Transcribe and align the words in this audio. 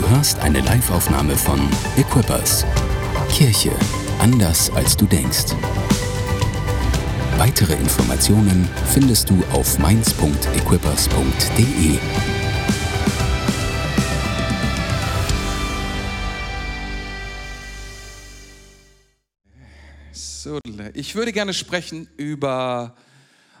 Du 0.00 0.08
hörst 0.08 0.38
eine 0.38 0.60
Live-Aufnahme 0.60 1.36
von 1.36 1.60
Equippers. 1.98 2.64
Kirche 3.28 3.70
anders 4.18 4.70
als 4.70 4.96
du 4.96 5.04
denkst. 5.04 5.52
Weitere 7.36 7.74
Informationen 7.74 8.66
findest 8.94 9.28
du 9.28 9.44
auf 9.52 9.78
mainz.equippers.de. 9.78 11.98
So, 20.12 20.58
ich 20.94 21.14
würde 21.14 21.34
gerne 21.34 21.52
sprechen 21.52 22.08
über 22.16 22.96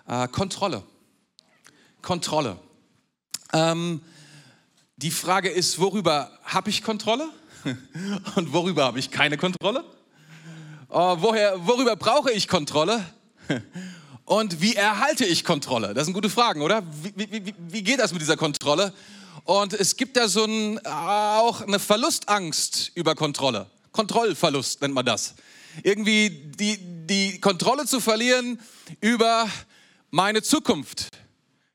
äh, 0.08 0.26
Kontrolle. 0.28 0.84
Kontrolle. 2.00 2.58
Ähm, 3.52 4.00
die 5.02 5.10
Frage 5.10 5.48
ist, 5.48 5.78
worüber 5.78 6.30
habe 6.44 6.68
ich 6.68 6.82
Kontrolle 6.82 7.28
und 8.36 8.52
worüber 8.52 8.84
habe 8.84 8.98
ich 8.98 9.10
keine 9.10 9.38
Kontrolle? 9.38 9.84
Uh, 10.90 11.16
woher, 11.18 11.66
worüber 11.66 11.96
brauche 11.96 12.32
ich 12.32 12.48
Kontrolle? 12.48 13.04
Und 14.24 14.60
wie 14.60 14.76
erhalte 14.76 15.24
ich 15.24 15.42
Kontrolle? 15.44 15.92
Das 15.92 16.04
sind 16.04 16.14
gute 16.14 16.30
Fragen, 16.30 16.62
oder? 16.62 16.84
Wie, 17.16 17.32
wie, 17.32 17.54
wie 17.68 17.82
geht 17.82 17.98
das 17.98 18.12
mit 18.12 18.22
dieser 18.22 18.36
Kontrolle? 18.36 18.92
Und 19.42 19.72
es 19.72 19.96
gibt 19.96 20.16
da 20.16 20.28
so 20.28 20.44
ein, 20.44 20.78
auch 20.86 21.62
eine 21.62 21.80
Verlustangst 21.80 22.92
über 22.94 23.16
Kontrolle. 23.16 23.66
Kontrollverlust 23.90 24.82
nennt 24.82 24.94
man 24.94 25.04
das. 25.04 25.34
Irgendwie 25.82 26.30
die, 26.30 26.78
die 26.80 27.40
Kontrolle 27.40 27.86
zu 27.86 27.98
verlieren 27.98 28.60
über 29.00 29.48
meine 30.10 30.42
Zukunft, 30.42 31.08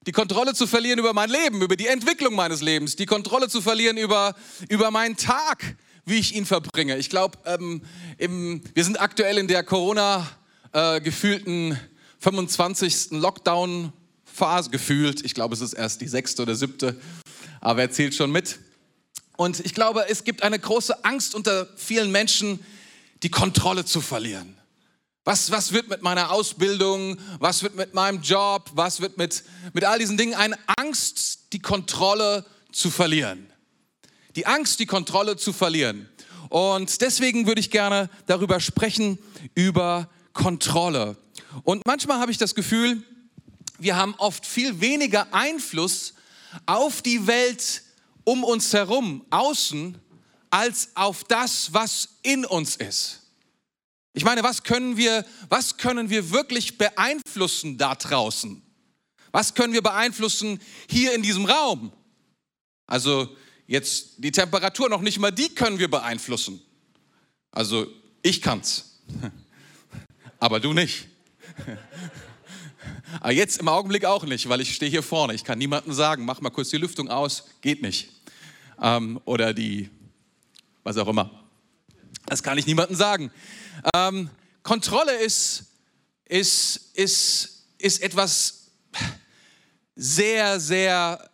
die 0.06 0.12
Kontrolle 0.12 0.54
zu 0.54 0.68
verlieren 0.68 1.00
über 1.00 1.14
mein 1.14 1.30
Leben, 1.30 1.62
über 1.62 1.76
die 1.76 1.88
Entwicklung 1.88 2.36
meines 2.36 2.62
Lebens, 2.62 2.96
die 2.96 3.06
Kontrolle 3.06 3.50
zu 3.50 3.62
verlieren 3.62 3.98
über, 3.98 4.34
über 4.70 4.90
meinen 4.92 5.18
Tag, 5.18 5.76
wie 6.06 6.20
ich 6.20 6.34
ihn 6.36 6.46
verbringe. 6.46 6.98
Ich 6.98 7.10
glaube, 7.10 7.40
ähm, 7.46 7.82
wir 8.18 8.84
sind 8.84 9.02
aktuell 9.02 9.40
in 9.40 9.48
der 9.48 9.64
Corona-gefühlten 9.64 11.72
äh, 11.72 11.78
25. 12.20 13.08
Lockdown-Phase 13.12 14.70
gefühlt. 14.70 15.24
Ich 15.26 15.34
glaube, 15.34 15.56
es 15.56 15.62
ist 15.62 15.74
erst 15.74 16.02
die 16.02 16.08
sechste 16.08 16.44
oder 16.44 16.54
siebte, 16.56 16.96
aber 17.60 17.82
er 17.82 17.90
zählt 17.92 18.14
schon 18.14 18.32
mit. 18.32 18.60
Und 19.38 19.66
ich 19.66 19.74
glaube, 19.74 20.06
es 20.08 20.24
gibt 20.24 20.44
eine 20.44 20.60
große 20.60 21.04
Angst 21.04 21.34
unter 21.36 21.68
vielen 21.76 22.10
Menschen, 22.12 22.60
die 23.24 23.30
Kontrolle 23.30 23.84
zu 23.86 24.02
verlieren. 24.02 24.56
Was, 25.26 25.50
was 25.50 25.72
wird 25.72 25.90
mit 25.90 26.04
meiner 26.04 26.32
Ausbildung? 26.32 27.18
Was 27.40 27.64
wird 27.64 27.76
mit 27.76 27.96
meinem 27.96 28.22
Job? 28.22 28.70
Was 28.76 29.02
wird 29.02 29.18
mit, 29.18 29.44
mit 29.74 29.84
all 29.84 29.98
diesen 29.98 30.18
Dingen? 30.18 30.36
Eine 30.36 30.56
Angst, 30.78 31.52
die 31.52 31.60
Kontrolle 31.60 32.46
zu 32.72 32.92
verlieren. 32.92 33.52
Die 34.36 34.46
Angst, 34.46 34.80
die 34.80 34.86
Kontrolle 34.86 35.36
zu 35.36 35.52
verlieren. 35.52 36.08
Und 36.50 37.02
deswegen 37.02 37.48
würde 37.48 37.60
ich 37.60 37.72
gerne 37.72 38.08
darüber 38.28 38.60
sprechen, 38.60 39.18
über 39.56 40.12
Kontrolle. 40.34 41.18
Und 41.64 41.82
manchmal 41.88 42.20
habe 42.20 42.32
ich 42.32 42.38
das 42.38 42.54
Gefühl, 42.54 43.02
wir 43.80 43.96
haben 43.96 44.14
oft 44.20 44.46
viel 44.46 44.80
weniger 44.80 45.34
Einfluss 45.34 46.14
auf 46.68 47.02
die 47.02 47.26
Welt 47.26 47.82
um 48.26 48.44
uns 48.44 48.72
herum, 48.74 49.26
außen, 49.32 49.98
als 50.52 50.90
auf 50.94 51.24
das, 51.24 51.74
was 51.74 52.10
in 52.22 52.46
uns 52.46 52.76
ist. 52.76 53.25
Ich 54.16 54.24
meine, 54.24 54.44
was 54.44 54.64
können 54.64 54.96
wir, 54.96 55.26
was 55.50 55.76
können 55.76 56.10
wir 56.10 56.32
wirklich 56.32 56.78
beeinflussen 56.78 57.78
da 57.78 57.96
draußen? 57.96 58.62
Was 59.34 59.54
können 59.54 59.74
wir 59.74 59.84
beeinflussen 59.84 60.62
hier 60.90 61.14
in 61.14 61.22
diesem 61.22 61.44
Raum? 61.44 61.92
Also 62.88 63.36
jetzt 63.68 64.14
die 64.20 64.32
Temperatur 64.32 64.88
noch 64.88 65.02
nicht 65.02 65.20
mal 65.20 65.32
die 65.32 65.50
können 65.50 65.80
wir 65.80 65.92
beeinflussen. 65.92 66.62
Also 67.52 67.88
ich 68.22 68.42
kann's. 68.42 69.02
Aber 70.40 70.62
du 70.62 70.72
nicht. 70.72 71.08
Aber 73.20 73.32
jetzt 73.34 73.58
im 73.58 73.68
Augenblick 73.68 74.06
auch 74.06 74.24
nicht, 74.24 74.48
weil 74.48 74.62
ich 74.62 74.74
stehe 74.76 74.90
hier 74.90 75.04
vorne. 75.04 75.34
Ich 75.34 75.44
kann 75.44 75.58
niemandem 75.58 75.92
sagen, 75.92 76.24
mach 76.24 76.40
mal 76.40 76.52
kurz 76.52 76.70
die 76.70 76.78
Lüftung 76.78 77.10
aus, 77.10 77.50
geht 77.60 77.82
nicht. 77.82 78.12
Ähm, 78.82 79.20
oder 79.26 79.54
die, 79.54 79.90
was 80.86 80.96
auch 80.96 81.10
immer. 81.10 81.44
Das 82.28 82.42
kann 82.42 82.58
ich 82.58 82.66
niemandem 82.66 82.96
sagen. 82.96 83.30
Ähm, 83.94 84.30
Kontrolle 84.64 85.16
ist, 85.18 85.64
ist, 86.26 86.92
ist, 86.94 87.68
ist 87.78 88.02
etwas 88.02 88.72
sehr, 89.96 90.60
sehr 90.60 91.30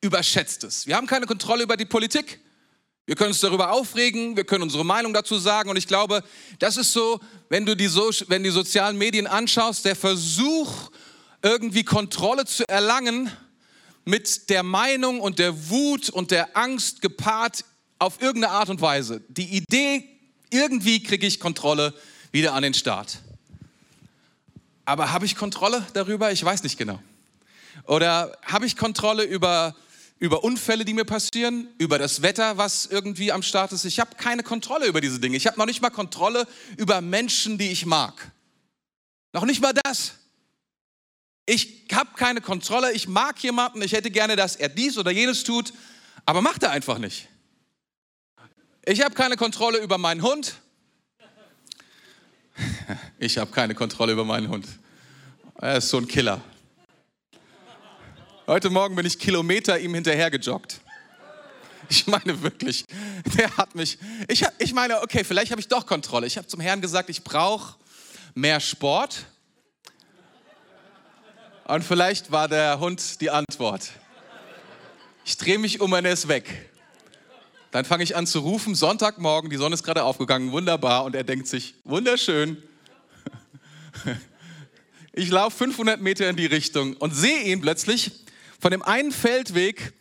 überschätztes. 0.00 0.86
Wir 0.86 0.96
haben 0.96 1.06
keine 1.06 1.26
Kontrolle 1.26 1.62
über 1.62 1.76
die 1.76 1.84
Politik. 1.84 2.40
Wir 3.06 3.16
können 3.16 3.30
uns 3.30 3.40
darüber 3.40 3.72
aufregen, 3.72 4.36
wir 4.36 4.44
können 4.44 4.62
unsere 4.62 4.84
Meinung 4.84 5.12
dazu 5.12 5.38
sagen. 5.38 5.68
Und 5.68 5.76
ich 5.76 5.86
glaube, 5.86 6.22
das 6.58 6.76
ist 6.76 6.92
so, 6.92 7.20
wenn 7.48 7.66
du 7.66 7.76
die, 7.76 7.88
so 7.88 8.10
wenn 8.28 8.42
die 8.42 8.50
sozialen 8.50 8.96
Medien 8.96 9.26
anschaust, 9.26 9.84
der 9.84 9.96
Versuch, 9.96 10.90
irgendwie 11.42 11.84
Kontrolle 11.84 12.44
zu 12.44 12.68
erlangen, 12.68 13.30
mit 14.04 14.48
der 14.48 14.62
Meinung 14.62 15.20
und 15.20 15.38
der 15.38 15.70
Wut 15.70 16.08
und 16.08 16.30
der 16.30 16.56
Angst 16.56 17.02
gepaart 17.02 17.64
auf 17.98 18.20
irgendeine 18.22 18.54
Art 18.54 18.68
und 18.70 18.80
Weise. 18.80 19.22
Die 19.28 19.56
Idee 19.56 20.19
irgendwie 20.50 21.02
kriege 21.02 21.26
ich 21.26 21.40
Kontrolle 21.40 21.94
wieder 22.32 22.54
an 22.54 22.62
den 22.62 22.74
Start. 22.74 23.18
Aber 24.84 25.12
habe 25.12 25.24
ich 25.24 25.36
Kontrolle 25.36 25.86
darüber? 25.92 26.32
Ich 26.32 26.44
weiß 26.44 26.62
nicht 26.62 26.76
genau. 26.76 27.00
Oder 27.86 28.36
habe 28.42 28.66
ich 28.66 28.76
Kontrolle 28.76 29.22
über, 29.22 29.76
über 30.18 30.44
Unfälle, 30.44 30.84
die 30.84 30.94
mir 30.94 31.04
passieren, 31.04 31.68
über 31.78 31.98
das 31.98 32.22
Wetter, 32.22 32.58
was 32.58 32.86
irgendwie 32.86 33.32
am 33.32 33.42
Start 33.42 33.72
ist? 33.72 33.84
Ich 33.84 34.00
habe 34.00 34.16
keine 34.16 34.42
Kontrolle 34.42 34.86
über 34.86 35.00
diese 35.00 35.20
Dinge. 35.20 35.36
Ich 35.36 35.46
habe 35.46 35.58
noch 35.58 35.66
nicht 35.66 35.80
mal 35.80 35.90
Kontrolle 35.90 36.46
über 36.76 37.00
Menschen, 37.00 37.56
die 37.56 37.70
ich 37.70 37.86
mag. 37.86 38.32
Noch 39.32 39.44
nicht 39.44 39.62
mal 39.62 39.72
das. 39.72 40.14
Ich 41.46 41.86
habe 41.92 42.10
keine 42.16 42.40
Kontrolle. 42.40 42.92
Ich 42.92 43.08
mag 43.08 43.42
jemanden. 43.42 43.82
Ich 43.82 43.92
hätte 43.92 44.10
gerne, 44.10 44.36
dass 44.36 44.56
er 44.56 44.68
dies 44.68 44.98
oder 44.98 45.10
jenes 45.10 45.44
tut, 45.44 45.72
aber 46.24 46.42
macht 46.42 46.62
er 46.62 46.70
einfach 46.70 46.98
nicht. 46.98 47.28
Ich 48.86 49.02
habe 49.02 49.14
keine 49.14 49.36
Kontrolle 49.36 49.78
über 49.78 49.98
meinen 49.98 50.22
Hund. 50.22 50.54
Ich 53.18 53.36
habe 53.36 53.50
keine 53.50 53.74
Kontrolle 53.74 54.12
über 54.12 54.24
meinen 54.24 54.48
Hund. 54.48 54.66
Er 55.60 55.76
ist 55.76 55.90
so 55.90 55.98
ein 55.98 56.08
Killer. 56.08 56.40
Heute 58.46 58.70
Morgen 58.70 58.96
bin 58.96 59.04
ich 59.04 59.18
Kilometer 59.18 59.78
ihm 59.78 59.94
hinterher 59.94 60.30
gejoggt. 60.30 60.80
Ich 61.90 62.06
meine 62.06 62.40
wirklich, 62.42 62.86
der 63.36 63.54
hat 63.58 63.74
mich. 63.74 63.98
Ich, 64.28 64.46
ich 64.58 64.72
meine, 64.72 65.02
okay, 65.02 65.24
vielleicht 65.24 65.50
habe 65.50 65.60
ich 65.60 65.68
doch 65.68 65.84
Kontrolle. 65.84 66.26
Ich 66.26 66.38
habe 66.38 66.46
zum 66.46 66.60
Herrn 66.60 66.80
gesagt, 66.80 67.10
ich 67.10 67.22
brauche 67.22 67.76
mehr 68.34 68.60
Sport. 68.60 69.26
Und 71.64 71.84
vielleicht 71.84 72.32
war 72.32 72.48
der 72.48 72.80
Hund 72.80 73.20
die 73.20 73.30
Antwort. 73.30 73.90
Ich 75.26 75.36
drehe 75.36 75.58
mich 75.58 75.80
um 75.80 75.92
und 75.92 76.04
er 76.04 76.12
ist 76.12 76.28
weg. 76.28 76.69
Dann 77.70 77.84
fange 77.84 78.02
ich 78.02 78.16
an 78.16 78.26
zu 78.26 78.40
rufen, 78.40 78.74
Sonntagmorgen, 78.74 79.50
die 79.50 79.56
Sonne 79.56 79.74
ist 79.74 79.84
gerade 79.84 80.02
aufgegangen, 80.02 80.50
wunderbar. 80.52 81.04
Und 81.04 81.14
er 81.14 81.24
denkt 81.24 81.46
sich, 81.46 81.74
wunderschön. 81.84 82.62
Ich 85.12 85.28
laufe 85.28 85.56
500 85.58 86.00
Meter 86.00 86.28
in 86.28 86.36
die 86.36 86.46
Richtung 86.46 86.96
und 86.96 87.14
sehe 87.14 87.42
ihn 87.42 87.60
plötzlich 87.60 88.12
von 88.60 88.70
dem 88.70 88.82
einen 88.82 89.10
Feldweg, 89.10 89.92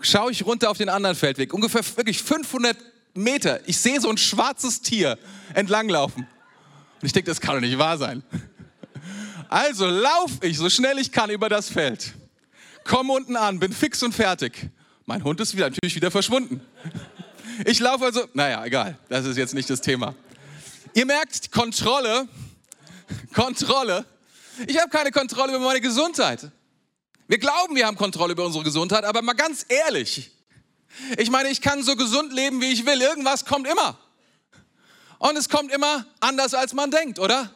schaue 0.00 0.30
ich 0.30 0.44
runter 0.44 0.70
auf 0.70 0.76
den 0.76 0.88
anderen 0.88 1.16
Feldweg. 1.16 1.54
Ungefähr 1.54 1.82
wirklich 1.96 2.22
500 2.22 2.76
Meter. 3.14 3.66
Ich 3.66 3.78
sehe 3.78 4.00
so 4.00 4.10
ein 4.10 4.18
schwarzes 4.18 4.82
Tier 4.82 5.18
entlanglaufen. 5.54 6.26
Und 7.00 7.06
ich 7.06 7.12
denke, 7.12 7.30
das 7.30 7.40
kann 7.40 7.54
doch 7.54 7.60
nicht 7.60 7.78
wahr 7.78 7.96
sein. 7.96 8.22
Also 9.48 9.86
laufe 9.86 10.46
ich 10.46 10.58
so 10.58 10.68
schnell 10.68 10.98
ich 10.98 11.10
kann 11.10 11.30
über 11.30 11.48
das 11.48 11.70
Feld. 11.70 12.12
Komme 12.84 13.14
unten 13.14 13.36
an, 13.36 13.58
bin 13.58 13.72
fix 13.72 14.02
und 14.02 14.14
fertig. 14.14 14.68
Mein 15.06 15.24
Hund 15.24 15.40
ist 15.40 15.56
wieder, 15.56 15.70
natürlich 15.70 15.96
wieder 15.96 16.10
verschwunden. 16.10 16.60
Ich 17.64 17.80
laufe 17.80 18.04
also, 18.04 18.28
naja, 18.34 18.64
egal, 18.64 18.98
das 19.08 19.26
ist 19.26 19.36
jetzt 19.36 19.54
nicht 19.54 19.68
das 19.68 19.80
Thema. 19.80 20.14
Ihr 20.94 21.06
merkt, 21.06 21.50
Kontrolle, 21.50 22.28
Kontrolle. 23.34 24.04
Ich 24.66 24.78
habe 24.78 24.90
keine 24.90 25.10
Kontrolle 25.10 25.56
über 25.56 25.64
meine 25.64 25.80
Gesundheit. 25.80 26.50
Wir 27.26 27.38
glauben, 27.38 27.74
wir 27.74 27.86
haben 27.86 27.96
Kontrolle 27.96 28.32
über 28.32 28.44
unsere 28.44 28.64
Gesundheit, 28.64 29.04
aber 29.04 29.22
mal 29.22 29.34
ganz 29.34 29.66
ehrlich. 29.68 30.30
Ich 31.16 31.30
meine, 31.30 31.50
ich 31.50 31.60
kann 31.60 31.82
so 31.82 31.96
gesund 31.96 32.32
leben, 32.32 32.60
wie 32.60 32.72
ich 32.72 32.86
will. 32.86 33.00
Irgendwas 33.00 33.44
kommt 33.44 33.66
immer. 33.66 33.98
Und 35.18 35.36
es 35.36 35.48
kommt 35.48 35.72
immer 35.72 36.06
anders, 36.20 36.54
als 36.54 36.72
man 36.72 36.90
denkt, 36.90 37.18
oder? 37.18 37.52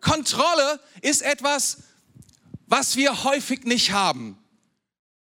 Kontrolle 0.00 0.80
ist 1.02 1.22
etwas, 1.22 1.78
was 2.66 2.96
wir 2.96 3.24
häufig 3.24 3.64
nicht 3.64 3.92
haben. 3.92 4.38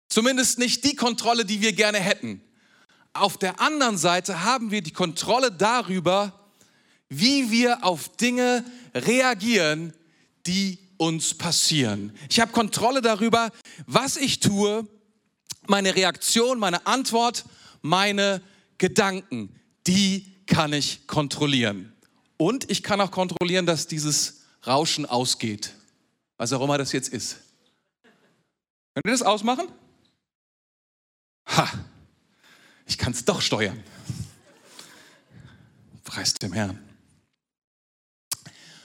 Zumindest 0.08 0.58
nicht 0.58 0.84
die 0.84 0.96
Kontrolle, 0.96 1.44
die 1.44 1.60
wir 1.60 1.72
gerne 1.72 1.98
hätten. 1.98 2.42
Auf 3.12 3.38
der 3.38 3.60
anderen 3.60 3.98
Seite 3.98 4.44
haben 4.44 4.70
wir 4.70 4.82
die 4.82 4.92
Kontrolle 4.92 5.50
darüber, 5.50 6.32
wie 7.08 7.50
wir 7.50 7.84
auf 7.84 8.08
Dinge 8.16 8.64
reagieren, 8.94 9.92
die 10.46 10.78
uns 10.96 11.34
passieren. 11.34 12.12
Ich 12.28 12.40
habe 12.40 12.52
Kontrolle 12.52 13.00
darüber, 13.00 13.50
was 13.86 14.16
ich 14.16 14.38
tue, 14.38 14.86
meine 15.66 15.94
Reaktion, 15.94 16.58
meine 16.58 16.86
Antwort, 16.86 17.44
meine 17.82 18.42
Gedanken, 18.78 19.54
die 19.86 20.44
kann 20.46 20.72
ich 20.72 21.06
kontrollieren. 21.06 21.92
Und 22.36 22.70
ich 22.70 22.82
kann 22.82 23.00
auch 23.00 23.10
kontrollieren, 23.10 23.66
dass 23.66 23.86
dieses 23.86 24.42
Rauschen 24.66 25.06
ausgeht, 25.06 25.74
was 26.36 26.52
auch 26.52 26.62
immer 26.62 26.78
das 26.78 26.92
jetzt 26.92 27.08
ist. 27.08 27.38
Könnt 28.94 29.06
ihr 29.06 29.12
das 29.12 29.22
ausmachen? 29.22 29.68
Ha, 31.46 31.68
ich 32.90 32.98
kann 32.98 33.12
es 33.12 33.24
doch 33.24 33.40
steuern. 33.40 33.82
Preis 36.02 36.34
dem 36.34 36.52
Herrn. 36.52 36.76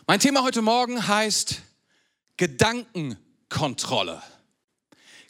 Mein 0.05 0.19
Thema 0.19 0.43
heute 0.43 0.61
Morgen 0.61 1.07
heißt 1.07 1.63
Gedankenkontrolle. 2.37 4.21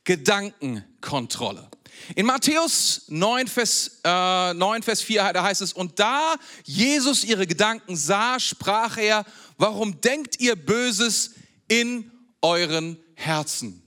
Gedankenkontrolle. 0.04 1.72
In 2.16 2.26
Matthäus 2.26 3.04
9 3.08 3.48
Vers, 3.48 4.02
äh, 4.04 4.54
9, 4.54 4.84
Vers 4.84 5.02
4, 5.02 5.32
da 5.32 5.44
heißt 5.44 5.62
es, 5.62 5.72
und 5.72 5.98
da 5.98 6.36
Jesus 6.66 7.24
ihre 7.24 7.48
Gedanken 7.48 7.96
sah, 7.96 8.38
sprach 8.42 8.98
er, 8.98 9.24
warum 9.58 10.02
denkt 10.02 10.42
ihr 10.42 10.58
Böses 10.58 11.32
in 11.70 12.12
euren 12.42 13.00
Herzen? 13.14 13.85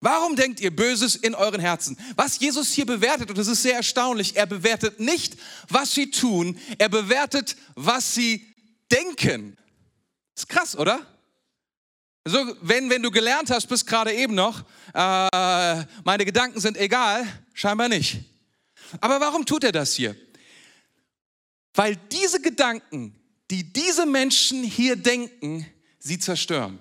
Warum 0.00 0.34
denkt 0.34 0.60
ihr 0.60 0.74
Böses 0.74 1.14
in 1.14 1.34
euren 1.34 1.60
Herzen? 1.60 1.98
Was 2.16 2.38
Jesus 2.38 2.72
hier 2.72 2.86
bewertet, 2.86 3.28
und 3.28 3.36
das 3.36 3.48
ist 3.48 3.62
sehr 3.62 3.74
erstaunlich, 3.74 4.34
er 4.34 4.46
bewertet 4.46 4.98
nicht, 4.98 5.36
was 5.68 5.92
sie 5.92 6.10
tun, 6.10 6.58
er 6.78 6.88
bewertet, 6.88 7.56
was 7.74 8.14
sie 8.14 8.46
denken. 8.90 9.56
ist 10.34 10.48
krass, 10.48 10.76
oder? 10.76 11.06
So, 12.24 12.38
wenn, 12.62 12.88
wenn 12.88 13.02
du 13.02 13.10
gelernt 13.10 13.50
hast, 13.50 13.66
bis 13.66 13.84
gerade 13.84 14.12
eben 14.14 14.34
noch, 14.34 14.60
äh, 14.94 15.84
meine 16.04 16.24
Gedanken 16.24 16.60
sind 16.60 16.76
egal, 16.78 17.26
scheinbar 17.52 17.88
nicht. 17.88 18.20
Aber 19.00 19.20
warum 19.20 19.44
tut 19.44 19.64
er 19.64 19.72
das 19.72 19.94
hier? 19.94 20.16
Weil 21.74 21.96
diese 22.10 22.40
Gedanken, 22.40 23.14
die 23.50 23.70
diese 23.72 24.06
Menschen 24.06 24.62
hier 24.62 24.96
denken, 24.96 25.66
sie 25.98 26.18
zerstören. 26.18 26.78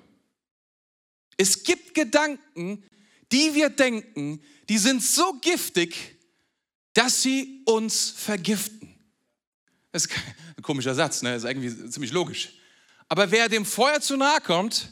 Es 1.37 1.63
gibt 1.63 1.93
Gedanken, 1.93 2.83
die 3.31 3.53
wir 3.53 3.69
denken, 3.69 4.41
die 4.67 4.77
sind 4.77 5.03
so 5.03 5.33
giftig, 5.41 6.17
dass 6.93 7.21
sie 7.21 7.61
uns 7.65 8.09
vergiften. 8.09 8.95
Das 9.91 10.05
ist 10.05 10.11
ein 10.57 10.63
komischer 10.63 10.93
Satz, 10.93 11.21
ne? 11.21 11.33
das 11.33 11.43
ist 11.43 11.49
irgendwie 11.49 11.89
ziemlich 11.89 12.11
logisch. 12.11 12.53
Aber 13.07 13.31
wer 13.31 13.49
dem 13.49 13.65
Feuer 13.65 13.99
zu 14.01 14.17
nahe 14.17 14.39
kommt 14.41 14.91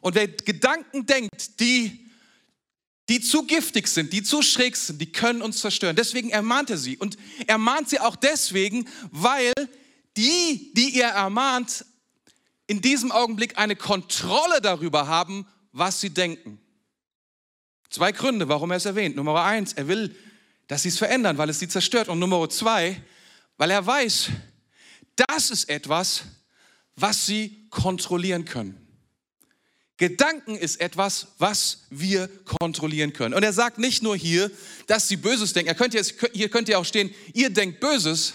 und 0.00 0.14
wer 0.14 0.28
Gedanken 0.28 1.06
denkt, 1.06 1.58
die, 1.60 2.08
die 3.08 3.20
zu 3.20 3.44
giftig 3.46 3.88
sind, 3.88 4.12
die 4.12 4.22
zu 4.22 4.42
schräg 4.42 4.76
sind, 4.76 5.00
die 5.00 5.10
können 5.10 5.42
uns 5.42 5.58
zerstören. 5.58 5.96
Deswegen 5.96 6.30
ermahnt 6.30 6.70
er 6.70 6.78
sie. 6.78 6.96
Und 6.96 7.16
er 7.46 7.58
mahnt 7.58 7.88
sie 7.88 7.98
auch 7.98 8.14
deswegen, 8.14 8.88
weil 9.10 9.52
die, 10.16 10.72
die 10.74 10.90
ihr 10.90 11.06
ermahnt, 11.06 11.84
in 12.68 12.80
diesem 12.80 13.10
Augenblick 13.10 13.58
eine 13.58 13.74
Kontrolle 13.74 14.60
darüber 14.60 15.08
haben, 15.08 15.46
was 15.72 16.00
sie 16.00 16.10
denken. 16.10 16.61
Zwei 17.92 18.10
Gründe, 18.10 18.48
warum 18.48 18.70
er 18.70 18.78
es 18.78 18.86
erwähnt. 18.86 19.16
Nummer 19.16 19.44
eins, 19.44 19.74
er 19.74 19.86
will, 19.86 20.16
dass 20.66 20.84
sie 20.84 20.88
es 20.88 20.96
verändern, 20.96 21.36
weil 21.36 21.50
es 21.50 21.58
sie 21.58 21.68
zerstört. 21.68 22.08
Und 22.08 22.18
Nummer 22.18 22.48
zwei, 22.48 23.02
weil 23.58 23.70
er 23.70 23.86
weiß, 23.86 24.30
das 25.14 25.50
ist 25.50 25.68
etwas, 25.68 26.22
was 26.96 27.26
sie 27.26 27.66
kontrollieren 27.68 28.46
können. 28.46 28.78
Gedanken 29.98 30.56
ist 30.56 30.80
etwas, 30.80 31.28
was 31.36 31.82
wir 31.90 32.28
kontrollieren 32.46 33.12
können. 33.12 33.34
Und 33.34 33.42
er 33.42 33.52
sagt 33.52 33.76
nicht 33.76 34.02
nur 34.02 34.16
hier, 34.16 34.50
dass 34.86 35.06
sie 35.06 35.16
Böses 35.16 35.52
denken. 35.52 35.68
Er 35.68 35.74
könnte 35.74 35.98
jetzt, 35.98 36.14
hier 36.32 36.48
könnte 36.48 36.72
ja 36.72 36.78
auch 36.78 36.86
stehen, 36.86 37.14
ihr 37.34 37.50
denkt 37.50 37.78
Böses, 37.78 38.32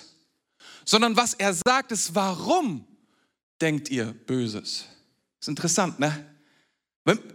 sondern 0.86 1.18
was 1.18 1.34
er 1.34 1.56
sagt 1.66 1.92
ist, 1.92 2.14
warum 2.14 2.86
denkt 3.60 3.90
ihr 3.90 4.14
Böses? 4.28 4.86
Ist 5.40 5.50
interessant, 5.50 5.98
ne? 5.98 6.27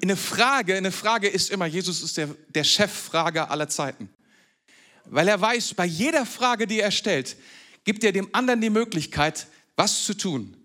Eine 0.02 0.16
Frage, 0.16 0.76
eine 0.76 0.92
Frage 0.92 1.28
ist 1.28 1.50
immer, 1.50 1.66
Jesus 1.66 2.02
ist 2.02 2.16
der, 2.16 2.28
der 2.48 2.64
Cheffrager 2.64 3.50
aller 3.50 3.68
Zeiten. 3.68 4.10
Weil 5.06 5.28
er 5.28 5.40
weiß, 5.40 5.74
bei 5.74 5.86
jeder 5.86 6.26
Frage, 6.26 6.66
die 6.66 6.80
er 6.80 6.90
stellt, 6.90 7.36
gibt 7.84 8.04
er 8.04 8.12
dem 8.12 8.28
anderen 8.32 8.60
die 8.60 8.70
Möglichkeit, 8.70 9.46
was 9.76 10.04
zu 10.04 10.14
tun, 10.14 10.56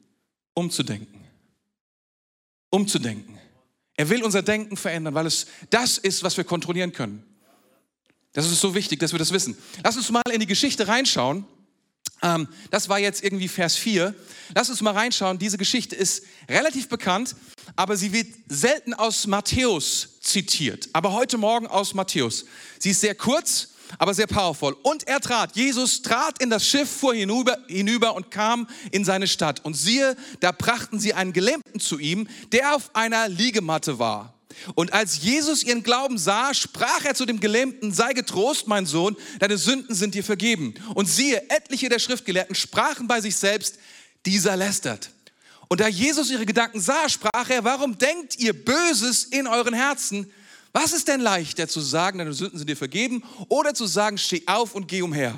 umzudenken. 0.54 1.24
Umzudenken. 2.70 3.40
Er 3.96 4.10
will 4.10 4.24
unser 4.24 4.44
Denken 4.44 4.76
verändern, 4.78 5.14
weil 5.14 5.26
es 5.26 5.48
das 5.70 5.98
ist, 5.98 6.24
was 6.24 6.36
wir 6.38 6.44
kontrollieren 6.44 6.92
können. 6.92 7.24
Das 8.34 8.46
ist 8.46 8.60
so 8.60 8.76
wichtig, 8.76 9.00
dass 9.00 9.14
wir 9.14 9.20
das 9.20 9.32
wissen. 9.32 9.58
Lass 9.84 9.98
uns 9.98 10.12
mal 10.12 10.22
in 10.32 10.40
die 10.40 10.46
Geschichte 10.46 10.88
reinschauen. 10.88 11.46
Ähm, 12.22 12.48
das 12.72 12.90
war 12.90 13.00
jetzt 13.00 13.24
irgendwie 13.24 13.48
Vers 13.48 13.76
4. 13.76 14.14
Lass 14.56 14.70
uns 14.70 14.82
mal 14.82 14.94
reinschauen. 14.94 15.38
Diese 15.38 15.58
Geschichte 15.58 15.96
ist 15.96 16.24
relativ 16.50 16.90
bekannt, 16.90 17.36
aber 17.76 17.96
sie 17.96 18.12
wird 18.12 18.28
selten 18.48 18.94
aus 18.94 19.28
Matthäus 19.28 20.20
zitiert. 20.22 20.90
Aber 20.94 21.14
heute 21.14 21.38
Morgen 21.38 21.68
aus 21.68 21.94
Matthäus. 21.94 22.46
Sie 22.80 22.92
ist 22.92 23.02
sehr 23.02 23.16
kurz, 23.16 23.70
aber 23.98 24.14
sehr 24.14 24.28
powerful. 24.28 24.76
Und 24.84 25.08
er 25.08 25.20
trat, 25.20 25.56
Jesus 25.56 26.02
trat 26.02 26.42
in 26.42 26.50
das 26.50 26.68
Schiff, 26.68 26.90
fuhr 26.90 27.14
hinüber, 27.14 27.58
hinüber 27.68 28.16
und 28.16 28.32
kam 28.32 28.68
in 28.92 29.06
seine 29.06 29.28
Stadt. 29.28 29.64
Und 29.64 29.76
siehe, 29.76 30.16
da 30.40 30.52
brachten 30.52 31.00
sie 31.00 31.14
einen 31.14 31.34
Gelähmten 31.34 31.80
zu 31.80 32.00
ihm, 32.00 32.28
der 32.52 32.76
auf 32.76 32.96
einer 32.96 33.30
Liegematte 33.30 34.00
war. 34.00 34.37
Und 34.76 34.94
als 34.94 35.22
Jesus 35.22 35.64
ihren 35.64 35.84
Glauben 35.84 36.18
sah, 36.18 36.54
sprach 36.54 37.06
er 37.06 37.16
zu 37.16 37.26
dem 37.26 37.40
Gelähmten, 37.40 37.94
sei 37.94 38.14
getrost, 38.14 38.68
mein 38.68 38.86
Sohn, 38.86 39.16
deine 39.40 39.58
Sünden 39.58 39.96
sind 39.96 40.16
dir 40.16 40.24
vergeben. 40.24 40.74
Und 40.94 41.08
siehe, 41.08 41.50
etliche 41.50 41.90
der 41.90 42.00
Schriftgelehrten 42.00 42.56
sprachen 42.56 43.08
bei 43.08 43.22
sich 43.22 43.36
selbst, 43.36 43.80
dieser 44.26 44.56
lästert. 44.56 45.12
Und 45.70 45.82
da 45.82 45.88
Jesus 45.88 46.32
ihre 46.32 46.46
Gedanken 46.46 46.80
sah, 46.80 47.10
sprach 47.10 47.50
er, 47.50 47.64
warum 47.64 47.98
denkt 47.98 48.38
ihr 48.40 48.54
Böses 48.54 49.26
in 49.26 49.48
euren 49.48 49.74
Herzen? 49.74 50.32
Was 50.72 50.94
ist 50.94 51.08
denn 51.08 51.22
leichter 51.22 51.68
zu 51.68 51.82
sagen, 51.82 52.20
deine 52.20 52.34
Sünden 52.34 52.58
sind 52.58 52.70
dir 52.70 52.78
vergeben, 52.78 53.24
oder 53.50 53.74
zu 53.74 53.86
sagen, 53.86 54.18
steh 54.18 54.44
auf 54.46 54.76
und 54.76 54.88
geh 54.88 55.02
umher? 55.02 55.38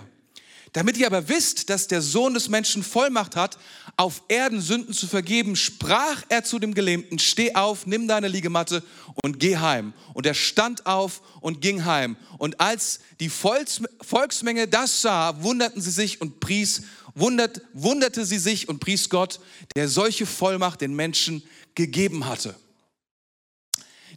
Damit 0.73 0.97
ihr 0.97 1.07
aber 1.07 1.27
wisst, 1.27 1.69
dass 1.69 1.87
der 1.87 2.01
Sohn 2.01 2.33
des 2.33 2.49
Menschen 2.49 2.83
Vollmacht 2.83 3.35
hat, 3.35 3.57
auf 3.99 4.23
Erden 4.29 4.61
Sünden 4.61 4.93
zu 4.93 5.07
vergeben, 5.07 5.57
sprach 5.57 6.23
er 6.29 6.45
zu 6.45 6.57
dem 6.57 6.73
Gelähmten, 6.73 7.19
steh 7.19 7.53
auf, 7.55 7.85
nimm 7.85 8.07
deine 8.07 8.29
Liegematte 8.29 8.81
und 9.21 9.41
geh 9.41 9.57
heim. 9.57 9.91
Und 10.13 10.25
er 10.25 10.35
stand 10.35 10.85
auf 10.85 11.21
und 11.41 11.59
ging 11.59 11.83
heim. 11.83 12.15
Und 12.37 12.61
als 12.61 13.01
die 13.19 13.27
Volksmenge 13.27 14.69
das 14.69 15.01
sah, 15.01 15.43
wunderten 15.43 15.81
sie 15.81 15.91
sich 15.91 16.21
und 16.21 16.39
pries, 16.39 16.83
wundert, 17.13 17.61
wunderte 17.73 18.23
sie 18.23 18.39
sich 18.39 18.69
und 18.69 18.79
pries 18.79 19.09
Gott, 19.09 19.41
der 19.75 19.89
solche 19.89 20.25
Vollmacht 20.25 20.79
den 20.79 20.95
Menschen 20.95 21.43
gegeben 21.75 22.25
hatte. 22.25 22.55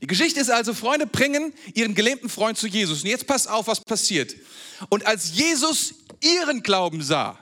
Die 0.00 0.06
Geschichte 0.06 0.38
ist 0.38 0.50
also, 0.50 0.74
Freunde 0.74 1.08
bringen 1.08 1.52
ihren 1.74 1.96
gelähmten 1.96 2.28
Freund 2.28 2.56
zu 2.56 2.68
Jesus. 2.68 3.02
Und 3.02 3.08
jetzt 3.08 3.26
passt 3.26 3.48
auf, 3.50 3.66
was 3.66 3.80
passiert. 3.80 4.36
Und 4.90 5.06
als 5.06 5.34
Jesus 5.34 5.94
ihren 6.20 6.62
Glauben 6.62 7.02
sah, 7.02 7.36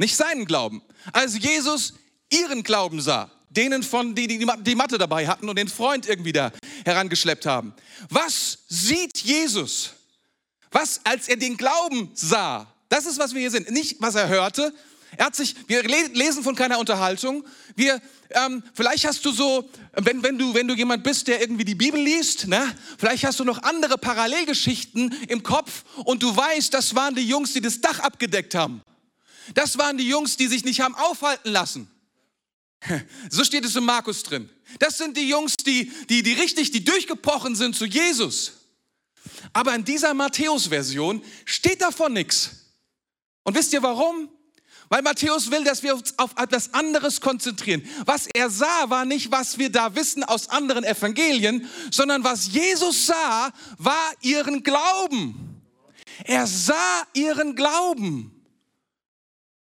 nicht 0.00 0.16
seinen 0.16 0.46
Glauben, 0.46 0.82
als 1.12 1.38
Jesus 1.38 1.94
ihren 2.30 2.62
Glauben 2.62 3.00
sah, 3.00 3.30
denen 3.50 3.82
von, 3.82 4.14
die, 4.14 4.26
die 4.26 4.46
die 4.60 4.74
Matte 4.74 4.98
dabei 4.98 5.28
hatten 5.28 5.48
und 5.48 5.56
den 5.56 5.68
Freund 5.68 6.08
irgendwie 6.08 6.32
da 6.32 6.52
herangeschleppt 6.84 7.46
haben. 7.46 7.74
Was 8.08 8.58
sieht 8.68 9.18
Jesus? 9.18 9.90
Was, 10.70 11.00
als 11.04 11.28
er 11.28 11.36
den 11.36 11.56
Glauben 11.56 12.10
sah? 12.14 12.66
Das 12.88 13.06
ist, 13.06 13.18
was 13.18 13.34
wir 13.34 13.40
hier 13.40 13.50
sind. 13.50 13.70
Nicht, 13.70 14.00
was 14.00 14.14
er 14.14 14.28
hörte, 14.28 14.72
er 15.16 15.26
hat 15.26 15.36
sich, 15.36 15.54
wir 15.66 15.82
lesen 15.82 16.42
von 16.42 16.54
keiner 16.54 16.78
Unterhaltung. 16.78 17.44
Wir, 17.74 18.00
ähm, 18.30 18.62
vielleicht 18.74 19.06
hast 19.06 19.24
du 19.24 19.32
so, 19.32 19.68
wenn, 19.94 20.22
wenn, 20.22 20.38
du, 20.38 20.54
wenn 20.54 20.68
du 20.68 20.74
jemand 20.74 21.02
bist, 21.02 21.26
der 21.26 21.40
irgendwie 21.40 21.64
die 21.64 21.74
Bibel 21.74 22.00
liest, 22.00 22.46
ne? 22.46 22.74
vielleicht 22.96 23.24
hast 23.24 23.40
du 23.40 23.44
noch 23.44 23.62
andere 23.64 23.98
Parallelgeschichten 23.98 25.14
im 25.28 25.42
Kopf 25.42 25.84
und 26.04 26.22
du 26.22 26.34
weißt, 26.34 26.72
das 26.72 26.94
waren 26.94 27.14
die 27.14 27.26
Jungs, 27.26 27.52
die 27.52 27.60
das 27.60 27.80
Dach 27.80 27.98
abgedeckt 27.98 28.54
haben. 28.54 28.82
Das 29.54 29.78
waren 29.78 29.98
die 29.98 30.08
Jungs, 30.08 30.36
die 30.36 30.46
sich 30.46 30.64
nicht 30.64 30.80
haben 30.80 30.94
aufhalten 30.94 31.50
lassen. 31.50 31.90
So 33.30 33.44
steht 33.44 33.64
es 33.64 33.76
im 33.76 33.84
Markus 33.84 34.22
drin. 34.22 34.48
Das 34.78 34.98
sind 34.98 35.16
die 35.16 35.28
Jungs, 35.28 35.56
die, 35.56 35.92
die, 36.08 36.22
die 36.22 36.32
richtig, 36.32 36.70
die 36.70 36.84
durchgebrochen 36.84 37.54
sind 37.54 37.76
zu 37.76 37.84
Jesus. 37.84 38.52
Aber 39.52 39.74
in 39.74 39.84
dieser 39.84 40.14
Matthäus-Version 40.14 41.22
steht 41.44 41.82
davon 41.82 42.12
nichts. 42.12 42.50
Und 43.42 43.56
wisst 43.56 43.72
ihr 43.72 43.82
warum? 43.82 44.28
Weil 44.88 45.02
Matthäus 45.02 45.50
will, 45.52 45.62
dass 45.62 45.84
wir 45.84 45.94
uns 45.94 46.18
auf 46.18 46.32
etwas 46.36 46.74
anderes 46.74 47.20
konzentrieren. 47.20 47.88
Was 48.06 48.26
er 48.26 48.50
sah, 48.50 48.90
war 48.90 49.04
nicht, 49.04 49.30
was 49.30 49.56
wir 49.56 49.70
da 49.70 49.94
wissen 49.94 50.24
aus 50.24 50.48
anderen 50.48 50.82
Evangelien, 50.82 51.68
sondern 51.92 52.24
was 52.24 52.48
Jesus 52.48 53.06
sah, 53.06 53.52
war 53.78 54.12
ihren 54.20 54.64
Glauben. 54.64 55.62
Er 56.24 56.46
sah 56.46 57.06
ihren 57.14 57.54
Glauben. 57.54 58.39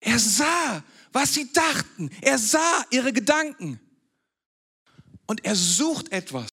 Er 0.02 0.18
sah, 0.18 0.84
was 1.12 1.34
sie 1.34 1.50
dachten. 1.52 2.10
Er 2.20 2.38
sah 2.38 2.84
ihre 2.90 3.12
Gedanken. 3.12 3.80
Und 5.26 5.44
er 5.44 5.56
sucht 5.56 6.12
etwas 6.12 6.48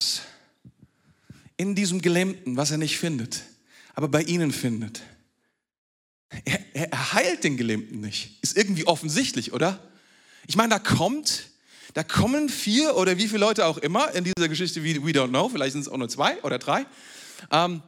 in 1.56 1.74
diesem 1.74 2.00
Gelähmten, 2.00 2.56
was 2.56 2.70
er 2.70 2.78
nicht 2.78 2.96
findet, 2.96 3.42
aber 3.94 4.08
bei 4.08 4.22
ihnen 4.22 4.52
findet. 4.52 5.02
er, 6.44 6.60
er 6.74 7.12
heilt 7.12 7.44
den 7.44 7.56
Gelähmten 7.56 8.00
nicht. 8.00 8.38
Ist 8.42 8.56
irgendwie 8.56 8.86
offensichtlich, 8.86 9.52
oder? 9.52 9.78
Ich 10.46 10.56
meine, 10.56 10.70
da 10.70 10.78
kommt, 10.78 11.50
da 11.92 12.04
kommen 12.04 12.48
vier 12.48 12.96
oder 12.96 13.18
wie 13.18 13.26
viele 13.26 13.40
Leute 13.40 13.66
auch 13.66 13.78
immer 13.78 14.12
in 14.14 14.24
dieser 14.24 14.48
Geschichte 14.48 14.84
wie 14.84 15.04
We 15.04 15.10
Don't 15.10 15.28
Know, 15.28 15.48
vielleicht 15.48 15.72
sind 15.72 15.82
es 15.82 15.88
auch 15.88 15.98
nur 15.98 16.08
zwei 16.08 16.40
oder 16.42 16.58
drei, 16.58 16.86
ähm, 17.50 17.82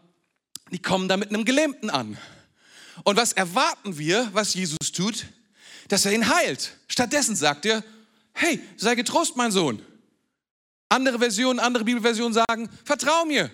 die 0.73 0.83
kommen 0.83 1.09
da 1.09 1.17
mit 1.17 1.31
einem 1.31 1.45
Gelähmten 1.45 1.89
an. 1.89 2.19
Und 3.05 3.17
was 3.17 3.33
erwarten 3.33 3.97
wir, 3.97 4.29
was 4.33 4.55
Jesus 4.55 4.93
tut? 4.93 5.27
Dass 5.89 6.05
er 6.05 6.13
ihn 6.13 6.29
heilt. 6.29 6.77
Stattdessen 6.89 7.37
sagt 7.37 7.67
er, 7.67 7.85
hey, 8.35 8.61
sei 8.77 8.95
getrost, 8.95 9.37
mein 9.37 9.53
Sohn. 9.53 9.85
Andere 10.89 11.19
Versionen, 11.19 11.59
andere 11.59 11.85
Bibelversionen 11.85 12.35
sagen, 12.35 12.69
vertrau 12.85 13.25
mir, 13.25 13.51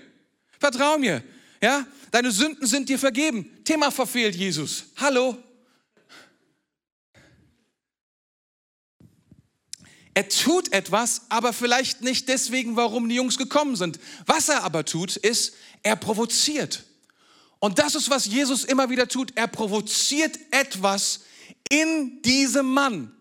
vertrau 0.58 0.98
mir. 0.98 1.22
Ja, 1.60 1.86
deine 2.10 2.30
Sünden 2.30 2.66
sind 2.66 2.88
dir 2.88 2.98
vergeben. 2.98 3.64
Thema 3.64 3.90
verfehlt 3.90 4.34
Jesus. 4.34 4.84
Hallo. 4.96 5.36
Er 10.14 10.28
tut 10.28 10.72
etwas, 10.72 11.22
aber 11.28 11.52
vielleicht 11.52 12.02
nicht 12.02 12.28
deswegen, 12.28 12.74
warum 12.74 13.08
die 13.08 13.14
Jungs 13.14 13.38
gekommen 13.38 13.76
sind. 13.76 14.00
Was 14.26 14.48
er 14.48 14.64
aber 14.64 14.84
tut, 14.84 15.16
ist, 15.16 15.54
er 15.84 15.94
provoziert. 15.94 16.84
Und 17.60 17.78
das 17.78 17.94
ist, 17.94 18.10
was 18.10 18.26
Jesus 18.26 18.64
immer 18.64 18.90
wieder 18.90 19.06
tut. 19.06 19.32
Er 19.36 19.46
provoziert 19.46 20.36
etwas 20.50 21.20
in 21.70 22.22
diesem 22.22 22.66
Mann. 22.66 23.12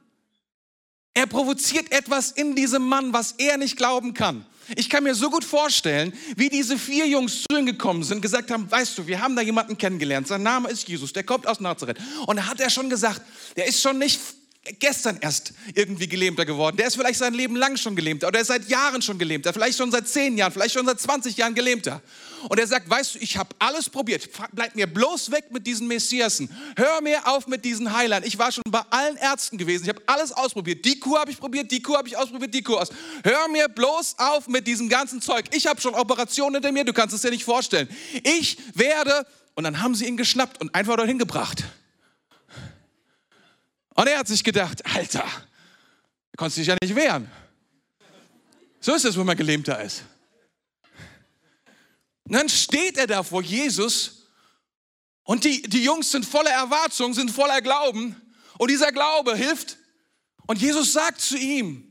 Er 1.13 1.25
provoziert 1.25 1.91
etwas 1.91 2.31
in 2.31 2.55
diesem 2.55 2.87
Mann, 2.87 3.11
was 3.11 3.33
er 3.37 3.57
nicht 3.57 3.75
glauben 3.75 4.13
kann. 4.13 4.45
Ich 4.75 4.89
kann 4.89 5.03
mir 5.03 5.15
so 5.15 5.29
gut 5.29 5.45
vorstellen, 5.45 6.13
wie 6.35 6.49
diese 6.49 6.77
vier 6.77 7.07
Jungs 7.07 7.43
zu 7.49 7.57
ihm 7.57 7.65
gekommen 7.65 8.03
sind, 8.03 8.21
gesagt 8.21 8.51
haben, 8.51 8.69
weißt 8.69 8.97
du, 8.97 9.07
wir 9.07 9.21
haben 9.21 9.35
da 9.35 9.41
jemanden 9.41 9.77
kennengelernt, 9.77 10.27
sein 10.27 10.43
Name 10.43 10.69
ist 10.69 10.87
Jesus, 10.87 11.13
der 11.13 11.23
kommt 11.23 11.47
aus 11.47 11.59
Nazareth. 11.59 11.97
Und 12.25 12.35
da 12.35 12.45
hat 12.45 12.59
er 12.59 12.69
schon 12.69 12.89
gesagt, 12.89 13.21
der 13.55 13.65
ist 13.65 13.81
schon 13.81 13.97
nicht 13.97 14.19
gestern 14.79 15.17
erst 15.21 15.53
irgendwie 15.73 16.07
gelähmter 16.07 16.45
geworden. 16.45 16.77
Der 16.77 16.87
ist 16.87 16.95
vielleicht 16.95 17.19
sein 17.19 17.33
Leben 17.33 17.55
lang 17.55 17.77
schon 17.77 17.95
gelähmter 17.95 18.27
oder 18.27 18.39
er 18.39 18.41
ist 18.41 18.49
seit 18.49 18.67
Jahren 18.67 19.01
schon 19.01 19.17
gelähmter, 19.17 19.53
vielleicht 19.53 19.77
schon 19.77 19.91
seit 19.91 20.07
zehn 20.07 20.37
Jahren, 20.37 20.51
vielleicht 20.51 20.73
schon 20.73 20.85
seit 20.85 20.99
20 20.99 21.37
Jahren 21.37 21.55
gelähmter. 21.55 22.01
Und 22.49 22.59
er 22.59 22.67
sagt, 22.67 22.89
weißt 22.89 23.15
du, 23.15 23.19
ich 23.19 23.37
habe 23.37 23.49
alles 23.59 23.89
probiert. 23.89 24.29
Bleib 24.51 24.75
mir 24.75 24.87
bloß 24.87 25.31
weg 25.31 25.51
mit 25.51 25.65
diesen 25.65 25.87
Messiasen. 25.87 26.49
Hör 26.75 27.01
mir 27.01 27.27
auf 27.27 27.47
mit 27.47 27.65
diesen 27.65 27.93
Heilern. 27.93 28.23
Ich 28.23 28.37
war 28.37 28.51
schon 28.51 28.63
bei 28.69 28.81
allen 28.89 29.17
Ärzten 29.17 29.57
gewesen. 29.57 29.83
Ich 29.83 29.89
habe 29.89 30.01
alles 30.05 30.31
ausprobiert. 30.31 30.85
Die 30.85 30.99
Kur 30.99 31.19
habe 31.19 31.31
ich 31.31 31.39
probiert, 31.39 31.71
die 31.71 31.81
Kur 31.81 31.97
habe 31.97 32.07
ich 32.07 32.17
ausprobiert, 32.17 32.53
die 32.53 32.61
Kur 32.61 32.81
aus. 32.81 32.89
Hör 33.23 33.47
mir 33.47 33.67
bloß 33.67 34.15
auf 34.19 34.47
mit 34.47 34.67
diesem 34.67 34.89
ganzen 34.89 35.21
Zeug. 35.21 35.45
Ich 35.51 35.67
habe 35.67 35.81
schon 35.81 35.95
Operationen 35.95 36.55
hinter 36.55 36.71
mir, 36.71 36.85
du 36.85 36.93
kannst 36.93 37.15
es 37.15 37.21
dir 37.21 37.31
nicht 37.31 37.43
vorstellen. 37.43 37.89
Ich 38.23 38.57
werde, 38.73 39.25
und 39.55 39.63
dann 39.63 39.81
haben 39.81 39.95
sie 39.95 40.05
ihn 40.05 40.17
geschnappt 40.17 40.61
und 40.61 40.73
einfach 40.75 40.95
dorthin 40.95 41.19
gebracht. 41.19 41.63
Und 43.95 44.07
er 44.07 44.19
hat 44.19 44.27
sich 44.27 44.43
gedacht, 44.43 44.85
Alter, 44.85 45.23
du 45.23 46.37
konntest 46.37 46.59
dich 46.59 46.67
ja 46.67 46.75
nicht 46.81 46.95
wehren. 46.95 47.31
So 48.79 48.93
ist 48.93 49.05
es, 49.05 49.17
wenn 49.17 49.25
man 49.25 49.35
gelähmter 49.35 49.81
ist. 49.81 50.03
Und 52.27 52.33
dann 52.33 52.49
steht 52.49 52.97
er 52.97 53.07
da 53.07 53.23
vor 53.23 53.41
Jesus 53.41 54.27
und 55.23 55.45
die, 55.45 55.61
die 55.61 55.81
Jungs 55.83 56.11
sind 56.11 56.25
voller 56.25 56.51
Erwartung, 56.51 57.13
sind 57.13 57.31
voller 57.31 57.61
Glauben 57.61 58.21
und 58.57 58.69
dieser 58.69 58.91
Glaube 58.91 59.33
hilft. 59.35 59.77
Und 60.45 60.61
Jesus 60.61 60.91
sagt 60.91 61.21
zu 61.21 61.37
ihm 61.37 61.89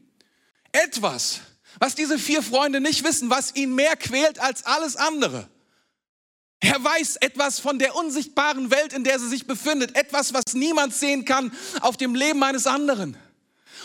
etwas, 0.72 1.40
was 1.78 1.94
diese 1.94 2.18
vier 2.18 2.42
Freunde 2.42 2.82
nicht 2.82 3.02
wissen, 3.02 3.30
was 3.30 3.54
ihn 3.54 3.74
mehr 3.74 3.96
quält 3.96 4.38
als 4.38 4.66
alles 4.66 4.96
andere. 4.96 5.48
Er 6.60 6.84
weiß 6.84 7.16
etwas 7.16 7.58
von 7.58 7.78
der 7.78 7.94
unsichtbaren 7.96 8.70
Welt, 8.70 8.92
in 8.92 9.04
der 9.04 9.18
sie 9.18 9.28
sich 9.28 9.46
befindet. 9.46 9.96
Etwas, 9.96 10.34
was 10.34 10.52
niemand 10.52 10.94
sehen 10.94 11.24
kann 11.24 11.50
auf 11.80 11.96
dem 11.96 12.14
Leben 12.14 12.42
eines 12.42 12.66
anderen. 12.66 13.16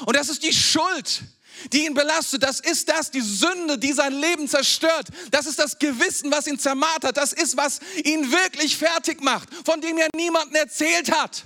Und 0.06 0.18
das 0.18 0.28
ist 0.28 0.44
die 0.44 0.54
Schuld, 0.54 1.24
die 1.72 1.86
ihn 1.86 1.94
belastet. 1.94 2.44
Das 2.44 2.60
ist 2.60 2.90
das, 2.90 3.12
die 3.12 3.22
Sünde, 3.22 3.78
die 3.78 3.94
sein 3.94 4.14
Leben 4.14 4.48
zerstört. 4.48 5.08
Das 5.32 5.46
ist 5.46 5.60
das 5.60 5.80
Gewissen, 5.80 6.32
was 6.32 6.48
ihn 6.48 6.60
zermartert. 6.60 7.18
Das 7.18 7.34
ist, 7.34 7.58
was 7.58 7.80
ihn 8.04 8.32
wirklich 8.32 8.78
fertig 8.78 9.22
macht, 9.22 9.50
von 9.66 9.82
dem 9.82 9.98
er 9.98 10.10
niemanden 10.16 10.56
erzählt 10.56 11.12
hat. 11.12 11.44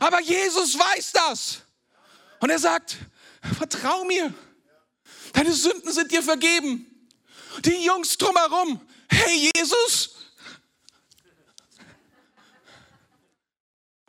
Aber 0.00 0.20
Jesus 0.20 0.78
weiß 0.78 1.12
das. 1.12 1.58
Und 2.40 2.50
er 2.50 2.58
sagt, 2.58 2.96
vertrau 3.56 4.04
mir. 4.04 4.32
Deine 5.32 5.52
Sünden 5.52 5.92
sind 5.92 6.10
dir 6.10 6.22
vergeben. 6.22 6.86
Die 7.64 7.84
Jungs 7.84 8.18
drumherum, 8.18 8.80
hey 9.08 9.50
Jesus, 9.54 10.14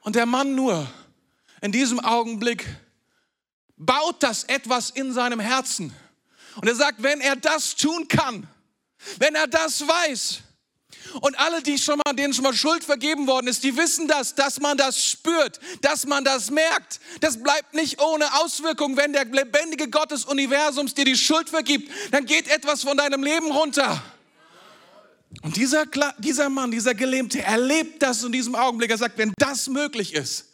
Und 0.06 0.16
der 0.16 0.28
Mann 0.28 0.54
nur 0.54 0.88
in 1.62 1.72
diesem 1.72 2.00
Augenblick 2.00 2.64
baut 3.78 4.22
das 4.24 4.44
etwas 4.46 4.90
in 4.90 5.14
seinem 5.14 5.40
Herzen. 5.40 5.94
Und 6.56 6.68
er 6.68 6.76
sagt, 6.76 7.04
wenn 7.04 7.22
er 7.22 7.36
das 7.36 7.76
tun 7.76 8.08
kann, 8.08 8.48
wenn 9.20 9.36
er 9.36 9.48
das 9.48 9.88
weiß, 9.88 10.42
und 11.22 11.38
alle, 11.40 11.62
die 11.62 11.78
schon 11.78 12.00
mal, 12.06 12.14
denen 12.14 12.34
schon 12.34 12.44
mal 12.44 12.54
Schuld 12.54 12.84
vergeben 12.84 13.28
worden 13.28 13.48
ist, 13.48 13.64
die 13.64 13.78
wissen 13.78 14.08
das, 14.08 14.36
dass 14.36 14.60
man 14.60 14.78
das 14.78 15.06
spürt, 15.06 15.60
dass 15.82 16.06
man 16.06 16.24
das 16.24 16.52
merkt. 16.52 17.00
Das 17.22 17.42
bleibt 17.42 17.74
nicht 17.74 18.02
ohne 18.02 18.42
Auswirkung. 18.42 18.98
Wenn 18.98 19.14
der 19.14 19.26
lebendige 19.26 19.90
Gott 19.90 20.12
des 20.12 20.26
Universums 20.26 20.94
dir 20.94 21.06
die 21.06 21.16
Schuld 21.16 21.50
vergibt, 21.50 21.90
dann 22.12 22.26
geht 22.26 22.48
etwas 22.48 22.84
von 22.84 22.98
deinem 22.98 23.24
Leben 23.24 23.52
runter. 23.52 24.02
Und 25.42 25.56
dieser, 25.56 25.86
dieser 26.18 26.50
Mann, 26.50 26.72
dieser 26.72 26.96
Gelähmte, 26.96 27.42
erlebt 27.42 28.02
das 28.02 28.24
in 28.24 28.32
diesem 28.32 28.56
Augenblick. 28.56 28.90
Er 28.90 28.98
sagt, 28.98 29.18
wenn 29.18 29.34
das 29.38 29.68
möglich 29.68 30.14
ist, 30.14 30.46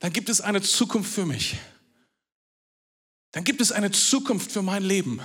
dann 0.00 0.12
gibt 0.12 0.28
es 0.28 0.40
eine 0.40 0.60
Zukunft 0.62 1.12
für 1.12 1.26
mich. 1.26 1.56
Dann 3.32 3.44
gibt 3.44 3.60
es 3.60 3.70
eine 3.70 3.92
Zukunft 3.92 4.50
für 4.50 4.62
mein 4.62 4.82
Leben, 4.82 5.20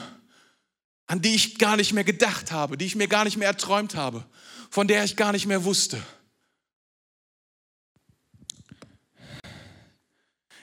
an 1.07 1.21
die 1.21 1.33
ich 1.33 1.57
gar 1.57 1.75
nicht 1.75 1.93
mehr 1.93 2.03
gedacht 2.03 2.51
habe, 2.51 2.77
die 2.77 2.85
ich 2.85 2.95
mir 2.95 3.07
gar 3.07 3.23
nicht 3.23 3.37
mehr 3.37 3.47
erträumt 3.47 3.95
habe, 3.95 4.25
von 4.69 4.87
der 4.87 5.03
ich 5.03 5.15
gar 5.15 5.31
nicht 5.31 5.47
mehr 5.47 5.63
wusste. 5.63 6.05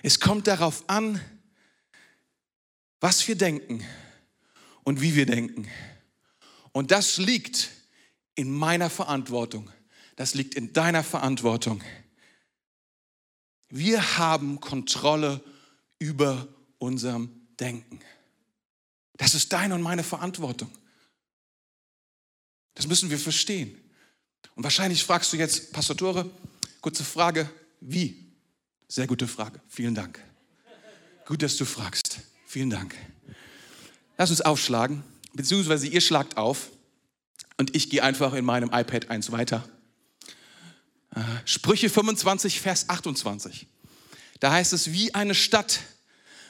Es 0.02 0.20
kommt 0.20 0.46
darauf 0.46 0.88
an, 0.88 1.20
was 3.00 3.26
wir 3.26 3.36
denken 3.36 3.84
und 4.84 5.00
wie 5.00 5.14
wir 5.14 5.26
denken. 5.26 5.68
Und 6.72 6.90
das 6.90 7.16
liegt 7.16 7.70
in 8.34 8.52
meiner 8.52 8.90
Verantwortung. 8.90 9.70
Das 10.16 10.34
liegt 10.34 10.54
in 10.54 10.72
deiner 10.72 11.02
Verantwortung. 11.02 11.82
Wir 13.74 14.18
haben 14.18 14.60
Kontrolle 14.60 15.40
über 15.98 16.46
unserem 16.76 17.30
Denken. 17.58 18.00
Das 19.14 19.34
ist 19.34 19.50
deine 19.50 19.74
und 19.74 19.80
meine 19.80 20.04
Verantwortung. 20.04 20.70
Das 22.74 22.86
müssen 22.86 23.08
wir 23.08 23.18
verstehen. 23.18 23.80
Und 24.56 24.62
wahrscheinlich 24.62 25.02
fragst 25.02 25.32
du 25.32 25.38
jetzt, 25.38 25.72
Pastor 25.72 25.96
Tore, 25.96 26.30
kurze 26.82 27.02
Frage, 27.02 27.48
wie? 27.80 28.30
Sehr 28.88 29.06
gute 29.06 29.26
Frage. 29.26 29.58
Vielen 29.68 29.94
Dank. 29.94 30.22
Gut, 31.24 31.42
dass 31.42 31.56
du 31.56 31.64
fragst. 31.64 32.20
Vielen 32.44 32.68
Dank. 32.68 32.94
Lass 34.18 34.28
uns 34.28 34.42
aufschlagen 34.42 35.02
beziehungsweise 35.32 35.86
ihr 35.86 36.02
schlagt 36.02 36.36
auf 36.36 36.68
und 37.56 37.74
ich 37.74 37.88
gehe 37.88 38.02
einfach 38.02 38.34
in 38.34 38.44
meinem 38.44 38.68
iPad 38.70 39.08
eins 39.08 39.32
weiter. 39.32 39.66
Sprüche 41.44 41.90
25, 41.90 42.60
Vers 42.60 42.88
28. 42.88 43.66
Da 44.40 44.52
heißt 44.52 44.72
es, 44.72 44.92
wie 44.92 45.14
eine 45.14 45.34
Stadt 45.34 45.80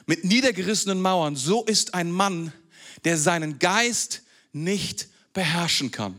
mit 0.05 0.23
niedergerissenen 0.23 1.01
Mauern, 1.01 1.35
so 1.35 1.63
ist 1.63 1.93
ein 1.93 2.11
Mann, 2.11 2.53
der 3.03 3.17
seinen 3.17 3.59
Geist 3.59 4.21
nicht 4.51 5.07
beherrschen 5.33 5.91
kann. 5.91 6.17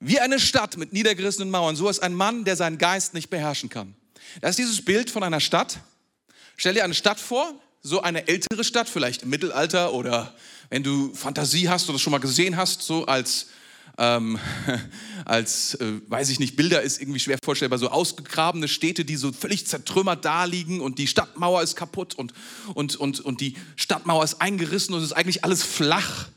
Wie 0.00 0.20
eine 0.20 0.38
Stadt 0.38 0.76
mit 0.76 0.92
niedergerissenen 0.92 1.50
Mauern, 1.50 1.74
so 1.74 1.88
ist 1.88 2.00
ein 2.00 2.14
Mann, 2.14 2.44
der 2.44 2.56
seinen 2.56 2.78
Geist 2.78 3.14
nicht 3.14 3.30
beherrschen 3.30 3.68
kann. 3.68 3.96
Das 4.40 4.50
ist 4.50 4.58
dieses 4.58 4.84
Bild 4.84 5.10
von 5.10 5.22
einer 5.22 5.40
Stadt. 5.40 5.78
Stell 6.56 6.74
dir 6.74 6.84
eine 6.84 6.94
Stadt 6.94 7.18
vor, 7.18 7.52
so 7.82 8.02
eine 8.02 8.28
ältere 8.28 8.64
Stadt, 8.64 8.88
vielleicht 8.88 9.22
im 9.22 9.30
Mittelalter 9.30 9.92
oder 9.92 10.34
wenn 10.70 10.82
du 10.82 11.14
Fantasie 11.14 11.68
hast 11.68 11.88
oder 11.88 11.98
schon 11.98 12.10
mal 12.10 12.18
gesehen 12.18 12.56
hast, 12.56 12.82
so 12.82 13.06
als, 13.06 13.48
ähm, 13.98 14.38
als 15.24 15.74
äh, 15.74 16.00
weiß 16.06 16.30
ich 16.30 16.38
nicht, 16.38 16.56
Bilder 16.56 16.82
ist 16.82 17.00
irgendwie 17.00 17.20
schwer 17.20 17.38
vorstellbar, 17.42 17.78
so 17.78 17.90
ausgegrabene 17.90 18.68
Städte, 18.68 19.04
die 19.04 19.16
so 19.16 19.32
völlig 19.32 19.66
zertrümmert 19.66 20.24
da 20.24 20.44
liegen 20.44 20.80
und 20.80 20.98
die 20.98 21.08
Stadtmauer 21.08 21.62
ist 21.62 21.76
kaputt 21.76 22.14
und, 22.14 22.32
und, 22.74 22.96
und, 22.96 23.20
und 23.20 23.40
die 23.40 23.56
Stadtmauer 23.76 24.24
ist 24.24 24.40
eingerissen 24.40 24.94
und 24.94 25.00
es 25.00 25.06
ist 25.06 25.16
eigentlich 25.16 25.44
alles 25.44 25.62
flach. 25.62 26.28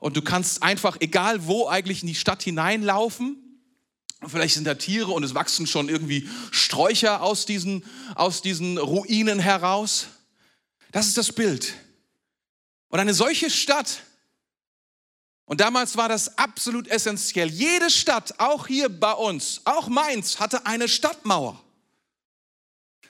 Und 0.00 0.16
du 0.16 0.22
kannst 0.22 0.62
einfach, 0.62 0.96
egal 1.00 1.46
wo, 1.46 1.68
eigentlich 1.68 2.02
in 2.02 2.08
die 2.08 2.14
Stadt 2.14 2.42
hineinlaufen. 2.42 3.36
Vielleicht 4.26 4.54
sind 4.54 4.64
da 4.64 4.74
Tiere 4.74 5.12
und 5.12 5.22
es 5.22 5.34
wachsen 5.34 5.66
schon 5.66 5.88
irgendwie 5.88 6.28
Sträucher 6.50 7.22
aus 7.22 7.46
diesen, 7.46 7.84
aus 8.16 8.42
diesen 8.42 8.78
Ruinen 8.78 9.38
heraus. 9.38 10.08
Das 10.90 11.06
ist 11.06 11.16
das 11.16 11.32
Bild. 11.32 11.74
Und 12.88 12.98
eine 12.98 13.14
solche 13.14 13.50
Stadt, 13.50 14.02
Und 15.48 15.62
damals 15.62 15.96
war 15.96 16.10
das 16.10 16.36
absolut 16.36 16.88
essentiell. 16.88 17.48
Jede 17.48 17.88
Stadt, 17.88 18.38
auch 18.38 18.66
hier 18.66 18.90
bei 18.90 19.12
uns, 19.12 19.62
auch 19.64 19.88
Mainz, 19.88 20.38
hatte 20.40 20.66
eine 20.66 20.88
Stadtmauer. 20.88 21.58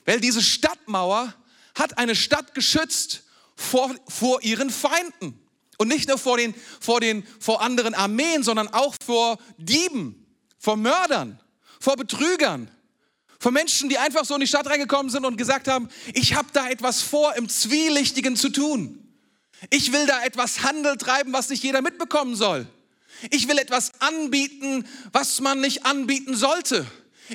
Weil 0.04 0.21
diese 0.21 0.40
Stadtmauer 0.40 1.35
hat 1.75 1.99
eine 1.99 2.14
Stadt 2.14 2.54
geschützt 2.54 3.25
vor, 3.57 3.92
vor 4.07 4.40
ihren 4.42 4.71
Feinden. 4.71 5.37
Und 5.78 5.88
nicht 5.88 6.09
nur 6.09 6.16
vor, 6.16 6.37
den, 6.37 6.54
vor, 6.80 7.00
den, 7.00 7.26
vor 7.40 7.61
anderen 7.61 7.95
Armeen, 7.95 8.45
sondern 8.45 8.68
auch 8.68 8.95
vor 9.04 9.38
Dieben, 9.57 10.25
vor 10.61 10.76
Mördern, 10.76 11.40
vor 11.80 11.97
Betrügern, 11.97 12.71
vor 13.40 13.50
Menschen, 13.50 13.88
die 13.88 13.99
einfach 13.99 14.25
so 14.25 14.35
in 14.35 14.40
die 14.40 14.47
Stadt 14.47 14.68
reingekommen 14.68 15.11
sind 15.11 15.25
und 15.25 15.37
gesagt 15.38 15.66
haben, 15.66 15.88
ich 16.14 16.35
habe 16.35 16.49
da 16.52 16.71
etwas 16.71 17.02
vor, 17.02 17.35
im 17.35 17.49
Zwielichtigen 17.49 18.37
zu 18.37 18.50
tun. 18.50 19.08
Ich 19.71 19.93
will 19.93 20.07
da 20.07 20.25
etwas 20.25 20.62
Handel 20.62 20.97
treiben, 20.97 21.33
was 21.33 21.49
nicht 21.49 21.62
jeder 21.62 21.83
mitbekommen 21.83 22.37
soll. 22.37 22.67
Ich 23.31 23.49
will 23.49 23.59
etwas 23.59 24.00
anbieten, 24.00 24.87
was 25.12 25.41
man 25.41 25.61
nicht 25.61 25.85
anbieten 25.85 26.37
sollte. 26.37 26.87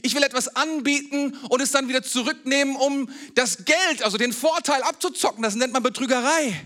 Ich 0.01 0.15
will 0.15 0.23
etwas 0.23 0.55
anbieten 0.55 1.37
und 1.49 1.61
es 1.61 1.71
dann 1.71 1.87
wieder 1.87 2.01
zurücknehmen, 2.01 2.75
um 2.75 3.09
das 3.35 3.65
Geld, 3.65 4.01
also 4.01 4.17
den 4.17 4.33
Vorteil 4.33 4.81
abzuzocken. 4.81 5.43
Das 5.43 5.55
nennt 5.55 5.73
man 5.73 5.83
Betrügerei. 5.83 6.65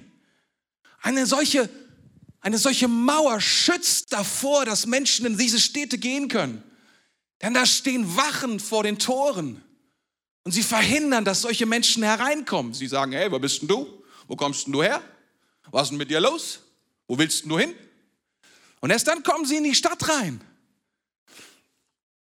Eine 1.01 1.25
solche, 1.25 1.69
eine 2.39 2.57
solche 2.57 2.87
Mauer 2.87 3.41
schützt 3.41 4.13
davor, 4.13 4.65
dass 4.65 4.85
Menschen 4.85 5.25
in 5.25 5.37
diese 5.37 5.59
Städte 5.59 5.97
gehen 5.97 6.29
können. 6.29 6.63
Denn 7.41 7.53
da 7.53 7.65
stehen 7.65 8.15
Wachen 8.15 8.59
vor 8.59 8.83
den 8.83 8.97
Toren. 8.97 9.63
Und 10.43 10.53
sie 10.53 10.63
verhindern, 10.63 11.25
dass 11.25 11.41
solche 11.41 11.65
Menschen 11.65 12.03
hereinkommen. 12.03 12.73
Sie 12.73 12.87
sagen, 12.87 13.11
hey, 13.11 13.29
wo 13.31 13.39
bist 13.39 13.61
denn 13.61 13.67
du? 13.67 14.03
Wo 14.27 14.35
kommst 14.35 14.65
denn 14.65 14.73
du 14.73 14.81
her? 14.81 15.01
Was 15.71 15.83
ist 15.83 15.89
denn 15.89 15.97
mit 15.97 16.09
dir 16.09 16.19
los? 16.19 16.59
Wo 17.07 17.17
willst 17.17 17.45
du 17.45 17.59
hin? 17.59 17.73
Und 18.79 18.91
erst 18.91 19.07
dann 19.07 19.23
kommen 19.23 19.45
sie 19.45 19.57
in 19.57 19.63
die 19.63 19.75
Stadt 19.75 20.07
rein. 20.07 20.41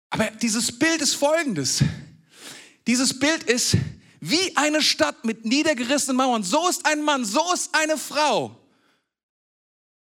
Aber 0.10 0.26
dieses 0.32 0.78
Bild 0.78 1.02
ist 1.02 1.16
folgendes. 1.16 1.84
Dieses 2.88 3.18
Bild 3.18 3.44
ist 3.44 3.78
wie 4.20 4.56
eine 4.58 4.82
Stadt 4.82 5.24
mit 5.24 5.46
niedergerissenen 5.46 6.18
Mauern. 6.18 6.44
So 6.44 6.68
ist 6.68 6.86
ein 6.86 7.02
Mann, 7.02 7.24
so 7.24 7.54
ist 7.54 7.74
eine 7.74 7.98
Frau, 7.98 8.60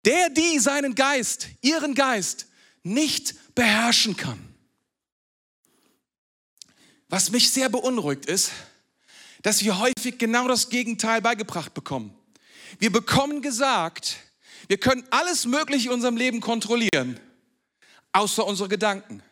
der 0.05 0.31
die 0.31 0.59
seinen 0.59 0.95
Geist, 0.95 1.49
ihren 1.61 1.95
Geist 1.95 2.47
nicht 2.83 3.55
beherrschen 3.55 4.17
kann. 4.17 4.39
Was 7.09 7.31
mich 7.31 7.51
sehr 7.51 7.69
beunruhigt 7.69 8.27
ist, 8.27 8.53
dass 9.43 9.65
wir 9.65 9.79
häufig 9.79 10.19
genau 10.19 10.47
das 10.47 10.69
Gegenteil 10.69 11.21
beigebracht 11.21 11.75
bekommen. 11.75 12.15
Wir 12.79 12.93
bekommen 12.93 13.43
gesagt, 13.43 14.17
wir 14.69 14.79
können 14.79 15.05
alles 15.11 15.47
Mögliche 15.47 15.89
in 15.89 15.95
unserem 15.95 16.17
Leben 16.17 16.41
kontrollieren, 16.41 17.19
außer 18.13 18.47
unsere 18.47 18.69
Gedanken. 18.69 19.23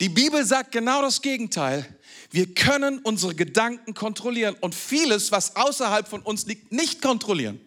Die 0.00 0.08
Bibel 0.08 0.44
sagt 0.44 0.72
genau 0.72 1.02
das 1.02 1.22
Gegenteil. 1.22 1.86
Wir 2.30 2.52
können 2.52 2.98
unsere 2.98 3.34
Gedanken 3.34 3.94
kontrollieren 3.94 4.56
und 4.60 4.74
vieles, 4.74 5.30
was 5.30 5.54
außerhalb 5.54 6.08
von 6.08 6.20
uns 6.22 6.46
liegt, 6.46 6.72
nicht 6.72 7.00
kontrollieren. 7.00 7.60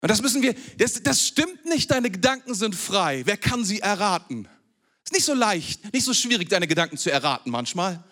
Und 0.00 0.10
das 0.10 0.22
müssen 0.22 0.42
wir, 0.42 0.54
das, 0.76 1.02
das 1.02 1.26
stimmt 1.26 1.64
nicht, 1.64 1.90
deine 1.90 2.10
Gedanken 2.10 2.54
sind 2.54 2.74
frei. 2.74 3.22
Wer 3.24 3.36
kann 3.36 3.64
sie 3.64 3.80
erraten? 3.80 4.46
Ist 5.02 5.12
nicht 5.12 5.24
so 5.24 5.34
leicht, 5.34 5.92
nicht 5.92 6.04
so 6.04 6.14
schwierig, 6.14 6.48
deine 6.50 6.68
Gedanken 6.68 6.98
zu 6.98 7.10
erraten 7.10 7.50
manchmal. 7.50 8.04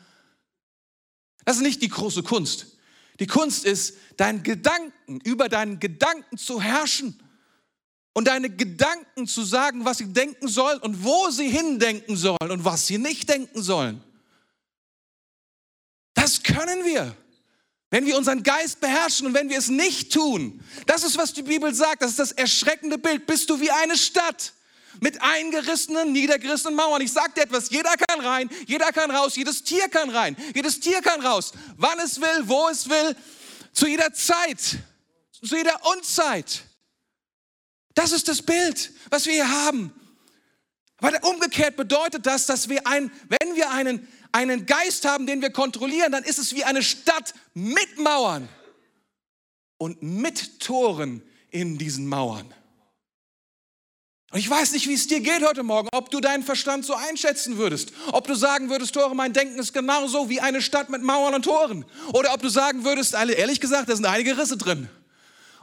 Das 1.45 1.57
ist 1.57 1.62
nicht 1.62 1.83
die 1.83 1.89
große 1.89 2.23
Kunst. 2.23 2.79
Die 3.21 3.26
Kunst 3.26 3.64
ist, 3.64 3.97
deinen 4.16 4.42
Gedanken, 4.42 5.21
über 5.21 5.49
deinen 5.49 5.78
Gedanken 5.78 6.38
zu 6.38 6.61
herrschen 6.61 7.21
und 8.14 8.28
deine 8.28 8.50
Gedanken 8.50 9.26
zu 9.26 9.42
sagen, 9.45 9.85
was 9.85 9.99
sie 9.99 10.12
denken 10.12 10.49
sollen 10.49 10.81
und 10.81 11.04
wo 11.04 11.31
sie 11.31 11.49
hindenken 11.49 12.16
sollen 12.16 12.50
und 12.50 12.64
was 12.64 12.87
sie 12.87 12.98
nicht 12.98 13.29
denken 13.29 13.62
sollen. 13.62 14.03
Das 16.14 16.42
können 16.42 16.85
wir, 16.85 17.16
wenn 17.90 18.07
wir 18.07 18.16
unseren 18.16 18.42
Geist 18.42 18.81
beherrschen 18.81 19.27
und 19.27 19.35
wenn 19.35 19.48
wir 19.48 19.59
es 19.59 19.68
nicht 19.68 20.12
tun. 20.12 20.62
Das 20.87 21.05
ist, 21.05 21.18
was 21.18 21.33
die 21.33 21.42
Bibel 21.42 21.75
sagt. 21.75 22.03
Das 22.03 22.11
ist 22.11 22.18
das 22.18 22.33
erschreckende 22.33 22.98
Bild. 22.98 23.27
Bist 23.27 23.51
du 23.51 23.61
wie 23.61 23.70
eine 23.70 23.96
Stadt 23.96 24.53
mit 25.00 25.20
eingerissenen, 25.20 26.12
niedergerissenen 26.12 26.74
Mauern. 26.74 27.02
Ich 27.02 27.12
dir 27.12 27.42
etwas, 27.42 27.70
jeder 27.70 27.94
kann 27.96 28.20
rein, 28.20 28.50
jeder 28.66 28.92
kann 28.92 29.11
raus, 29.11 29.37
jedes 29.37 29.62
Tier 29.62 29.88
kann 29.88 30.11
rein, 30.11 30.37
jedes 30.55 30.81
Tier 30.81 31.00
kann 31.00 31.20
raus, 31.20 31.52
wann 31.76 31.98
es 32.00 32.20
will, 32.20 32.42
wo 32.44 32.68
es 32.68 32.88
will, 32.88 33.16
zu 33.72 33.87
jeder 33.87 34.12
Zeit, 34.12 34.78
zu 35.31 35.57
jeder 35.57 35.81
Unzeit. 35.87 36.64
Das 37.94 38.12
ist 38.12 38.28
das 38.28 38.42
Bild, 38.42 38.92
was 39.11 39.26
wir 39.26 39.35
hier 39.35 39.50
haben. 39.50 39.92
Aber 40.98 41.18
umgekehrt 41.28 41.76
bedeutet 41.76 42.26
das, 42.26 42.46
dass 42.46 42.68
wir 42.68 42.87
ein, 42.87 43.11
wenn 43.28 43.57
wir 43.57 43.70
einen, 43.70 44.07
einen 44.31 44.66
Geist 44.66 45.05
haben, 45.05 45.26
den 45.26 45.42
wir 45.42 45.50
kontrollieren, 45.50 46.12
dann 46.12 46.24
ist 46.24 46.38
es 46.38 46.55
wie 46.55 46.64
eine 46.64 46.83
Stadt 46.83 47.35
mit 47.55 47.98
Mauern 47.98 48.48
und 49.78 50.00
mit 50.02 50.61
Toren 50.61 51.22
in 51.50 51.76
diesen 51.76 52.07
Mauern. 52.07 52.55
Und 54.33 54.38
ich 54.38 54.49
weiß 54.49 54.73
nicht, 54.73 54.88
wie 54.88 54.95
es 54.95 55.07
dir 55.07 55.21
geht 55.21 55.47
heute 55.47 55.62
Morgen, 55.62 55.88
ob 55.92 56.11
du 56.11 56.18
deinen 56.18 56.42
Verstand 56.42 56.87
so 56.87 56.95
einschätzen 56.95 57.59
würdest, 57.59 57.92
ob 58.12 58.27
du 58.27 58.35
sagen 58.35 58.71
würdest, 58.71 58.95
Tore, 58.95 59.14
mein 59.14 59.35
Denken 59.35 59.59
ist 59.59 59.75
genauso 59.75 60.31
wie 60.31 60.40
eine 60.40 60.62
Stadt 60.62 60.88
mit 60.88 61.03
Mauern 61.03 61.35
und 61.35 61.45
Toren. 61.45 61.85
Oder 62.14 62.33
ob 62.33 62.40
du 62.40 62.49
sagen 62.49 62.83
würdest, 62.83 63.12
ehrlich 63.12 63.61
gesagt, 63.61 63.90
da 63.90 63.95
sind 63.95 64.07
einige 64.07 64.38
Risse 64.38 64.57
drin. 64.57 64.88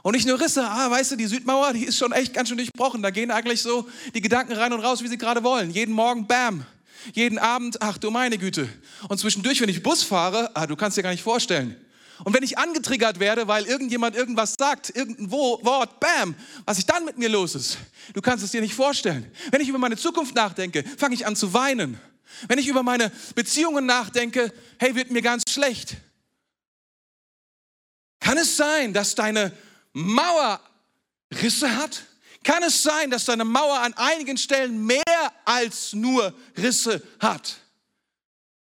Und 0.02 0.14
nicht 0.14 0.26
nur 0.26 0.40
Risse, 0.40 0.64
ah, 0.64 0.88
weißt 0.88 1.10
du, 1.10 1.16
die 1.16 1.26
Südmauer, 1.26 1.72
die 1.72 1.84
ist 1.84 1.98
schon 1.98 2.12
echt 2.12 2.32
ganz 2.32 2.48
schön 2.48 2.58
durchbrochen. 2.58 3.02
Da 3.02 3.10
gehen 3.10 3.32
eigentlich 3.32 3.60
so 3.60 3.88
die 4.14 4.20
Gedanken 4.20 4.52
rein 4.52 4.72
und 4.72 4.80
raus, 4.80 5.02
wie 5.02 5.08
sie 5.08 5.18
gerade 5.18 5.42
wollen. 5.42 5.70
Jeden 5.70 5.92
Morgen, 5.92 6.28
bam. 6.28 6.64
Jeden 7.12 7.38
Abend, 7.38 7.82
ach 7.82 7.98
du 7.98 8.12
meine 8.12 8.38
Güte. 8.38 8.68
Und 9.08 9.18
zwischendurch, 9.18 9.60
wenn 9.60 9.68
ich 9.68 9.82
Bus 9.82 10.04
fahre, 10.04 10.52
ah, 10.54 10.68
du 10.68 10.76
kannst 10.76 10.96
dir 10.96 11.02
gar 11.02 11.10
nicht 11.10 11.24
vorstellen. 11.24 11.76
Und 12.24 12.34
wenn 12.34 12.42
ich 12.42 12.58
angetriggert 12.58 13.18
werde, 13.18 13.48
weil 13.48 13.64
irgendjemand 13.64 14.14
irgendwas 14.14 14.54
sagt, 14.58 14.94
irgendein 14.94 15.30
Wort, 15.30 16.00
bam, 16.00 16.34
was 16.66 16.78
ich 16.78 16.86
dann 16.86 17.04
mit 17.04 17.18
mir 17.18 17.28
los 17.28 17.54
ist, 17.54 17.78
du 18.12 18.20
kannst 18.20 18.44
es 18.44 18.50
dir 18.50 18.60
nicht 18.60 18.74
vorstellen. 18.74 19.30
Wenn 19.50 19.60
ich 19.60 19.68
über 19.68 19.78
meine 19.78 19.96
Zukunft 19.96 20.34
nachdenke, 20.34 20.84
fange 20.98 21.14
ich 21.14 21.26
an 21.26 21.36
zu 21.36 21.54
weinen. 21.54 21.98
Wenn 22.48 22.58
ich 22.58 22.68
über 22.68 22.82
meine 22.82 23.10
Beziehungen 23.34 23.86
nachdenke, 23.86 24.52
hey, 24.78 24.94
wird 24.94 25.10
mir 25.10 25.22
ganz 25.22 25.42
schlecht. 25.50 25.96
Kann 28.20 28.38
es 28.38 28.56
sein, 28.56 28.92
dass 28.92 29.14
deine 29.14 29.52
Mauer 29.92 30.60
Risse 31.42 31.74
hat? 31.76 32.02
Kann 32.44 32.62
es 32.62 32.82
sein, 32.82 33.10
dass 33.10 33.24
deine 33.24 33.44
Mauer 33.44 33.78
an 33.80 33.94
einigen 33.94 34.36
Stellen 34.36 34.86
mehr 34.86 35.32
als 35.44 35.92
nur 35.92 36.34
Risse 36.56 37.02
hat? 37.18 37.56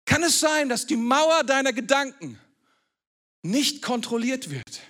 Kann 0.05 0.23
es 0.23 0.41
sein, 0.41 0.69
dass 0.69 0.87
die 0.87 0.97
Mauer 0.97 1.45
deiner 1.45 1.73
Gedanken 1.73 2.38
nicht 3.42 3.83
kontrolliert 3.83 4.50
wird 4.50 4.81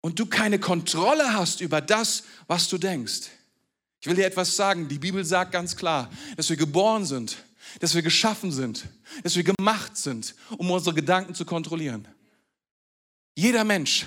und 0.00 0.18
du 0.18 0.26
keine 0.26 0.58
Kontrolle 0.58 1.32
hast 1.32 1.60
über 1.60 1.80
das, 1.80 2.24
was 2.48 2.68
du 2.68 2.76
denkst. 2.76 3.30
Ich 4.00 4.08
will 4.08 4.16
dir 4.16 4.26
etwas 4.26 4.56
sagen. 4.56 4.88
Die 4.88 4.98
Bibel 4.98 5.24
sagt 5.24 5.52
ganz 5.52 5.76
klar, 5.76 6.10
dass 6.36 6.50
wir 6.50 6.56
geboren 6.56 7.06
sind, 7.06 7.36
dass 7.78 7.94
wir 7.94 8.02
geschaffen 8.02 8.50
sind, 8.50 8.84
dass 9.22 9.36
wir 9.36 9.44
gemacht 9.44 9.96
sind, 9.96 10.34
um 10.58 10.70
unsere 10.70 10.94
Gedanken 10.94 11.34
zu 11.34 11.44
kontrollieren. 11.44 12.06
Jeder 13.36 13.64
Mensch. 13.64 14.06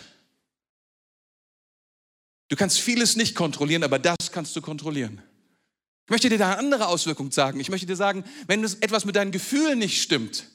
Du 2.49 2.55
kannst 2.55 2.79
vieles 2.79 3.15
nicht 3.15 3.33
kontrollieren, 3.33 3.83
aber 3.83 3.97
das 3.97 4.31
kannst 4.31 4.55
du 4.55 4.61
kontrollieren. 4.61 5.21
Ich 6.05 6.11
möchte 6.11 6.29
dir 6.29 6.38
da 6.38 6.51
eine 6.51 6.59
andere 6.59 6.88
Auswirkung 6.88 7.31
sagen. 7.31 7.59
Ich 7.59 7.69
möchte 7.69 7.88
dir 7.88 7.95
sagen, 7.95 8.23
wenn 8.45 8.63
etwas 8.63 9.05
mit 9.05 9.15
deinen 9.15 9.31
Gefühlen 9.31 9.79
nicht 9.79 10.01
stimmt, 10.01 10.45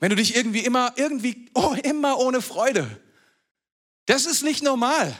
wenn 0.00 0.10
du 0.10 0.16
dich 0.16 0.36
irgendwie 0.36 0.60
immer, 0.60 0.92
irgendwie, 0.96 1.48
oh, 1.54 1.74
immer 1.82 2.18
ohne 2.18 2.42
Freude. 2.42 3.00
Das 4.06 4.26
ist 4.26 4.42
nicht 4.42 4.62
normal. 4.62 5.16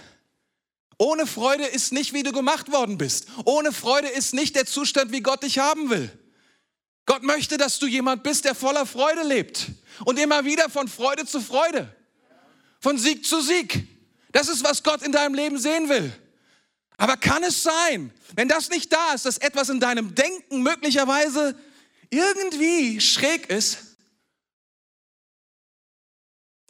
Ohne 0.98 1.26
Freude 1.26 1.64
ist 1.64 1.92
nicht, 1.92 2.12
wie 2.12 2.22
du 2.22 2.32
gemacht 2.32 2.72
worden 2.72 2.96
bist. 2.98 3.26
Ohne 3.44 3.72
Freude 3.72 4.08
ist 4.08 4.32
nicht 4.32 4.56
der 4.56 4.66
Zustand, 4.66 5.12
wie 5.12 5.20
Gott 5.20 5.42
dich 5.42 5.58
haben 5.58 5.90
will. 5.90 6.10
Gott 7.04 7.22
möchte, 7.22 7.56
dass 7.56 7.78
du 7.78 7.86
jemand 7.86 8.22
bist, 8.22 8.44
der 8.44 8.54
voller 8.54 8.86
Freude 8.86 9.22
lebt. 9.22 9.66
Und 10.04 10.18
immer 10.18 10.44
wieder 10.44 10.68
von 10.68 10.88
Freude 10.88 11.26
zu 11.26 11.40
Freude. 11.40 11.94
Von 12.80 12.98
Sieg 12.98 13.24
zu 13.24 13.40
Sieg. 13.40 13.86
Das 14.32 14.48
ist, 14.48 14.64
was 14.64 14.82
Gott 14.82 15.02
in 15.02 15.12
deinem 15.12 15.34
Leben 15.34 15.58
sehen 15.58 15.88
will. 15.88 16.12
Aber 16.96 17.16
kann 17.16 17.42
es 17.42 17.62
sein, 17.62 18.10
wenn 18.34 18.48
das 18.48 18.70
nicht 18.70 18.92
da 18.92 19.12
ist, 19.14 19.26
dass 19.26 19.38
etwas 19.38 19.68
in 19.68 19.80
deinem 19.80 20.14
Denken 20.14 20.62
möglicherweise 20.62 21.54
irgendwie 22.10 23.00
schräg 23.00 23.50
ist, 23.50 23.78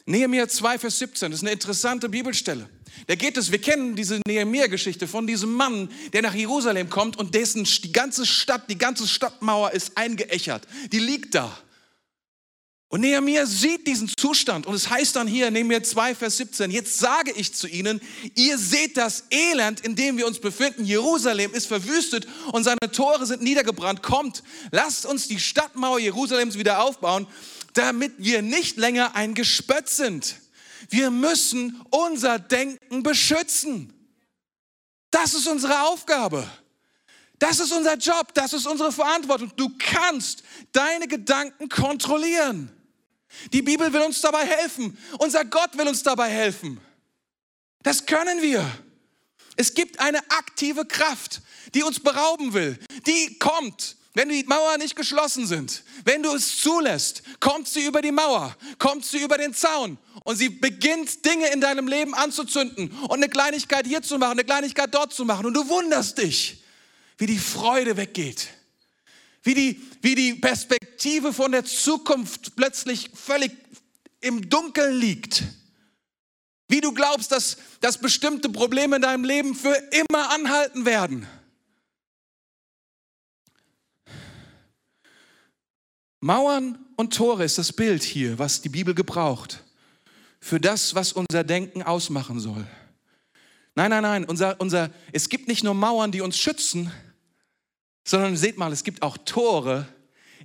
Nehemiah 0.09 0.47
2, 0.47 0.79
Vers 0.79 0.99
17, 0.99 1.31
das 1.31 1.41
ist 1.41 1.43
eine 1.43 1.51
interessante 1.51 2.07
Bibelstelle. 2.07 2.69
Da 3.07 3.15
geht 3.15 3.35
es, 3.35 3.51
wir 3.51 3.59
kennen 3.59 3.97
diese 3.97 4.21
Nehemiah-Geschichte 4.25 5.05
von 5.05 5.27
diesem 5.27 5.51
Mann, 5.51 5.89
der 6.13 6.21
nach 6.21 6.33
Jerusalem 6.33 6.89
kommt 6.89 7.17
und 7.17 7.35
dessen 7.35 7.65
die 7.65 7.91
ganze 7.91 8.25
Stadt, 8.25 8.69
die 8.69 8.77
ganze 8.77 9.05
Stadtmauer 9.05 9.71
ist 9.71 9.97
eingeächert. 9.97 10.65
Die 10.93 10.99
liegt 10.99 11.35
da. 11.35 11.55
Und 12.87 13.01
Nehemiah 13.01 13.45
sieht 13.45 13.85
diesen 13.85 14.09
Zustand 14.17 14.65
und 14.65 14.73
es 14.73 14.89
heißt 14.89 15.17
dann 15.17 15.27
hier, 15.27 15.51
Nehemiah 15.51 15.83
2, 15.83 16.15
Vers 16.15 16.37
17, 16.37 16.71
jetzt 16.71 16.99
sage 16.99 17.33
ich 17.35 17.53
zu 17.53 17.67
ihnen, 17.67 17.99
ihr 18.33 18.57
seht 18.57 18.95
das 18.95 19.25
Elend, 19.29 19.81
in 19.81 19.97
dem 19.97 20.17
wir 20.17 20.25
uns 20.25 20.39
befinden. 20.39 20.85
Jerusalem 20.85 21.53
ist 21.53 21.67
verwüstet 21.67 22.25
und 22.53 22.63
seine 22.63 22.79
Tore 22.93 23.25
sind 23.25 23.41
niedergebrannt. 23.41 24.03
Kommt, 24.03 24.41
lasst 24.71 25.05
uns 25.05 25.27
die 25.27 25.37
Stadtmauer 25.37 25.99
Jerusalems 25.99 26.57
wieder 26.57 26.81
aufbauen, 26.81 27.27
damit 27.77 28.13
wir 28.17 28.41
nicht 28.41 28.77
länger 28.77 29.15
ein 29.15 29.33
Gespött 29.33 29.89
sind. 29.89 30.35
Wir 30.89 31.11
müssen 31.11 31.81
unser 31.89 32.39
Denken 32.39 33.03
beschützen. 33.03 33.93
Das 35.11 35.33
ist 35.33 35.47
unsere 35.47 35.83
Aufgabe. 35.83 36.49
Das 37.39 37.59
ist 37.59 37.71
unser 37.71 37.95
Job, 37.95 38.33
das 38.33 38.53
ist 38.53 38.65
unsere 38.65 38.91
Verantwortung. 38.91 39.51
Du 39.55 39.69
kannst 39.77 40.43
deine 40.71 41.07
Gedanken 41.07 41.69
kontrollieren. 41.69 42.71
Die 43.53 43.61
Bibel 43.61 43.91
will 43.93 44.01
uns 44.01 44.21
dabei 44.21 44.45
helfen. 44.45 44.97
Unser 45.19 45.45
Gott 45.45 45.77
will 45.77 45.87
uns 45.87 46.01
dabei 46.01 46.29
helfen. 46.29 46.81
Das 47.83 48.05
können 48.05 48.41
wir. 48.41 48.65
Es 49.55 49.73
gibt 49.73 49.99
eine 49.99 50.19
aktive 50.31 50.85
Kraft, 50.85 51.41
die 51.73 51.83
uns 51.83 51.99
berauben 51.99 52.53
will. 52.53 52.79
Die 53.05 53.37
kommt, 53.37 53.96
wenn 54.17 54.29
die 54.29 54.43
Mauern 54.43 54.79
nicht 54.79 54.95
geschlossen 54.95 55.47
sind. 55.47 55.83
Wenn 56.03 56.23
du 56.23 56.33
es 56.33 56.59
zulässt, 56.59 57.23
kommt 57.39 57.67
sie 57.67 57.85
über 57.85 58.01
die 58.01 58.11
Mauer, 58.11 58.55
kommt 58.79 59.05
sie 59.05 59.19
über 59.19 59.37
den 59.37 59.53
Zaun 59.53 59.97
und 60.25 60.35
sie 60.35 60.49
beginnt 60.49 61.23
Dinge 61.25 61.47
in 61.53 61.61
deinem 61.61 61.87
Leben 61.87 62.13
anzuzünden 62.13 62.89
und 62.89 63.13
eine 63.13 63.29
Kleinigkeit 63.29 63.87
hier 63.87 64.01
zu 64.01 64.17
machen, 64.17 64.33
eine 64.33 64.43
Kleinigkeit 64.43 64.93
dort 64.93 65.13
zu 65.13 65.23
machen. 65.23 65.45
Und 65.45 65.53
du 65.53 65.69
wunderst 65.69 66.17
dich, 66.17 66.63
wie 67.17 67.27
die 67.27 67.39
Freude 67.39 67.95
weggeht 67.95 68.49
wie 69.47 69.53
die, 69.53 69.81
wie 70.01 70.13
die 70.13 70.33
Perspektive 70.33 71.31
von 71.31 71.53
der 71.53 71.63
Zukunft 71.63 72.55
plötzlich 72.57 73.09
völlig 73.13 73.51
im 74.19 74.49
Dunkeln 74.49 74.99
liegt. 74.99 75.43
Wie 76.67 76.81
du 76.81 76.93
glaubst, 76.93 77.31
dass, 77.31 77.55
dass 77.79 77.97
bestimmte 77.97 78.49
Probleme 78.49 78.97
in 78.97 79.01
deinem 79.01 79.23
Leben 79.23 79.55
für 79.55 79.73
immer 79.91 80.31
anhalten 80.31 80.85
werden. 80.85 81.25
Mauern 86.19 86.77
und 86.95 87.13
Tore 87.13 87.43
ist 87.43 87.57
das 87.57 87.71
Bild 87.71 88.03
hier, 88.03 88.39
was 88.39 88.61
die 88.61 88.69
Bibel 88.69 88.95
gebraucht, 88.95 89.63
für 90.39 90.59
das, 90.59 90.95
was 90.95 91.13
unser 91.13 91.43
Denken 91.43 91.83
ausmachen 91.83 92.39
soll. 92.39 92.65
Nein, 93.75 93.91
nein, 93.91 94.01
nein, 94.01 94.25
unser, 94.25 94.59
unser, 94.59 94.89
es 95.11 95.29
gibt 95.29 95.47
nicht 95.47 95.63
nur 95.63 95.75
Mauern, 95.75 96.11
die 96.11 96.21
uns 96.21 96.37
schützen, 96.37 96.91
sondern 98.03 98.35
seht 98.35 98.57
mal, 98.57 98.71
es 98.71 98.83
gibt 98.83 99.03
auch 99.03 99.17
Tore, 99.17 99.87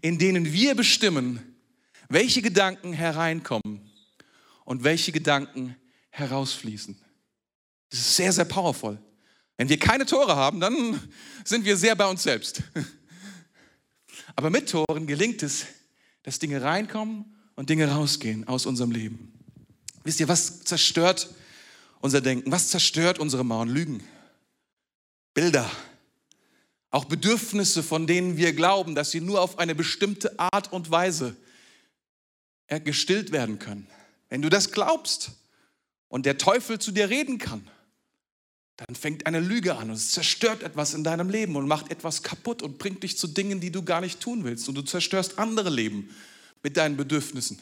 in 0.03 0.19
denen 0.19 0.53
wir 0.53 0.75
bestimmen, 0.75 1.57
welche 2.09 2.43
Gedanken 2.43 2.93
hereinkommen 2.93 3.91
und 4.67 4.85
welche 4.85 5.13
Gedanken 5.13 5.77
herausfließen. 6.11 6.99
Das 7.89 8.01
ist 8.01 8.17
sehr, 8.17 8.33
sehr 8.33 8.45
powerful. 8.45 8.99
Wenn 9.57 9.71
wir 9.71 9.79
keine 9.79 10.05
Tore 10.05 10.37
haben, 10.37 10.61
dann 10.61 11.01
sind 11.45 11.65
wir 11.65 11.77
sehr 11.77 11.95
bei 11.95 12.07
uns 12.07 12.23
selbst. 12.23 12.63
Aber 14.37 14.51
mit 14.51 14.71
Toren 14.71 15.07
gelingt 15.07 15.43
es, 15.43 15.67
dass 16.23 16.39
Dinge 16.39 16.63
reinkommen 16.63 17.37
und 17.55 17.71
Dinge 17.71 17.89
rausgehen 17.91 18.49
aus 18.49 18.67
unserem 18.67 18.91
Leben. 18.91 19.33
Wisst 20.05 20.21
ihr, 20.21 20.29
was 20.29 20.65
zerstört 20.65 21.35
unser 22.01 22.21
Denken? 22.21 22.51
Was 22.51 22.69
zerstört 22.69 23.19
unsere 23.19 23.45
Mauern? 23.45 23.69
Lügen, 23.69 24.03
Bilder, 25.35 25.71
auch 26.91 27.05
Bedürfnisse, 27.05 27.83
von 27.83 28.07
denen 28.07 28.37
wir 28.37 28.53
glauben, 28.53 28.95
dass 28.95 29.11
sie 29.11 29.21
nur 29.21 29.41
auf 29.41 29.59
eine 29.59 29.75
bestimmte 29.75 30.39
Art 30.39 30.73
und 30.73 30.91
Weise 30.91 31.37
gestillt 32.85 33.33
werden 33.33 33.59
können. 33.59 33.87
Wenn 34.29 34.43
du 34.43 34.49
das 34.49 34.73
glaubst 34.73 35.33
und 36.09 36.27
der 36.27 36.39
Teufel 36.39 36.79
zu 36.79 36.91
dir 36.91 37.11
reden 37.11 37.39
kann, 37.39 37.69
dann 38.87 38.95
fängt 38.95 39.27
eine 39.27 39.41
Lüge 39.41 39.77
an 39.77 39.91
und 39.91 39.97
es 39.97 40.13
zerstört 40.13 40.63
etwas 40.63 40.95
in 40.95 41.05
deinem 41.05 41.31
Leben 41.31 41.57
und 41.57 41.67
macht 41.67 41.91
etwas 41.91 42.23
kaputt 42.23 42.63
und 42.63 42.79
bringt 42.79 43.03
dich 43.03 43.19
zu 43.19 43.27
Dingen, 43.27 43.61
die 43.61 43.71
du 43.71 43.83
gar 43.83 44.01
nicht 44.01 44.21
tun 44.21 44.45
willst. 44.45 44.69
Und 44.69 44.75
du 44.75 44.83
zerstörst 44.83 45.39
andere 45.39 45.71
Leben 45.71 46.11
mit 46.63 46.77
deinen 46.77 46.97
Bedürfnissen, 46.97 47.61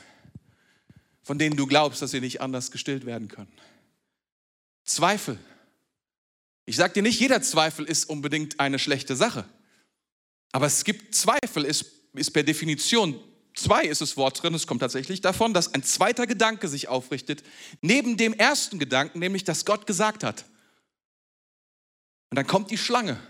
von 1.23 1.39
denen 1.39 1.57
du 1.57 1.67
glaubst, 1.67 2.03
dass 2.03 2.11
sie 2.11 2.21
nicht 2.21 2.41
anders 2.41 2.71
gestillt 2.71 3.07
werden 3.07 3.29
können. 3.29 3.53
Zweifel 4.85 5.39
ich 6.71 6.77
sage 6.77 6.93
dir 6.93 7.03
nicht, 7.03 7.19
jeder 7.19 7.43
Zweifel 7.43 7.85
ist 7.85 8.09
unbedingt 8.09 8.61
eine 8.61 8.79
schlechte 8.79 9.17
Sache. 9.17 9.45
Aber 10.53 10.67
es 10.67 10.85
gibt 10.85 11.17
Zweifel, 11.17 11.65
ist, 11.65 11.85
ist 12.15 12.31
per 12.31 12.45
Definition, 12.45 13.19
zwei 13.57 13.87
ist 13.87 14.01
das 14.01 14.17
Wort 14.17 14.41
drin, 14.41 14.55
es 14.55 14.69
kommt 14.69 14.79
tatsächlich 14.79 15.21
davon, 15.21 15.53
dass 15.53 15.75
ein 15.75 15.83
zweiter 15.83 16.29
Gedanke 16.29 16.69
sich 16.69 16.87
aufrichtet, 16.87 17.43
neben 17.81 18.17
dem 18.17 18.35
ersten 18.35 18.79
Gedanken, 18.79 19.19
nämlich, 19.19 19.43
dass 19.43 19.65
Gott 19.65 19.89
gesagt 19.89 20.23
hat. 20.23 20.45
Und 22.31 22.37
dann 22.37 22.47
kommt 22.47 22.71
die 22.71 22.79
Schlange 22.79 23.21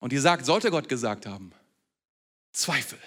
und 0.00 0.12
die 0.12 0.18
sagt, 0.18 0.46
sollte 0.46 0.70
Gott 0.70 0.88
gesagt 0.88 1.26
haben? 1.26 1.52
Zweifel. 2.52 2.98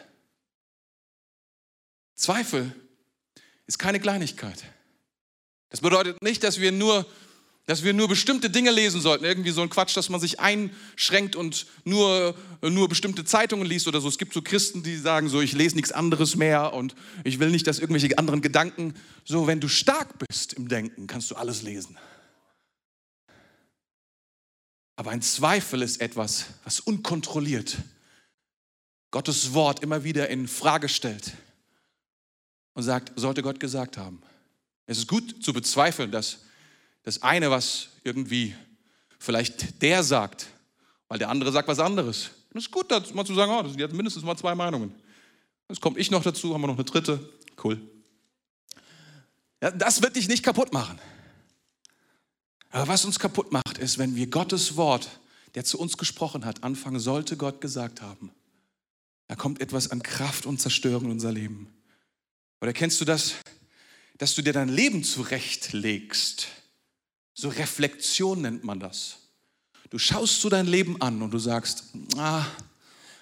Zweifel 2.15 2.73
ist 3.65 3.79
keine 3.79 3.99
Kleinigkeit. 3.99 4.63
Das 5.69 5.81
bedeutet 5.81 6.21
nicht, 6.21 6.43
dass 6.43 6.59
wir 6.59 6.71
nur 6.71 7.05
dass 7.71 7.83
wir 7.83 7.93
nur 7.93 8.07
bestimmte 8.07 8.49
Dinge 8.49 8.71
lesen 8.71 9.01
sollten. 9.01 9.23
Irgendwie 9.23 9.51
so 9.51 9.61
ein 9.61 9.69
Quatsch, 9.69 9.95
dass 9.95 10.09
man 10.09 10.19
sich 10.19 10.39
einschränkt 10.39 11.35
und 11.35 11.67
nur, 11.83 12.35
nur 12.61 12.89
bestimmte 12.89 13.23
Zeitungen 13.23 13.65
liest 13.65 13.87
oder 13.87 14.01
so. 14.01 14.07
Es 14.07 14.17
gibt 14.17 14.33
so 14.33 14.41
Christen, 14.41 14.83
die 14.83 14.97
sagen 14.97 15.29
so, 15.29 15.41
ich 15.41 15.53
lese 15.53 15.75
nichts 15.75 15.91
anderes 15.91 16.35
mehr 16.35 16.73
und 16.73 16.95
ich 17.23 17.39
will 17.39 17.49
nicht, 17.49 17.67
dass 17.67 17.79
irgendwelche 17.79 18.17
anderen 18.17 18.41
Gedanken. 18.41 18.95
So, 19.23 19.47
wenn 19.47 19.59
du 19.59 19.67
stark 19.67 20.09
bist 20.27 20.53
im 20.53 20.67
Denken, 20.67 21.07
kannst 21.07 21.31
du 21.31 21.35
alles 21.35 21.61
lesen. 21.61 21.97
Aber 25.01 25.09
ein 25.09 25.23
Zweifel 25.23 25.81
ist 25.81 25.99
etwas, 25.99 26.45
was 26.63 26.79
unkontrolliert 26.79 27.75
Gottes 29.09 29.55
Wort 29.55 29.81
immer 29.81 30.03
wieder 30.03 30.29
in 30.29 30.47
Frage 30.47 30.87
stellt 30.87 31.33
und 32.75 32.83
sagt, 32.83 33.11
sollte 33.15 33.41
Gott 33.41 33.59
gesagt 33.59 33.97
haben. 33.97 34.21
Es 34.85 34.99
ist 34.99 35.07
gut 35.07 35.43
zu 35.43 35.53
bezweifeln, 35.53 36.11
dass 36.11 36.41
das 37.01 37.23
eine, 37.23 37.49
was 37.49 37.87
irgendwie 38.03 38.53
vielleicht 39.17 39.81
der 39.81 40.03
sagt, 40.03 40.45
weil 41.07 41.17
der 41.17 41.29
andere 41.29 41.51
sagt 41.51 41.67
was 41.67 41.79
anderes. 41.79 42.29
Und 42.51 42.59
es 42.59 42.65
ist 42.65 42.71
gut, 42.71 42.91
mal 43.15 43.25
zu 43.25 43.33
sagen, 43.33 43.51
oh, 43.51 43.63
das 43.63 43.71
sind 43.71 43.79
jetzt 43.79 43.95
mindestens 43.95 44.23
mal 44.23 44.37
zwei 44.37 44.53
Meinungen. 44.53 44.93
Jetzt 45.67 45.81
komme 45.81 45.97
ich 45.97 46.11
noch 46.11 46.21
dazu, 46.21 46.53
haben 46.53 46.61
wir 46.61 46.67
noch 46.67 46.75
eine 46.75 46.83
dritte. 46.83 47.27
Cool. 47.63 47.81
Ja, 49.63 49.71
das 49.71 50.03
wird 50.03 50.15
dich 50.15 50.27
nicht 50.27 50.43
kaputt 50.43 50.71
machen. 50.71 50.99
Aber 52.71 52.87
was 52.87 53.05
uns 53.05 53.19
kaputt 53.19 53.51
macht, 53.51 53.77
ist, 53.77 53.97
wenn 53.97 54.15
wir 54.15 54.27
Gottes 54.27 54.77
Wort, 54.77 55.19
der 55.55 55.65
zu 55.65 55.77
uns 55.77 55.97
gesprochen 55.97 56.45
hat, 56.45 56.63
anfangen, 56.63 56.99
sollte 56.99 57.35
Gott 57.35 57.59
gesagt 57.61 58.01
haben. 58.01 58.31
Da 59.27 59.35
kommt 59.35 59.61
etwas 59.61 59.91
an 59.91 60.01
Kraft 60.01 60.45
und 60.45 60.59
Zerstörung 60.59 61.05
in 61.05 61.11
unser 61.11 61.31
Leben. 61.31 61.67
Oder 62.61 62.73
kennst 62.73 63.01
du 63.01 63.05
das, 63.05 63.35
dass 64.17 64.35
du 64.35 64.41
dir 64.41 64.53
dein 64.53 64.69
Leben 64.69 65.03
zurechtlegst? 65.03 66.47
So 67.33 67.49
Reflexion 67.49 68.41
nennt 68.41 68.63
man 68.63 68.79
das. 68.79 69.17
Du 69.89 69.97
schaust 69.97 70.41
so 70.41 70.47
dein 70.47 70.67
Leben 70.67 71.01
an 71.01 71.21
und 71.21 71.31
du 71.31 71.39
sagst, 71.39 71.85
ah, 72.17 72.45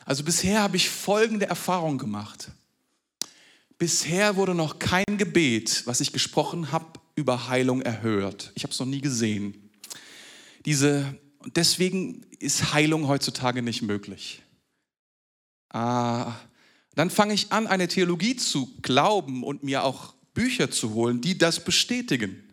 also 0.06 0.24
bisher 0.24 0.62
habe 0.62 0.78
ich 0.78 0.90
folgende 0.90 1.48
Erfahrung 1.48 1.98
gemacht. 1.98 2.52
Bisher 3.78 4.36
wurde 4.36 4.54
noch 4.54 4.78
kein 4.78 5.18
Gebet, 5.18 5.84
was 5.86 6.02
ich 6.02 6.12
gesprochen 6.12 6.72
habe, 6.72 7.00
über 7.20 7.48
Heilung 7.48 7.82
erhört. 7.82 8.52
Ich 8.56 8.64
habe 8.64 8.74
es 8.74 8.80
noch 8.80 8.88
nie 8.88 9.02
gesehen. 9.02 9.70
Diese, 10.66 11.16
deswegen 11.56 12.26
ist 12.40 12.74
Heilung 12.74 13.08
heutzutage 13.08 13.62
nicht 13.62 13.82
möglich. 13.82 14.42
Ah, 15.70 16.34
dann 16.96 17.10
fange 17.10 17.34
ich 17.34 17.52
an, 17.52 17.68
eine 17.68 17.88
Theologie 17.88 18.36
zu 18.36 18.76
glauben 18.82 19.44
und 19.44 19.64
mir 19.64 19.84
auch 19.84 20.14
Bücher 20.34 20.72
zu 20.72 20.94
holen, 20.94 21.22
die 21.22 21.38
das 21.38 21.64
bestätigen. 21.64 22.44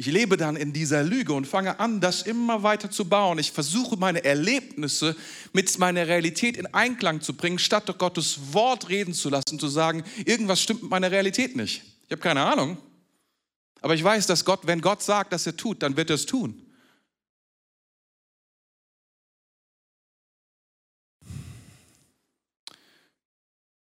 Ich 0.00 0.06
lebe 0.06 0.38
dann 0.38 0.56
in 0.56 0.72
dieser 0.72 1.02
Lüge 1.02 1.34
und 1.34 1.46
fange 1.46 1.78
an, 1.78 2.00
das 2.00 2.22
immer 2.22 2.62
weiter 2.62 2.90
zu 2.90 3.04
bauen. 3.04 3.38
Ich 3.38 3.52
versuche 3.52 3.98
meine 3.98 4.24
Erlebnisse 4.24 5.14
mit 5.52 5.78
meiner 5.78 6.06
Realität 6.08 6.56
in 6.56 6.66
Einklang 6.72 7.20
zu 7.20 7.34
bringen, 7.34 7.58
statt 7.58 7.98
Gottes 7.98 8.54
Wort 8.54 8.88
reden 8.88 9.12
zu 9.12 9.28
lassen, 9.28 9.58
zu 9.58 9.68
sagen, 9.68 10.02
irgendwas 10.24 10.62
stimmt 10.62 10.82
mit 10.82 10.90
meiner 10.90 11.10
Realität 11.10 11.54
nicht. 11.54 11.82
Ich 12.06 12.12
habe 12.12 12.22
keine 12.22 12.40
Ahnung. 12.40 12.78
Aber 13.80 13.94
ich 13.94 14.04
weiß, 14.04 14.26
dass 14.26 14.44
Gott, 14.44 14.66
wenn 14.66 14.80
Gott 14.80 15.02
sagt, 15.02 15.32
dass 15.32 15.46
er 15.46 15.56
tut, 15.56 15.82
dann 15.82 15.96
wird 15.96 16.10
er 16.10 16.16
es 16.16 16.26
tun. 16.26 16.66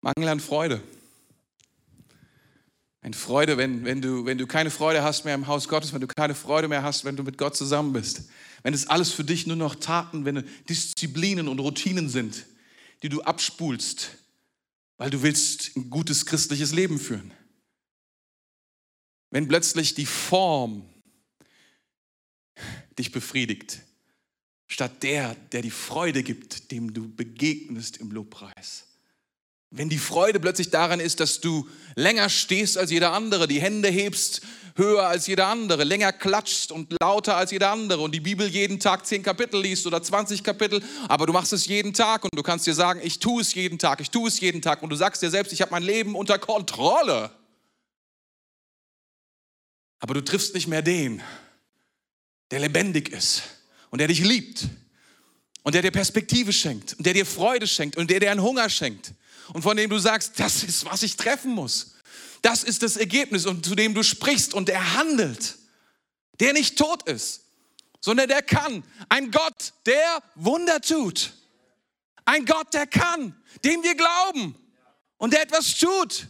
Mangel 0.01 0.29
an 0.29 0.41
Freude. 0.41 0.83
Eine 3.01 3.15
Freude, 3.15 3.57
wenn, 3.57 3.85
wenn, 3.85 4.03
du, 4.03 4.25
wenn 4.25 4.39
du 4.39 4.47
keine 4.47 4.71
Freude 4.71 5.03
hast 5.03 5.25
mehr 5.25 5.35
im 5.35 5.47
Haus 5.47 5.69
Gottes, 5.69 5.93
wenn 5.93 6.01
du 6.01 6.09
keine 6.09 6.35
Freude 6.35 6.67
mehr 6.69 6.83
hast, 6.83 7.05
wenn 7.05 7.17
du 7.17 7.23
mit 7.23 7.39
Gott 7.39 7.57
zusammen 7.57 7.93
bist. 7.93 8.29
Wenn 8.63 8.75
es 8.75 8.89
alles 8.89 9.13
für 9.13 9.23
dich 9.23 9.47
nur 9.47 9.57
noch 9.57 9.77
Taten, 9.77 10.25
wenn 10.25 10.45
Disziplinen 10.69 11.47
und 11.47 11.61
Routinen 11.61 12.09
sind, 12.09 12.47
die 13.03 13.09
du 13.09 13.23
abspulst 13.23 14.11
weil 14.99 15.11
du 15.11 15.23
willst 15.23 15.77
ein 15.77 15.91
gutes 15.91 16.27
christliches 16.27 16.73
Leben 16.73 16.99
führen. 16.99 17.33
Wenn 19.31 19.49
plötzlich 19.49 19.95
die 19.95 20.07
Form 20.07 20.89
dich 22.99 23.13
befriedigt, 23.13 23.81
statt 24.67 25.03
der, 25.03 25.35
der 25.53 25.63
die 25.63 25.71
Freude 25.71 26.23
gibt, 26.23 26.71
dem 26.71 26.93
du 26.93 27.15
begegnest 27.15 27.99
im 27.99 28.11
Lobpreis. 28.11 28.87
Wenn 29.71 29.89
die 29.89 29.99
Freude 29.99 30.41
plötzlich 30.41 30.71
daran 30.71 31.01
ist, 31.01 31.21
dass 31.21 31.41
du 31.41 31.69
länger 31.97 32.29
stehst 32.29 32.79
als 32.79 32.91
jeder 32.91 33.13
andere, 33.13 33.49
die 33.49 33.61
Hände 33.61 33.89
hebst 33.89 34.43
höher 34.77 35.07
als 35.07 35.27
jeder 35.27 35.47
andere, 35.47 35.85
länger 35.85 36.13
klatschst 36.13 36.71
und 36.71 36.95
lauter 37.01 37.37
als 37.37 37.51
jeder 37.51 37.71
andere 37.71 38.01
und 38.03 38.15
die 38.15 38.21
Bibel 38.21 38.47
jeden 38.47 38.79
Tag 38.79 39.07
zehn 39.07 39.23
Kapitel 39.23 39.61
liest 39.61 39.87
oder 39.87 40.03
20 40.03 40.45
Kapitel, 40.45 40.83
aber 41.09 41.27
du 41.27 41.33
machst 41.33 41.53
es 41.53 41.67
jeden 41.67 41.95
Tag 41.95 42.25
und 42.25 42.37
du 42.37 42.43
kannst 42.43 42.67
dir 42.67 42.75
sagen, 42.75 43.01
ich 43.03 43.19
tue 43.19 43.41
es 43.41 43.55
jeden 43.55 43.79
Tag, 43.79 44.01
ich 44.01 44.11
tue 44.11 44.29
es 44.29 44.39
jeden 44.41 44.63
Tag 44.63 44.83
und 44.83 44.91
du 44.91 44.97
sagst 44.97 45.23
dir 45.23 45.31
selbst, 45.31 45.53
ich 45.53 45.63
habe 45.63 45.71
mein 45.71 45.83
Leben 45.83 46.15
unter 46.15 46.39
Kontrolle. 46.39 47.31
Aber 50.07 50.15
du 50.15 50.25
triffst 50.25 50.55
nicht 50.55 50.69
mehr 50.69 50.83
den, 50.83 51.21
der 52.53 52.61
lebendig 52.61 53.09
ist 53.09 53.43
und 53.91 53.99
der 53.99 54.07
dich 54.07 54.21
liebt 54.21 54.69
und 55.65 55.75
der 55.75 55.83
dir 55.83 55.91
Perspektive 55.91 56.53
schenkt 56.53 56.95
und 56.95 57.05
der 57.05 57.13
dir 57.13 57.27
Freude 57.27 57.67
schenkt 57.67 57.97
und 57.97 58.09
der 58.09 58.21
dir 58.21 58.31
einen 58.31 58.41
Hunger 58.41 58.71
schenkt 58.71 59.15
und 59.53 59.63
von 59.63 59.77
dem 59.77 59.91
du 59.91 59.99
sagst, 59.99 60.39
das 60.39 60.63
ist, 60.63 60.85
was 60.85 61.03
ich 61.03 61.17
treffen 61.17 61.51
muss. 61.51 61.97
Das 62.41 62.63
ist 62.63 62.85
das 62.85 62.97
Ergebnis 62.97 63.47
und 63.47 63.67
zu 63.67 63.75
dem 63.75 63.95
du 63.95 64.05
sprichst 64.05 64.55
und 64.55 64.69
er 64.69 64.95
handelt, 64.95 65.57
der 66.39 66.53
nicht 66.53 66.79
tot 66.79 67.03
ist, 67.09 67.41
sondern 68.01 68.29
der 68.29 68.43
kann. 68.43 68.85
Ein 69.09 69.33
Gott, 69.33 69.73
der 69.87 70.23
Wunder 70.37 70.81
tut. 70.81 71.33
Ein 72.25 72.45
Gott, 72.45 72.73
der 72.75 72.87
kann, 72.87 73.35
dem 73.65 73.83
wir 73.83 73.97
glauben 73.97 74.55
und 75.17 75.33
der 75.33 75.43
etwas 75.43 75.77
tut. 75.77 76.29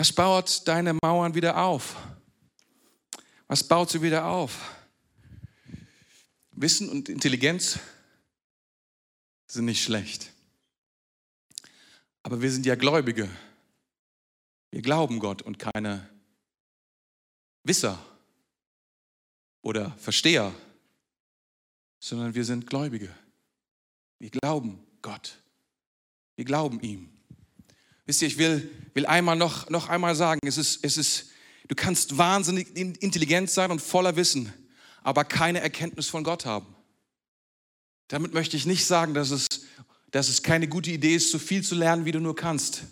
Was 0.00 0.14
baut 0.14 0.66
deine 0.66 0.94
Mauern 0.94 1.34
wieder 1.34 1.58
auf? 1.62 1.94
Was 3.48 3.62
baut 3.68 3.90
sie 3.90 4.00
wieder 4.00 4.24
auf? 4.24 4.74
Wissen 6.52 6.88
und 6.88 7.10
Intelligenz 7.10 7.78
sind 9.46 9.66
nicht 9.66 9.84
schlecht. 9.84 10.32
Aber 12.22 12.40
wir 12.40 12.50
sind 12.50 12.64
ja 12.64 12.76
Gläubige. 12.76 13.28
Wir 14.70 14.80
glauben 14.80 15.18
Gott 15.18 15.42
und 15.42 15.58
keine 15.58 16.08
Wisser 17.62 18.02
oder 19.60 19.90
Versteher, 19.98 20.54
sondern 21.98 22.34
wir 22.34 22.46
sind 22.46 22.66
Gläubige. 22.66 23.14
Wir 24.18 24.30
glauben 24.30 24.82
Gott. 25.02 25.36
Wir 26.36 26.46
glauben 26.46 26.80
ihm. 26.80 27.19
Wisst 28.10 28.22
ihr, 28.22 28.26
ich 28.26 28.38
will, 28.38 28.68
will 28.94 29.06
einmal 29.06 29.36
noch, 29.36 29.70
noch 29.70 29.88
einmal 29.88 30.16
sagen, 30.16 30.40
es 30.44 30.58
ist, 30.58 30.80
es 30.82 30.96
ist, 30.96 31.26
du 31.68 31.76
kannst 31.76 32.18
wahnsinnig 32.18 32.76
intelligent 32.76 33.48
sein 33.48 33.70
und 33.70 33.80
voller 33.80 34.16
Wissen, 34.16 34.52
aber 35.04 35.22
keine 35.22 35.60
Erkenntnis 35.60 36.08
von 36.08 36.24
Gott 36.24 36.44
haben. 36.44 36.74
Damit 38.08 38.34
möchte 38.34 38.56
ich 38.56 38.66
nicht 38.66 38.84
sagen, 38.84 39.14
dass 39.14 39.30
es, 39.30 39.46
dass 40.10 40.28
es 40.28 40.42
keine 40.42 40.66
gute 40.66 40.90
Idee 40.90 41.14
ist, 41.14 41.30
so 41.30 41.38
viel 41.38 41.62
zu 41.62 41.76
lernen, 41.76 42.04
wie 42.04 42.10
du 42.10 42.18
nur 42.18 42.34
kannst. 42.34 42.82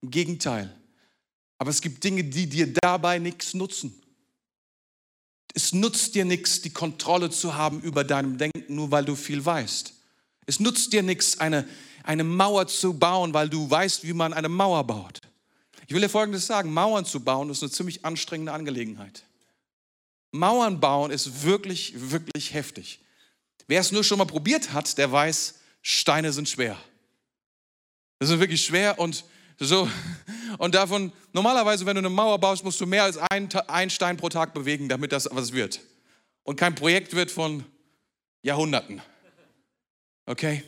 Im 0.00 0.10
Gegenteil. 0.10 0.74
Aber 1.58 1.70
es 1.70 1.80
gibt 1.80 2.02
Dinge, 2.02 2.24
die 2.24 2.48
dir 2.48 2.72
dabei 2.72 3.20
nichts 3.20 3.54
nutzen. 3.54 3.94
Es 5.54 5.72
nutzt 5.72 6.16
dir 6.16 6.24
nichts, 6.24 6.62
die 6.62 6.70
Kontrolle 6.70 7.30
zu 7.30 7.54
haben 7.54 7.80
über 7.80 8.02
deinem 8.02 8.38
Denken, 8.38 8.74
nur 8.74 8.90
weil 8.90 9.04
du 9.04 9.14
viel 9.14 9.44
weißt. 9.44 9.94
Es 10.46 10.58
nutzt 10.58 10.92
dir 10.92 11.04
nichts, 11.04 11.38
eine, 11.38 11.64
eine 12.04 12.22
Mauer 12.22 12.66
zu 12.66 12.94
bauen, 12.94 13.34
weil 13.34 13.48
du 13.48 13.68
weißt, 13.68 14.04
wie 14.04 14.12
man 14.12 14.32
eine 14.32 14.48
Mauer 14.48 14.84
baut. 14.84 15.20
Ich 15.86 15.94
will 15.94 16.00
dir 16.00 16.08
Folgendes 16.08 16.46
sagen, 16.46 16.72
Mauern 16.72 17.04
zu 17.04 17.20
bauen 17.20 17.50
ist 17.50 17.62
eine 17.62 17.72
ziemlich 17.72 18.04
anstrengende 18.04 18.52
Angelegenheit. 18.52 19.24
Mauern 20.30 20.80
bauen 20.80 21.10
ist 21.10 21.42
wirklich, 21.42 21.94
wirklich 22.10 22.54
heftig. 22.54 23.00
Wer 23.66 23.80
es 23.80 23.92
nur 23.92 24.04
schon 24.04 24.18
mal 24.18 24.24
probiert 24.26 24.72
hat, 24.72 24.96
der 24.98 25.10
weiß, 25.10 25.54
Steine 25.82 26.32
sind 26.32 26.48
schwer. 26.48 26.78
Das 28.18 28.30
ist 28.30 28.40
wirklich 28.40 28.64
schwer 28.64 28.98
und 28.98 29.24
so. 29.58 29.88
Und 30.58 30.74
davon, 30.76 31.12
normalerweise, 31.32 31.84
wenn 31.84 31.96
du 31.96 32.00
eine 32.00 32.10
Mauer 32.10 32.38
baust, 32.38 32.62
musst 32.62 32.80
du 32.80 32.86
mehr 32.86 33.02
als 33.02 33.18
einen 33.18 33.90
Stein 33.90 34.16
pro 34.16 34.28
Tag 34.28 34.54
bewegen, 34.54 34.88
damit 34.88 35.10
das 35.10 35.28
was 35.32 35.52
wird. 35.52 35.80
Und 36.44 36.56
kein 36.56 36.76
Projekt 36.76 37.14
wird 37.14 37.32
von 37.32 37.64
Jahrhunderten. 38.42 39.02
Okay? 40.26 40.62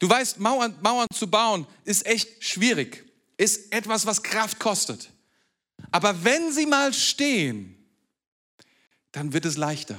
Du 0.00 0.08
weißt, 0.08 0.40
Mauern, 0.40 0.74
Mauern 0.82 1.06
zu 1.14 1.28
bauen 1.28 1.66
ist 1.84 2.04
echt 2.06 2.42
schwierig. 2.42 3.04
Ist 3.36 3.72
etwas, 3.72 4.06
was 4.06 4.22
Kraft 4.22 4.58
kostet. 4.58 5.10
Aber 5.92 6.24
wenn 6.24 6.52
sie 6.52 6.66
mal 6.66 6.92
stehen, 6.92 7.76
dann 9.12 9.32
wird 9.32 9.44
es 9.44 9.56
leichter. 9.56 9.98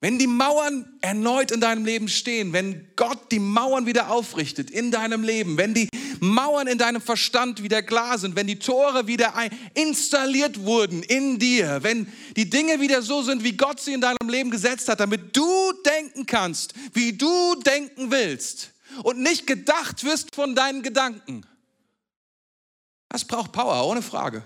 Wenn 0.00 0.18
die 0.18 0.26
Mauern 0.26 0.98
erneut 1.02 1.50
in 1.50 1.60
deinem 1.60 1.84
Leben 1.84 2.08
stehen, 2.08 2.52
wenn 2.52 2.88
Gott 2.96 3.30
die 3.32 3.38
Mauern 3.38 3.86
wieder 3.86 4.10
aufrichtet 4.10 4.70
in 4.70 4.90
deinem 4.90 5.22
Leben, 5.22 5.58
wenn 5.58 5.74
die 5.74 5.88
Mauern 6.20 6.66
in 6.66 6.78
deinem 6.78 7.00
Verstand 7.00 7.62
wieder 7.62 7.82
klar 7.82 8.18
sind, 8.18 8.36
wenn 8.36 8.46
die 8.46 8.58
Tore 8.58 9.06
wieder 9.06 9.34
installiert 9.74 10.60
wurden 10.64 11.02
in 11.02 11.38
dir, 11.38 11.82
wenn 11.82 12.12
die 12.36 12.48
Dinge 12.48 12.80
wieder 12.80 13.02
so 13.02 13.22
sind, 13.22 13.42
wie 13.42 13.56
Gott 13.56 13.80
sie 13.80 13.94
in 13.94 14.00
deinem 14.00 14.28
Leben 14.28 14.50
gesetzt 14.50 14.88
hat, 14.88 15.00
damit 15.00 15.36
du 15.36 15.72
denken 15.84 16.26
kannst, 16.26 16.74
wie 16.92 17.14
du 17.14 17.54
denken 17.56 18.10
willst 18.10 18.72
und 19.02 19.18
nicht 19.20 19.46
gedacht 19.46 20.04
wirst 20.04 20.34
von 20.34 20.54
deinen 20.54 20.82
Gedanken. 20.82 21.46
Das 23.08 23.24
braucht 23.24 23.52
Power, 23.52 23.86
ohne 23.86 24.02
Frage. 24.02 24.44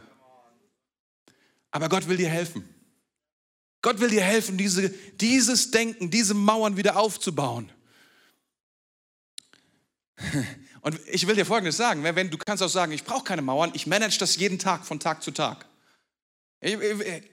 Aber 1.71 1.89
Gott 1.89 2.09
will 2.09 2.17
dir 2.17 2.29
helfen. 2.29 2.69
Gott 3.83 4.01
will 4.01 4.09
dir 4.09 4.23
helfen, 4.23 4.57
diese, 4.57 4.89
dieses 4.89 5.71
Denken, 5.71 6.11
diese 6.11 6.33
Mauern 6.33 6.77
wieder 6.77 6.97
aufzubauen. 6.97 7.71
Und 10.85 11.01
ich 11.11 11.27
will 11.27 11.35
dir 11.35 11.47
Folgendes 11.47 11.79
sagen, 11.79 12.05
wenn 12.05 12.29
du 12.29 12.37
kannst 12.37 12.62
auch 12.62 12.68
sagen, 12.68 12.92
ich 12.92 13.05
brauche 13.05 13.25
keine 13.25 13.40
Mauern, 13.40 13.70
ich 13.73 13.87
manage 13.87 14.18
das 14.18 14.37
jeden 14.37 14.59
Tag 14.59 14.85
von 14.85 15.01
Tag 15.01 15.23
zu 15.23 15.31
Tag. 15.31 15.64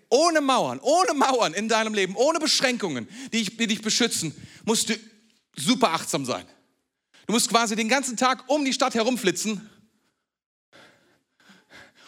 Ohne 0.09 0.39
Mauern, 0.39 0.79
ohne 0.79 1.13
Mauern 1.13 1.53
in 1.53 1.67
deinem 1.67 1.93
Leben, 1.93 2.15
ohne 2.15 2.39
Beschränkungen, 2.39 3.09
die, 3.33 3.43
die 3.43 3.67
dich 3.67 3.81
beschützen, 3.81 4.33
musst 4.63 4.87
du 4.87 4.93
super 5.57 5.91
achtsam 5.91 6.25
sein. 6.25 6.45
Du 7.27 7.33
musst 7.33 7.49
quasi 7.49 7.75
den 7.75 7.89
ganzen 7.89 8.15
Tag 8.15 8.45
um 8.47 8.63
die 8.63 8.71
Stadt 8.71 8.95
herumflitzen 8.95 9.69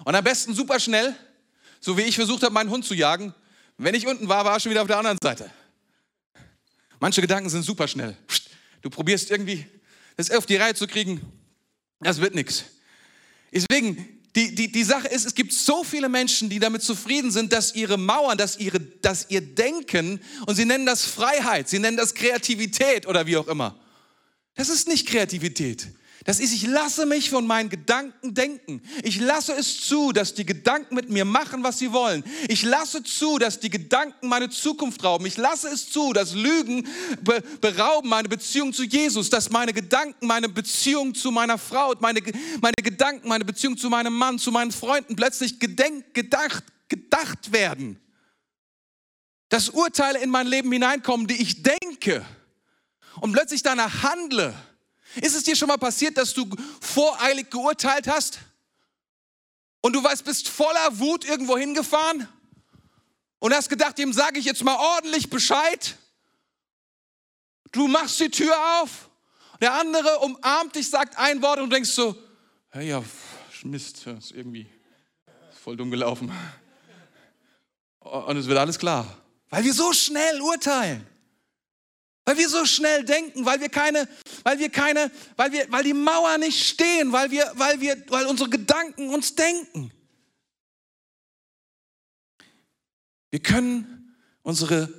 und 0.06 0.16
am 0.16 0.24
besten 0.24 0.56
super 0.56 0.80
schnell, 0.80 1.14
so 1.82 1.98
wie 1.98 2.04
ich 2.04 2.16
versucht 2.16 2.44
habe, 2.44 2.54
meinen 2.54 2.70
Hund 2.70 2.86
zu 2.86 2.94
jagen, 2.94 3.34
wenn 3.78 3.96
ich 3.96 4.08
unten 4.08 4.30
war, 4.30 4.46
war 4.46 4.54
er 4.54 4.60
schon 4.62 4.70
wieder 4.70 4.82
auf 4.82 4.88
der 4.88 4.98
anderen 4.98 5.18
Seite. 5.22 5.52
Manche 7.02 7.20
Gedanken 7.20 7.50
sind 7.50 7.64
super 7.64 7.90
schnell. 7.90 8.16
Du 8.82 8.90
probierst 8.90 9.30
irgendwie 9.30 9.66
das 10.18 10.32
auf 10.32 10.46
die 10.46 10.56
Reihe 10.56 10.76
zu 10.76 10.88
kriegen, 10.88 11.22
das 12.00 12.20
wird 12.20 12.36
nichts. 12.36 12.66
Deswegen, 13.52 14.22
die, 14.36 14.56
die, 14.56 14.72
die 14.72 14.84
Sache 14.84 15.08
ist, 15.08 15.26
es 15.26 15.36
gibt 15.36 15.54
so 15.54 15.84
viele 15.84 16.10
Menschen, 16.10 16.50
die 16.50 16.60
damit 16.60 16.82
zufrieden 16.82 17.32
sind, 17.32 17.54
dass 17.54 17.76
ihre 17.76 17.98
Mauern, 17.98 18.38
dass, 18.38 18.58
ihre, 18.58 18.80
dass 18.80 19.30
ihr 19.30 19.42
Denken, 19.42 20.20
und 20.48 20.56
sie 20.56 20.66
nennen 20.66 20.86
das 20.86 21.06
Freiheit, 21.06 21.70
sie 21.70 21.80
nennen 21.80 21.98
das 21.98 22.16
Kreativität 22.16 23.08
oder 23.08 23.28
wie 23.28 23.38
auch 23.38 23.48
immer. 23.48 23.80
Das 24.56 24.70
ist 24.70 24.88
nicht 24.88 25.08
Kreativität. 25.08 25.88
Das 26.26 26.40
ist, 26.40 26.54
ich 26.54 26.66
lasse 26.66 27.06
mich 27.06 27.30
von 27.30 27.46
meinen 27.46 27.70
Gedanken 27.70 28.34
denken. 28.34 28.82
Ich 29.04 29.20
lasse 29.20 29.54
es 29.54 29.82
zu, 29.82 30.14
dass 30.14 30.34
die 30.34 30.46
Gedanken 30.46 30.96
mit 30.96 31.10
mir 31.10 31.26
machen, 31.26 31.64
was 31.64 31.80
sie 31.80 31.92
wollen. 31.92 32.24
Ich 32.48 32.64
lasse 32.64 33.04
zu, 33.04 33.40
dass 33.40 33.60
die 33.60 33.70
Gedanken 33.70 34.30
meine 34.30 34.50
Zukunft 34.50 35.04
rauben. 35.04 35.26
Ich 35.26 35.36
lasse 35.36 35.68
es 35.68 35.90
zu, 35.90 36.14
dass 36.14 36.34
Lügen 36.34 36.88
be 37.22 37.44
berauben 37.60 38.08
meine 38.10 38.30
Beziehung 38.30 38.72
zu 38.72 38.84
Jesus, 38.84 39.30
dass 39.30 39.50
meine 39.50 39.74
Gedanken 39.74 40.26
meine 40.26 40.48
Beziehung 40.48 41.14
zu 41.14 41.30
meiner 41.30 41.58
Frau, 41.58 41.94
meine, 42.00 42.22
meine 42.62 42.74
Gedanken, 42.82 43.28
meine 43.28 43.44
Beziehung 43.44 43.78
zu 43.78 43.90
meinem 43.90 44.14
Mann, 44.14 44.40
zu 44.40 44.52
meinen 44.52 44.72
Freunden 44.72 45.18
plötzlich 45.18 45.60
gedenk, 45.60 46.14
gedacht, 46.14 46.64
gedacht 46.88 47.52
werden. 47.52 48.00
Dass 49.50 49.70
Urteile 49.70 50.20
in 50.20 50.30
mein 50.30 50.48
Leben 50.48 50.72
hineinkommen, 50.72 51.28
die 51.28 51.42
ich 51.42 51.64
denke 51.64 52.26
und 53.20 53.34
plötzlich 53.34 53.62
danach 53.62 54.04
handle 54.04 54.54
ist 55.16 55.36
es 55.36 55.44
dir 55.44 55.56
schon 55.56 55.68
mal 55.68 55.78
passiert, 55.78 56.18
dass 56.18 56.34
du 56.34 56.50
voreilig 56.82 57.50
geurteilt 57.50 58.08
hast 58.08 58.40
und 59.82 59.94
du 59.94 60.04
weißt, 60.04 60.24
bist 60.26 60.48
voller 60.48 61.00
Wut 61.00 61.26
irgendwo 61.26 61.58
hingefahren 61.58 62.28
und 63.40 63.54
hast 63.54 63.70
gedacht, 63.70 63.98
dem 63.98 64.14
sage 64.14 64.40
ich 64.40 64.46
jetzt 64.46 64.64
mal 64.64 64.76
ordentlich 64.76 65.30
Bescheid? 65.30 65.98
Du 67.72 67.88
machst 67.88 68.20
die 68.20 68.30
Tür 68.30 68.56
auf, 68.82 69.10
der 69.62 69.74
andere 69.74 70.20
umarmt 70.20 70.76
dich, 70.76 70.90
sagt 70.90 71.18
ein 71.18 71.42
Wort 71.42 71.60
und 71.60 71.70
du 71.70 71.76
denkst 71.76 71.92
so, 71.92 72.16
hey, 72.70 72.90
ja, 72.90 73.04
Mist, 73.64 74.08
ist 74.08 74.32
irgendwie 74.32 74.68
voll 75.64 75.78
dumm 75.78 75.90
gelaufen. 75.90 76.32
Und 78.00 78.38
es 78.38 78.48
wird 78.48 78.58
alles 78.58 78.78
klar, 78.78 79.18
weil 79.50 79.64
wir 79.64 79.74
so 79.74 79.94
schnell 79.94 80.42
urteilen. 80.42 81.08
Weil 82.26 82.38
wir 82.38 82.48
so 82.48 82.66
schnell 82.66 83.04
denken, 83.04 83.46
weil 83.46 83.60
wir 83.60 83.70
keine, 83.70 84.08
weil 84.44 84.58
wir 84.60 84.70
keine, 84.70 85.12
weil 85.36 85.52
wir, 85.52 85.70
weil 85.72 85.84
die 85.84 85.94
Mauer 85.94 86.38
nicht 86.38 86.66
stehen, 86.66 87.12
weil 87.12 87.32
wir, 87.32 87.52
weil 87.56 87.82
wir, 87.82 88.02
weil 88.10 88.26
unsere 88.28 88.50
Gedanken 88.50 89.10
uns 89.10 89.36
denken. 89.36 89.92
Wir 93.30 93.42
können 93.42 94.16
unsere 94.42 94.90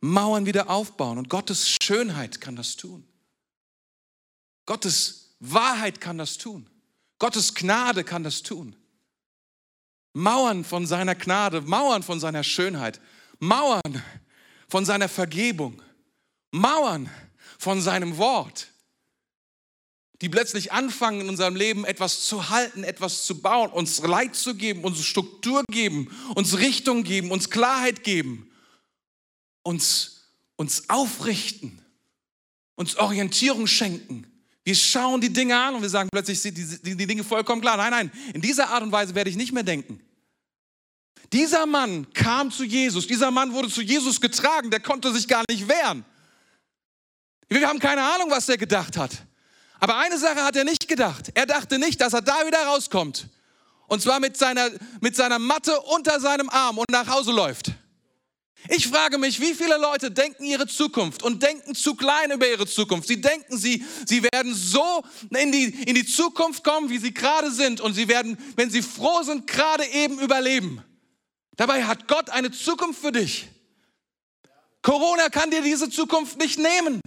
Mauern 0.00 0.46
wieder 0.46 0.70
aufbauen 0.70 1.18
und 1.18 1.28
Gottes 1.28 1.76
Schönheit 1.82 2.40
kann 2.40 2.56
das 2.56 2.76
tun. 2.76 3.06
Gottes 4.66 5.36
Wahrheit 5.38 6.00
kann 6.00 6.18
das 6.18 6.38
tun. 6.38 6.68
Gottes 7.18 7.54
Gnade 7.54 8.02
kann 8.02 8.24
das 8.24 8.42
tun. 8.42 8.74
Mauern 10.14 10.64
von 10.64 10.86
seiner 10.86 11.14
Gnade, 11.14 11.60
Mauern 11.60 12.02
von 12.02 12.18
seiner 12.18 12.42
Schönheit, 12.42 13.00
Mauern 13.38 14.02
von 14.68 14.84
seiner 14.84 15.08
Vergebung, 15.08 15.80
Mauern 16.52 17.10
von 17.58 17.80
seinem 17.80 18.18
Wort, 18.18 18.68
die 20.20 20.28
plötzlich 20.28 20.70
anfangen 20.70 21.22
in 21.22 21.28
unserem 21.28 21.56
Leben 21.56 21.84
etwas 21.84 22.24
zu 22.24 22.50
halten, 22.50 22.84
etwas 22.84 23.24
zu 23.24 23.42
bauen, 23.42 23.70
uns 23.72 23.98
Leid 24.02 24.36
zu 24.36 24.54
geben, 24.54 24.84
uns 24.84 25.04
Struktur 25.04 25.64
geben, 25.68 26.08
uns 26.36 26.58
Richtung 26.58 27.02
geben, 27.02 27.32
uns 27.32 27.50
Klarheit 27.50 28.04
geben, 28.04 28.48
uns, 29.62 30.28
uns 30.56 30.88
aufrichten, 30.88 31.80
uns 32.76 32.96
Orientierung 32.96 33.66
schenken. 33.66 34.26
Wir 34.62 34.76
schauen 34.76 35.20
die 35.20 35.32
Dinge 35.32 35.58
an 35.58 35.74
und 35.74 35.82
wir 35.82 35.88
sagen 35.88 36.08
plötzlich, 36.12 36.40
sind 36.40 36.56
die, 36.56 36.82
die, 36.82 36.96
die 36.96 37.06
Dinge 37.06 37.24
vollkommen 37.24 37.60
klar. 37.60 37.76
Nein, 37.76 37.90
nein, 37.90 38.12
in 38.32 38.40
dieser 38.40 38.68
Art 38.68 38.82
und 38.84 38.92
Weise 38.92 39.14
werde 39.14 39.30
ich 39.30 39.36
nicht 39.36 39.52
mehr 39.52 39.64
denken. 39.64 40.00
Dieser 41.32 41.66
Mann 41.66 42.12
kam 42.12 42.50
zu 42.50 42.62
Jesus, 42.62 43.06
dieser 43.06 43.30
Mann 43.30 43.52
wurde 43.52 43.70
zu 43.70 43.80
Jesus 43.80 44.20
getragen, 44.20 44.70
der 44.70 44.80
konnte 44.80 45.12
sich 45.12 45.26
gar 45.26 45.42
nicht 45.48 45.66
wehren. 45.66 46.04
Wir 47.54 47.68
haben 47.68 47.78
keine 47.78 48.02
Ahnung, 48.02 48.30
was 48.30 48.48
er 48.48 48.56
gedacht 48.56 48.96
hat. 48.96 49.10
Aber 49.78 49.96
eine 49.96 50.18
Sache 50.18 50.44
hat 50.44 50.56
er 50.56 50.64
nicht 50.64 50.88
gedacht. 50.88 51.30
Er 51.34 51.46
dachte 51.46 51.78
nicht, 51.78 52.00
dass 52.00 52.12
er 52.12 52.22
da 52.22 52.46
wieder 52.46 52.64
rauskommt. 52.66 53.26
Und 53.88 54.00
zwar 54.00 54.20
mit 54.20 54.36
seiner, 54.36 54.70
mit 55.00 55.16
seiner 55.16 55.38
Matte 55.38 55.78
unter 55.80 56.20
seinem 56.20 56.48
Arm 56.48 56.78
und 56.78 56.90
nach 56.90 57.08
Hause 57.08 57.32
läuft. 57.32 57.72
Ich 58.68 58.86
frage 58.86 59.18
mich, 59.18 59.40
wie 59.40 59.54
viele 59.54 59.76
Leute 59.76 60.10
denken 60.10 60.44
ihre 60.44 60.68
Zukunft 60.68 61.22
und 61.22 61.42
denken 61.42 61.74
zu 61.74 61.96
klein 61.96 62.30
über 62.30 62.48
ihre 62.48 62.66
Zukunft. 62.66 63.08
Sie 63.08 63.20
denken, 63.20 63.58
sie, 63.58 63.84
sie 64.06 64.22
werden 64.22 64.54
so 64.54 65.02
in 65.30 65.50
die, 65.50 65.64
in 65.64 65.96
die 65.96 66.06
Zukunft 66.06 66.62
kommen, 66.62 66.88
wie 66.88 66.98
sie 66.98 67.12
gerade 67.12 67.50
sind. 67.50 67.80
Und 67.80 67.94
sie 67.94 68.06
werden, 68.08 68.38
wenn 68.54 68.70
sie 68.70 68.82
froh 68.82 69.22
sind, 69.24 69.48
gerade 69.48 69.84
eben 69.86 70.20
überleben. 70.20 70.82
Dabei 71.56 71.84
hat 71.84 72.06
Gott 72.06 72.30
eine 72.30 72.52
Zukunft 72.52 73.00
für 73.00 73.12
dich. 73.12 73.48
Corona 74.80 75.28
kann 75.28 75.50
dir 75.50 75.62
diese 75.62 75.90
Zukunft 75.90 76.38
nicht 76.38 76.58
nehmen. 76.58 77.00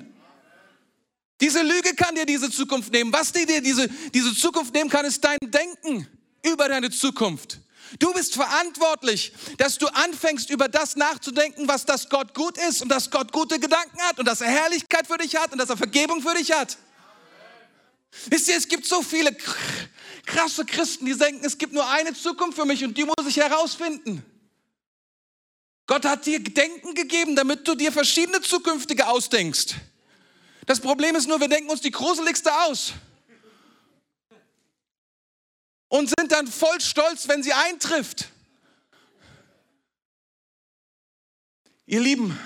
Diese 1.41 1.61
Lüge 1.61 1.93
kann 1.95 2.15
dir 2.15 2.25
diese 2.25 2.49
Zukunft 2.49 2.91
nehmen. 2.91 3.11
Was 3.11 3.31
dir 3.31 3.45
diese, 3.61 3.89
diese 4.13 4.33
Zukunft 4.33 4.73
nehmen 4.73 4.89
kann, 4.89 5.05
ist 5.05 5.23
dein 5.23 5.37
Denken 5.41 6.07
über 6.43 6.69
deine 6.69 6.89
Zukunft. 6.89 7.59
Du 7.99 8.13
bist 8.13 8.33
verantwortlich, 8.33 9.33
dass 9.57 9.77
du 9.77 9.87
anfängst, 9.87 10.49
über 10.49 10.67
das 10.67 10.95
nachzudenken, 10.95 11.67
was 11.67 11.85
das 11.85 12.09
Gott 12.09 12.33
gut 12.33 12.57
ist 12.57 12.81
und 12.81 12.89
dass 12.89 13.11
Gott 13.11 13.31
gute 13.31 13.59
Gedanken 13.59 14.01
hat 14.01 14.17
und 14.19 14.25
dass 14.25 14.41
er 14.41 14.49
Herrlichkeit 14.49 15.07
für 15.07 15.17
dich 15.17 15.35
hat 15.35 15.51
und 15.51 15.59
dass 15.59 15.69
er 15.69 15.77
Vergebung 15.77 16.21
für 16.21 16.33
dich 16.33 16.51
hat. 16.51 16.77
Wisst 18.27 18.47
ihr, 18.47 18.55
es 18.55 18.67
gibt 18.67 18.85
so 18.85 19.01
viele 19.01 19.35
krasse 20.25 20.65
Christen, 20.65 21.05
die 21.05 21.17
denken, 21.17 21.45
es 21.45 21.57
gibt 21.57 21.73
nur 21.73 21.87
eine 21.89 22.13
Zukunft 22.13 22.57
für 22.57 22.65
mich 22.65 22.83
und 22.83 22.97
die 22.97 23.03
muss 23.03 23.27
ich 23.27 23.37
herausfinden. 23.37 24.23
Gott 25.85 26.05
hat 26.05 26.25
dir 26.25 26.39
Denken 26.39 26.95
gegeben, 26.95 27.35
damit 27.35 27.67
du 27.67 27.75
dir 27.75 27.91
verschiedene 27.91 28.41
zukünftige 28.41 29.07
ausdenkst. 29.07 29.75
Das 30.65 30.79
Problem 30.79 31.15
ist 31.15 31.27
nur, 31.27 31.39
wir 31.39 31.47
denken 31.47 31.69
uns 31.69 31.81
die 31.81 31.91
gruseligste 31.91 32.51
aus 32.63 32.93
und 35.89 36.11
sind 36.17 36.31
dann 36.31 36.47
voll 36.47 36.81
stolz, 36.81 37.27
wenn 37.27 37.43
sie 37.43 37.53
eintrifft. 37.53 38.29
Ihr 41.85 41.99
Lieben, 41.99 42.37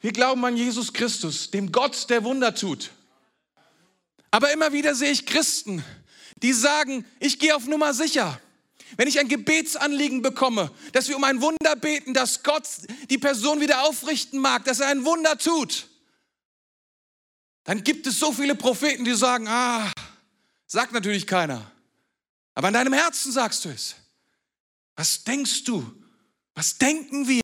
wir 0.00 0.12
glauben 0.12 0.44
an 0.44 0.56
Jesus 0.56 0.92
Christus, 0.92 1.50
dem 1.50 1.72
Gott, 1.72 2.10
der 2.10 2.24
Wunder 2.24 2.54
tut. 2.54 2.90
Aber 4.30 4.52
immer 4.52 4.72
wieder 4.72 4.94
sehe 4.94 5.10
ich 5.10 5.24
Christen, 5.24 5.82
die 6.42 6.52
sagen, 6.52 7.06
ich 7.20 7.38
gehe 7.38 7.56
auf 7.56 7.66
Nummer 7.66 7.94
sicher. 7.94 8.38
Wenn 8.96 9.08
ich 9.08 9.18
ein 9.18 9.28
Gebetsanliegen 9.28 10.20
bekomme, 10.20 10.70
dass 10.92 11.08
wir 11.08 11.16
um 11.16 11.24
ein 11.24 11.40
Wunder 11.40 11.74
beten, 11.74 12.12
dass 12.12 12.42
Gott 12.42 12.68
die 13.08 13.18
Person 13.18 13.60
wieder 13.60 13.84
aufrichten 13.84 14.38
mag, 14.38 14.64
dass 14.64 14.80
er 14.80 14.88
ein 14.88 15.04
Wunder 15.04 15.38
tut, 15.38 15.88
dann 17.64 17.82
gibt 17.82 18.06
es 18.06 18.18
so 18.18 18.32
viele 18.32 18.54
Propheten, 18.54 19.04
die 19.04 19.14
sagen, 19.14 19.48
ah, 19.48 19.90
sagt 20.66 20.92
natürlich 20.92 21.26
keiner. 21.26 21.70
Aber 22.54 22.68
in 22.68 22.74
deinem 22.74 22.92
Herzen 22.92 23.32
sagst 23.32 23.64
du 23.64 23.70
es. 23.70 23.96
Was 24.96 25.24
denkst 25.24 25.64
du? 25.64 25.84
Was 26.54 26.78
denken 26.78 27.26
wir? 27.26 27.40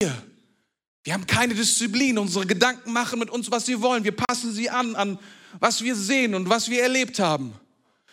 Wir 1.02 1.14
haben 1.14 1.26
keine 1.26 1.54
Disziplin. 1.54 2.18
Unsere 2.18 2.46
Gedanken 2.46 2.92
machen 2.92 3.18
mit 3.18 3.30
uns, 3.30 3.50
was 3.50 3.66
sie 3.66 3.80
wollen. 3.80 4.04
Wir 4.04 4.14
passen 4.14 4.52
sie 4.52 4.70
an, 4.70 4.94
an 4.94 5.18
was 5.58 5.82
wir 5.82 5.96
sehen 5.96 6.34
und 6.34 6.48
was 6.48 6.68
wir 6.68 6.82
erlebt 6.82 7.18
haben. 7.18 7.54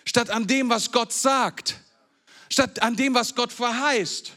Statt 0.06 0.30
an 0.30 0.48
dem, 0.48 0.70
was 0.70 0.92
Gott 0.92 1.14
sagt. 1.14 1.76
Statt 2.50 2.82
an 2.82 2.96
dem, 2.96 3.14
was 3.14 3.36
Gott 3.36 3.52
verheißt. 3.52 4.32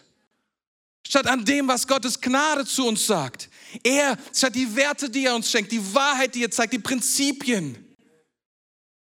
Statt 1.06 1.26
an 1.26 1.44
dem, 1.44 1.68
was 1.68 1.86
Gottes 1.86 2.20
Gnade 2.20 2.66
zu 2.66 2.86
uns 2.86 3.06
sagt. 3.06 3.48
Er, 3.82 4.16
statt 4.34 4.54
die 4.54 4.74
Werte, 4.74 5.10
die 5.10 5.26
er 5.26 5.34
uns 5.34 5.50
schenkt, 5.50 5.72
die 5.72 5.94
Wahrheit, 5.94 6.34
die 6.34 6.44
er 6.44 6.50
zeigt, 6.50 6.72
die 6.72 6.78
Prinzipien. 6.78 7.96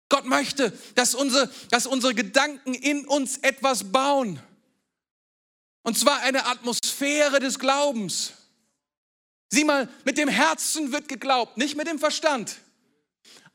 Gott 0.09 0.27
möchte, 0.27 0.77
dass 0.95 1.15
unsere, 1.15 1.51
dass 1.71 1.87
unsere 1.87 2.15
Gedanken 2.15 2.75
in 2.75 3.07
uns 3.07 3.39
etwas 3.39 3.93
bauen. 3.93 4.41
Und 5.83 5.99
zwar 5.99 6.21
eine 6.21 6.47
Atmosphäre 6.47 7.41
des 7.41 7.59
Glaubens. 7.59 8.33
Sieh 9.51 9.65
mal, 9.65 9.89
mit 10.05 10.19
dem 10.19 10.29
Herzen 10.29 10.93
wird 10.93 11.09
geglaubt, 11.09 11.57
nicht 11.57 11.77
mit 11.77 11.87
dem 11.87 11.99
Verstand. 11.99 12.57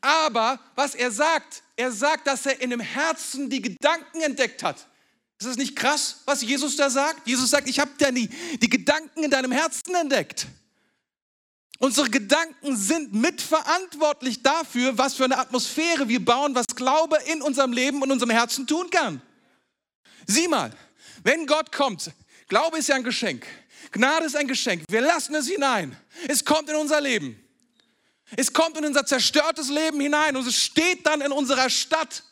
Aber 0.00 0.60
was 0.74 0.94
er 0.94 1.10
sagt, 1.10 1.62
er 1.76 1.90
sagt, 1.92 2.26
dass 2.26 2.46
er 2.46 2.60
in 2.60 2.70
dem 2.70 2.80
Herzen 2.80 3.50
die 3.50 3.62
Gedanken 3.62 4.20
entdeckt 4.20 4.62
hat. 4.62 4.86
Ist 5.40 5.46
das 5.46 5.56
nicht 5.56 5.76
krass, 5.76 6.22
was 6.24 6.42
Jesus 6.42 6.76
da 6.76 6.90
sagt? 6.90 7.26
Jesus 7.26 7.50
sagt, 7.50 7.68
ich 7.68 7.78
habe 7.78 7.92
die, 8.12 8.28
die 8.58 8.68
Gedanken 8.68 9.22
in 9.22 9.30
deinem 9.30 9.52
Herzen 9.52 9.94
entdeckt. 9.94 10.48
Unsere 11.78 12.10
Gedanken 12.10 12.76
sind 12.76 13.14
mitverantwortlich 13.14 14.42
dafür, 14.42 14.98
was 14.98 15.14
für 15.14 15.24
eine 15.24 15.38
Atmosphäre 15.38 16.08
wir 16.08 16.24
bauen, 16.24 16.54
was 16.54 16.66
Glaube 16.74 17.16
in 17.26 17.40
unserem 17.40 17.72
Leben 17.72 18.02
und 18.02 18.10
unserem 18.10 18.30
Herzen 18.30 18.66
tun 18.66 18.90
kann. 18.90 19.22
Sieh 20.26 20.48
mal, 20.48 20.72
wenn 21.22 21.46
Gott 21.46 21.70
kommt, 21.70 22.10
Glaube 22.48 22.78
ist 22.78 22.88
ja 22.88 22.96
ein 22.96 23.04
Geschenk. 23.04 23.46
Gnade 23.92 24.26
ist 24.26 24.36
ein 24.36 24.48
Geschenk. 24.48 24.82
Wir 24.90 25.00
lassen 25.00 25.34
es 25.34 25.48
hinein. 25.48 25.96
Es 26.26 26.44
kommt 26.44 26.68
in 26.68 26.76
unser 26.76 27.00
Leben. 27.00 27.42
Es 28.36 28.52
kommt 28.52 28.76
in 28.76 28.84
unser 28.84 29.06
zerstörtes 29.06 29.68
Leben 29.68 30.00
hinein 30.00 30.36
und 30.36 30.46
es 30.46 30.56
steht 30.56 31.06
dann 31.06 31.20
in 31.20 31.32
unserer 31.32 31.70
Stadt 31.70 32.24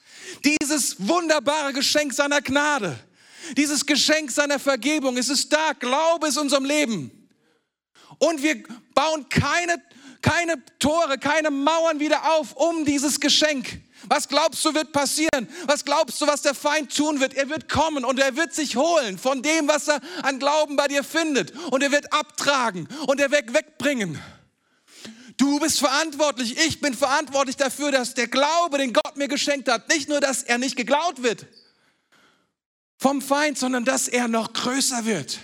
dieses 0.45 0.97
wunderbare 0.99 1.73
Geschenk 1.73 2.13
seiner 2.13 2.43
Gnade, 2.43 2.99
dieses 3.57 3.87
Geschenk 3.87 4.31
seiner 4.31 4.59
Vergebung. 4.59 5.17
Es 5.17 5.29
ist 5.29 5.53
da. 5.53 5.73
Glaube 5.73 6.29
ist 6.29 6.37
unserem 6.37 6.65
Leben. 6.65 7.26
Und 8.19 8.43
wir 8.43 8.63
bauen 8.95 9.29
keine, 9.29 9.83
keine 10.23 10.63
Tore, 10.79 11.19
keine 11.19 11.51
Mauern 11.51 12.01
wieder 12.01 12.33
auf 12.33 12.55
um 12.55 12.85
dieses 12.85 13.21
Geschenk. 13.21 13.81
Was 14.09 14.29
glaubst 14.29 14.65
du 14.65 14.75
wird 14.75 14.93
passieren? 14.93 15.49
Was 15.67 15.85
glaubst 15.85 16.21
du, 16.21 16.27
was 16.27 16.43
der 16.43 16.55
Feind 16.55 16.95
tun 16.95 17.21
wird? 17.21 17.35
Er 17.35 17.49
wird 17.49 17.69
kommen 17.69 18.05
und 18.05 18.19
er 18.19 18.37
wird 18.37 18.55
sich 18.55 18.77
holen 18.77 19.19
von 19.19 19.43
dem, 19.43 19.69
was 19.69 19.89
er 19.89 20.01
an 20.23 20.39
Glauben 20.39 20.77
bei 20.77 20.87
dir 20.89 21.03
findet. 21.03 21.53
Und 21.71 21.83
er 21.83 21.91
wird 21.91 22.13
abtragen 22.13 22.89
und 23.07 23.21
er 23.21 23.31
wird 23.31 23.53
wegbringen. 23.53 24.21
Du 25.37 25.59
bist 25.61 25.81
verantwortlich, 25.81 26.57
ich 26.67 26.81
bin 26.81 26.95
verantwortlich 26.95 27.57
dafür, 27.57 27.91
dass 27.91 28.15
der 28.15 28.27
Glaube, 28.27 28.79
den 28.79 28.95
Gott 28.95 29.17
mir 29.17 29.29
geschenkt 29.29 29.69
hat, 29.69 29.89
nicht 29.89 30.09
nur, 30.09 30.21
dass 30.21 30.43
er 30.43 30.57
nicht 30.57 30.77
geklaut 30.77 31.23
wird 31.23 31.47
vom 32.97 33.21
Feind, 33.21 33.59
sondern 33.59 33.85
dass 33.85 34.09
er 34.09 34.29
noch 34.29 34.55
größer 34.55 35.05
wird 35.05 35.39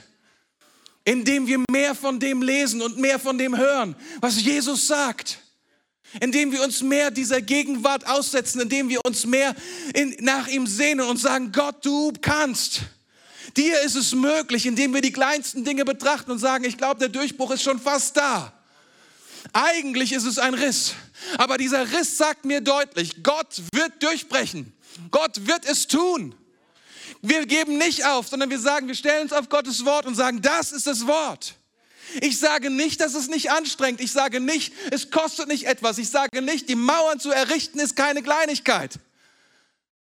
indem 1.05 1.47
wir 1.47 1.63
mehr 1.71 1.95
von 1.95 2.21
dem 2.21 2.43
lesen 2.43 2.83
und 2.83 2.99
mehr 2.99 3.19
von 3.19 3.39
dem 3.39 3.57
hören, 3.57 3.97
was 4.21 4.41
Jesus 4.41 4.87
sagt. 4.87 5.39
Indem 6.21 6.53
wir 6.53 6.63
uns 6.63 6.83
mehr 6.83 7.11
dieser 7.11 7.41
Gegenwart 7.41 8.07
aussetzen, 8.07 8.61
indem 8.61 8.91
wir 8.91 9.01
uns 9.05 9.25
mehr 9.25 9.55
in, 9.95 10.15
nach 10.21 10.47
ihm 10.47 10.67
sehnen 10.67 11.07
und 11.09 11.17
sagen, 11.17 11.53
Gott, 11.53 11.85
du 11.85 12.13
kannst. 12.21 12.83
Dir 13.57 13.81
ist 13.81 13.97
es 13.97 14.15
möglich, 14.15 14.67
indem 14.67 14.93
wir 14.93 15.01
die 15.01 15.13
kleinsten 15.13 15.65
Dinge 15.65 15.85
betrachten 15.85 16.31
und 16.31 16.39
sagen, 16.39 16.65
ich 16.65 16.77
glaube, 16.77 17.01
der 17.01 17.09
Durchbruch 17.09 17.51
ist 17.51 17.63
schon 17.63 17.81
fast 17.81 18.17
da. 18.17 18.53
Eigentlich 19.53 20.13
ist 20.13 20.25
es 20.25 20.39
ein 20.39 20.55
Riss, 20.55 20.95
aber 21.37 21.59
dieser 21.59 21.91
Riss 21.93 22.17
sagt 22.17 22.45
mir 22.45 22.61
deutlich, 22.61 23.23
Gott 23.23 23.63
wird 23.73 24.03
durchbrechen. 24.03 24.73
Gott 25.11 25.47
wird 25.47 25.65
es 25.65 25.87
tun. 25.87 26.35
Wir 27.23 27.47
geben 27.47 27.79
nicht 27.79 28.05
auf, 28.05 28.29
sondern 28.29 28.51
wir 28.51 28.59
sagen, 28.59 28.89
wir 28.89 28.97
stellen 28.97 29.23
uns 29.23 29.33
auf 29.33 29.49
Gottes 29.49 29.85
Wort 29.85 30.07
und 30.07 30.17
sagen, 30.17 30.43
das 30.43 30.73
ist 30.73 30.89
das 30.89 31.07
Wort. 31.07 31.55
Ich 32.21 32.39
sage 32.39 32.69
nicht, 32.69 33.01
dass 33.01 33.15
es 33.15 33.29
nicht 33.29 33.53
anstrengt. 33.53 34.01
Ich 34.01 34.11
sage 34.11 34.41
nicht, 34.41 34.75
es 34.91 35.11
kostet 35.11 35.47
nicht 35.49 35.67
etwas. 35.67 35.99
Ich 35.99 36.11
sage 36.11 36.43
nicht, 36.43 36.69
die 36.69 36.75
Mauern 36.75 37.21
zu 37.21 37.31
errichten 37.31 37.79
ist 37.79 37.95
keine 37.95 38.23
Kleinigkeit. 38.23 38.99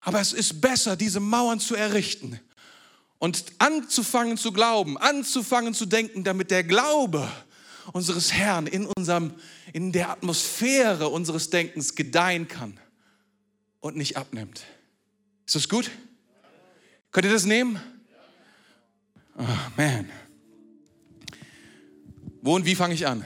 Aber 0.01 0.21
es 0.21 0.33
ist 0.33 0.61
besser, 0.61 0.97
diese 0.97 1.21
Mauern 1.21 1.61
zu 1.61 1.77
errichten 1.77 2.41
und 3.19 3.45
anzufangen 3.59 4.37
zu 4.37 4.53
glauben, 4.53 4.99
anzufangen 4.99 5.73
zu 5.73 5.87
denken, 5.87 6.25
damit 6.25 6.51
der 6.51 6.65
Glaube 6.65 7.31
unseres 7.93 8.33
Herrn 8.33 8.67
in, 8.67 8.87
unserem, 8.97 9.35
in 9.73 9.93
der 9.93 10.11
Atmosphäre 10.11 11.09
unseres 11.09 11.49
Denkens 11.49 11.95
gedeihen 11.95 12.49
kann 12.49 12.79
und 13.81 13.97
nicht 13.97 14.17
abnimmt. 14.17 14.63
Ist 15.47 15.55
das 15.55 15.69
gut? 15.69 15.91
Könnt 17.15 17.27
ihr 17.27 17.33
das 17.33 17.47
nehmen? 17.47 17.79
Oh, 19.39 19.43
man. 19.77 20.09
Wo 22.43 22.57
und 22.57 22.67
wie 22.67 22.75
fange 22.75 22.95
ich 22.95 23.07
an? 23.07 23.25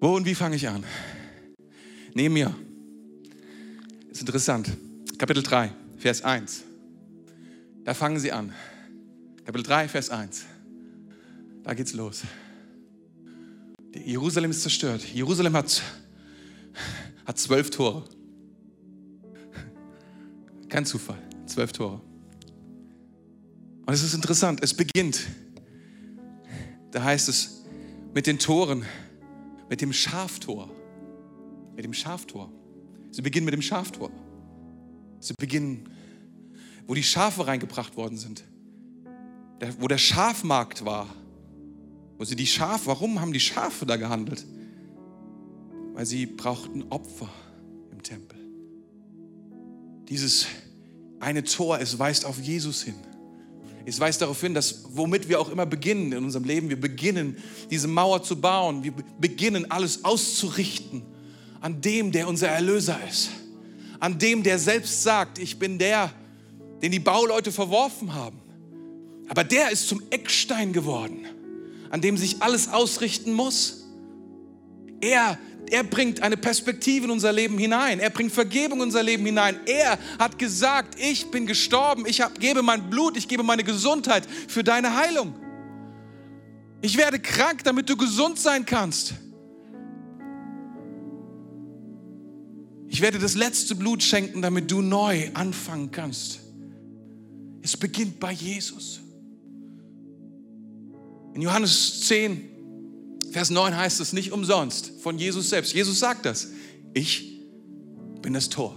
Wo 0.00 0.14
und 0.14 0.26
wie 0.26 0.34
fange 0.34 0.56
ich 0.56 0.68
an? 0.68 0.84
Neben 2.12 2.34
mir. 2.34 2.54
Ist 4.10 4.20
interessant. 4.20 4.70
Kapitel 5.16 5.42
3, 5.42 5.72
Vers 5.96 6.22
1. 6.22 6.64
Da 7.84 7.94
fangen 7.94 8.20
sie 8.20 8.32
an. 8.32 8.52
Kapitel 9.46 9.62
3, 9.62 9.88
Vers 9.88 10.10
1. 10.10 10.44
Da 11.62 11.72
geht's 11.72 11.94
los. 11.94 12.20
Jerusalem 13.94 14.50
ist 14.50 14.60
zerstört. 14.60 15.02
Jerusalem 15.02 15.54
hat, 15.54 15.82
hat 17.24 17.38
zwölf 17.38 17.70
Tore. 17.70 18.04
Kein 20.68 20.84
Zufall. 20.84 21.23
Zwölf 21.46 21.72
Tore. 21.72 22.00
Und 23.86 23.92
es 23.92 24.02
ist 24.02 24.14
interessant. 24.14 24.62
Es 24.62 24.74
beginnt 24.74 25.20
da 26.94 27.02
heißt 27.02 27.28
es, 27.28 27.64
mit 28.14 28.28
den 28.28 28.38
Toren, 28.38 28.84
mit 29.68 29.80
dem 29.80 29.92
Schaftor. 29.92 30.70
Mit 31.74 31.84
dem 31.84 31.92
Schaftor. 31.92 32.52
Sie 33.10 33.20
beginnen 33.20 33.44
mit 33.44 33.52
dem 33.52 33.62
Schaftor. 33.62 34.12
Sie 35.18 35.34
beginnen, 35.36 35.88
wo 36.86 36.94
die 36.94 37.02
Schafe 37.02 37.48
reingebracht 37.48 37.96
worden 37.96 38.16
sind. 38.16 38.44
wo 39.80 39.88
der 39.88 39.98
Schafmarkt 39.98 40.84
war. 40.84 41.08
Wo 42.16 42.24
sie 42.24 42.36
die 42.36 42.46
Schafe, 42.46 42.86
warum 42.86 43.20
haben 43.20 43.32
die 43.32 43.40
Schafe 43.40 43.86
da 43.86 43.96
gehandelt? 43.96 44.46
Weil 45.94 46.06
sie 46.06 46.26
brauchten 46.26 46.84
Opfer 46.90 47.28
im 47.90 48.04
Tempel. 48.04 48.38
Dieses 50.08 50.46
eine 51.24 51.44
Tor, 51.44 51.80
es 51.80 51.98
weist 51.98 52.24
auf 52.24 52.38
Jesus 52.40 52.82
hin. 52.82 52.94
Es 53.86 54.00
weist 54.00 54.22
darauf 54.22 54.40
hin, 54.40 54.54
dass 54.54 54.84
womit 54.92 55.28
wir 55.28 55.40
auch 55.40 55.50
immer 55.50 55.66
beginnen 55.66 56.12
in 56.12 56.24
unserem 56.24 56.44
Leben, 56.44 56.68
wir 56.70 56.80
beginnen, 56.80 57.36
diese 57.70 57.88
Mauer 57.88 58.22
zu 58.22 58.40
bauen, 58.40 58.82
wir 58.82 58.92
beginnen, 59.18 59.70
alles 59.70 60.04
auszurichten 60.04 61.02
an 61.60 61.80
dem, 61.80 62.12
der 62.12 62.28
unser 62.28 62.48
Erlöser 62.48 62.98
ist, 63.08 63.30
an 64.00 64.18
dem, 64.18 64.42
der 64.42 64.58
selbst 64.58 65.02
sagt, 65.02 65.38
ich 65.38 65.58
bin 65.58 65.78
der, 65.78 66.12
den 66.82 66.92
die 66.92 66.98
Bauleute 66.98 67.52
verworfen 67.52 68.14
haben. 68.14 68.38
Aber 69.28 69.44
der 69.44 69.70
ist 69.70 69.88
zum 69.88 70.02
Eckstein 70.10 70.72
geworden, 70.72 71.26
an 71.90 72.00
dem 72.00 72.16
sich 72.16 72.42
alles 72.42 72.68
ausrichten 72.68 73.32
muss. 73.32 73.83
Er 75.00 75.38
er 75.70 75.82
bringt 75.82 76.22
eine 76.22 76.36
Perspektive 76.36 77.06
in 77.06 77.10
unser 77.10 77.32
Leben 77.32 77.58
hinein. 77.58 77.98
Er 77.98 78.10
bringt 78.10 78.32
Vergebung 78.32 78.78
in 78.78 78.84
unser 78.84 79.02
Leben 79.02 79.24
hinein. 79.24 79.58
Er 79.66 79.98
hat 80.18 80.38
gesagt, 80.38 81.00
ich 81.00 81.30
bin 81.30 81.46
gestorben, 81.46 82.04
ich 82.06 82.20
hab, 82.20 82.38
gebe 82.38 82.62
mein 82.62 82.90
Blut, 82.90 83.16
ich 83.16 83.28
gebe 83.28 83.42
meine 83.42 83.64
Gesundheit 83.64 84.26
für 84.48 84.62
deine 84.62 84.94
Heilung. 84.94 85.34
Ich 86.82 86.96
werde 86.96 87.18
krank, 87.18 87.64
damit 87.64 87.88
du 87.88 87.96
gesund 87.96 88.38
sein 88.38 88.66
kannst. 88.66 89.14
Ich 92.88 93.00
werde 93.00 93.18
das 93.18 93.34
letzte 93.34 93.74
Blut 93.74 94.02
schenken, 94.02 94.42
damit 94.42 94.70
du 94.70 94.82
neu 94.82 95.30
anfangen 95.34 95.90
kannst. 95.90 96.40
Es 97.62 97.76
beginnt 97.76 98.20
bei 98.20 98.32
Jesus. 98.32 99.00
In 101.32 101.40
Johannes 101.40 102.02
10, 102.02 102.53
Vers 103.34 103.50
9 103.50 103.76
heißt 103.76 103.98
es 103.98 104.12
nicht 104.12 104.30
umsonst 104.30 104.92
von 105.02 105.18
Jesus 105.18 105.50
selbst. 105.50 105.74
Jesus 105.74 105.98
sagt 105.98 106.24
das. 106.24 106.50
Ich 106.92 107.40
bin 108.22 108.32
das 108.32 108.48
Tor. 108.48 108.76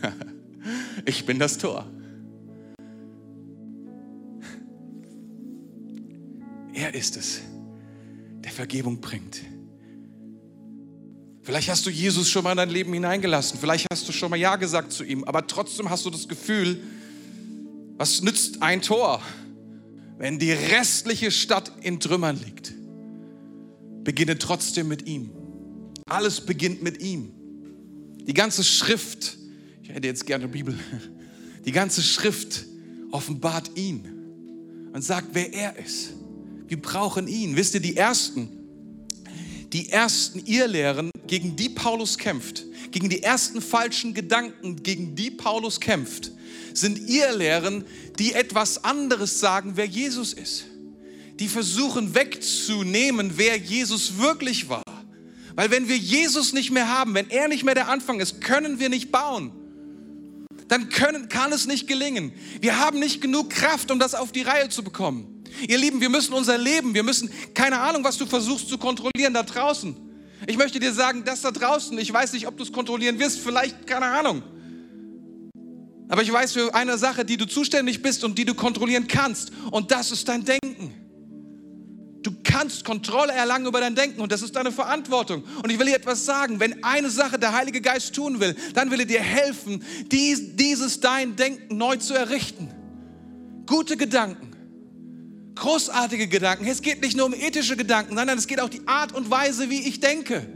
ich 1.06 1.26
bin 1.26 1.40
das 1.40 1.58
Tor. 1.58 1.90
Er 6.72 6.94
ist 6.94 7.16
es, 7.16 7.40
der 8.44 8.52
Vergebung 8.52 9.00
bringt. 9.00 9.40
Vielleicht 11.42 11.68
hast 11.68 11.84
du 11.84 11.90
Jesus 11.90 12.30
schon 12.30 12.44
mal 12.44 12.52
in 12.52 12.58
dein 12.58 12.70
Leben 12.70 12.92
hineingelassen. 12.92 13.58
Vielleicht 13.58 13.88
hast 13.90 14.06
du 14.06 14.12
schon 14.12 14.30
mal 14.30 14.36
Ja 14.36 14.54
gesagt 14.54 14.92
zu 14.92 15.02
ihm. 15.02 15.24
Aber 15.24 15.48
trotzdem 15.48 15.90
hast 15.90 16.06
du 16.06 16.10
das 16.10 16.28
Gefühl, 16.28 16.80
was 17.96 18.22
nützt 18.22 18.62
ein 18.62 18.82
Tor, 18.82 19.20
wenn 20.16 20.38
die 20.38 20.52
restliche 20.52 21.32
Stadt 21.32 21.72
in 21.80 21.98
Trümmern 21.98 22.38
liegt? 22.40 22.71
Beginne 24.04 24.38
trotzdem 24.38 24.88
mit 24.88 25.06
ihm. 25.06 25.30
Alles 26.06 26.40
beginnt 26.40 26.82
mit 26.82 27.00
ihm. 27.00 27.32
Die 28.26 28.34
ganze 28.34 28.64
Schrift, 28.64 29.36
ich 29.82 29.90
hätte 29.90 30.06
jetzt 30.06 30.26
gerne 30.26 30.44
eine 30.44 30.52
Bibel, 30.52 30.78
die 31.64 31.72
ganze 31.72 32.02
Schrift 32.02 32.66
offenbart 33.10 33.76
ihn 33.76 34.04
und 34.92 35.02
sagt, 35.02 35.28
wer 35.32 35.52
er 35.52 35.78
ist. 35.78 36.10
Wir 36.66 36.80
brauchen 36.80 37.28
ihn. 37.28 37.56
Wisst 37.56 37.74
ihr, 37.74 37.80
die 37.80 37.96
ersten, 37.96 38.48
die 39.72 39.90
ersten 39.90 40.38
Irrlehren, 40.46 41.10
gegen 41.26 41.56
die 41.56 41.68
Paulus 41.68 42.18
kämpft, 42.18 42.64
gegen 42.90 43.08
die 43.08 43.22
ersten 43.22 43.60
falschen 43.60 44.14
Gedanken, 44.14 44.82
gegen 44.82 45.14
die 45.14 45.30
Paulus 45.30 45.80
kämpft, 45.80 46.32
sind 46.74 47.08
Irrlehren, 47.08 47.84
die 48.18 48.32
etwas 48.32 48.84
anderes 48.84 49.40
sagen, 49.40 49.72
wer 49.76 49.86
Jesus 49.86 50.32
ist 50.32 50.66
die 51.38 51.48
versuchen 51.48 52.14
wegzunehmen, 52.14 53.32
wer 53.36 53.56
Jesus 53.56 54.18
wirklich 54.18 54.68
war. 54.68 54.82
Weil 55.54 55.70
wenn 55.70 55.88
wir 55.88 55.96
Jesus 55.96 56.52
nicht 56.52 56.70
mehr 56.70 56.88
haben, 56.88 57.14
wenn 57.14 57.30
er 57.30 57.48
nicht 57.48 57.64
mehr 57.64 57.74
der 57.74 57.88
Anfang 57.88 58.20
ist, 58.20 58.40
können 58.40 58.78
wir 58.78 58.88
nicht 58.88 59.12
bauen. 59.12 59.52
Dann 60.68 60.88
können, 60.88 61.28
kann 61.28 61.52
es 61.52 61.66
nicht 61.66 61.86
gelingen. 61.86 62.32
Wir 62.60 62.78
haben 62.78 62.98
nicht 62.98 63.20
genug 63.20 63.50
Kraft, 63.50 63.90
um 63.90 63.98
das 63.98 64.14
auf 64.14 64.32
die 64.32 64.42
Reihe 64.42 64.68
zu 64.70 64.82
bekommen. 64.82 65.44
Ihr 65.68 65.76
Lieben, 65.76 66.00
wir 66.00 66.08
müssen 66.08 66.32
unser 66.32 66.56
Leben, 66.56 66.94
wir 66.94 67.02
müssen, 67.02 67.30
keine 67.54 67.78
Ahnung, 67.78 68.02
was 68.04 68.16
du 68.16 68.24
versuchst 68.24 68.68
zu 68.68 68.78
kontrollieren 68.78 69.34
da 69.34 69.42
draußen. 69.42 69.94
Ich 70.46 70.56
möchte 70.56 70.80
dir 70.80 70.92
sagen, 70.92 71.24
das 71.24 71.42
da 71.42 71.50
draußen, 71.50 71.96
ich 71.98 72.12
weiß 72.12 72.32
nicht, 72.32 72.46
ob 72.46 72.56
du 72.56 72.62
es 72.62 72.72
kontrollieren 72.72 73.18
wirst, 73.18 73.40
vielleicht, 73.40 73.86
keine 73.86 74.06
Ahnung. 74.06 74.42
Aber 76.08 76.22
ich 76.22 76.32
weiß 76.32 76.52
für 76.52 76.74
eine 76.74 76.98
Sache, 76.98 77.24
die 77.24 77.36
du 77.36 77.46
zuständig 77.46 78.02
bist 78.02 78.24
und 78.24 78.36
die 78.36 78.44
du 78.44 78.54
kontrollieren 78.54 79.06
kannst. 79.06 79.52
Und 79.70 79.90
das 79.90 80.10
ist 80.10 80.28
dein 80.28 80.44
Denken. 80.44 80.92
Du 82.22 82.32
kannst 82.44 82.84
Kontrolle 82.84 83.32
erlangen 83.32 83.66
über 83.66 83.80
dein 83.80 83.94
Denken 83.94 84.20
und 84.20 84.30
das 84.30 84.42
ist 84.42 84.54
deine 84.54 84.70
Verantwortung. 84.70 85.42
Und 85.62 85.70
ich 85.70 85.78
will 85.78 85.86
dir 85.86 85.96
etwas 85.96 86.24
sagen, 86.24 86.60
wenn 86.60 86.84
eine 86.84 87.10
Sache 87.10 87.38
der 87.38 87.52
Heilige 87.52 87.80
Geist 87.80 88.14
tun 88.14 88.38
will, 88.38 88.54
dann 88.74 88.90
will 88.90 89.00
er 89.00 89.06
dir 89.06 89.20
helfen, 89.20 89.82
dies, 90.10 90.56
dieses 90.56 91.00
dein 91.00 91.34
Denken 91.34 91.76
neu 91.76 91.96
zu 91.96 92.14
errichten. 92.14 92.68
Gute 93.66 93.96
Gedanken, 93.96 94.52
großartige 95.56 96.28
Gedanken. 96.28 96.66
Es 96.66 96.82
geht 96.82 97.02
nicht 97.02 97.16
nur 97.16 97.26
um 97.26 97.34
ethische 97.34 97.76
Gedanken, 97.76 98.16
sondern 98.16 98.38
es 98.38 98.46
geht 98.46 98.60
auch 98.60 98.70
die 98.70 98.86
Art 98.86 99.12
und 99.12 99.30
Weise, 99.30 99.68
wie 99.70 99.88
ich 99.88 99.98
denke. 99.98 100.46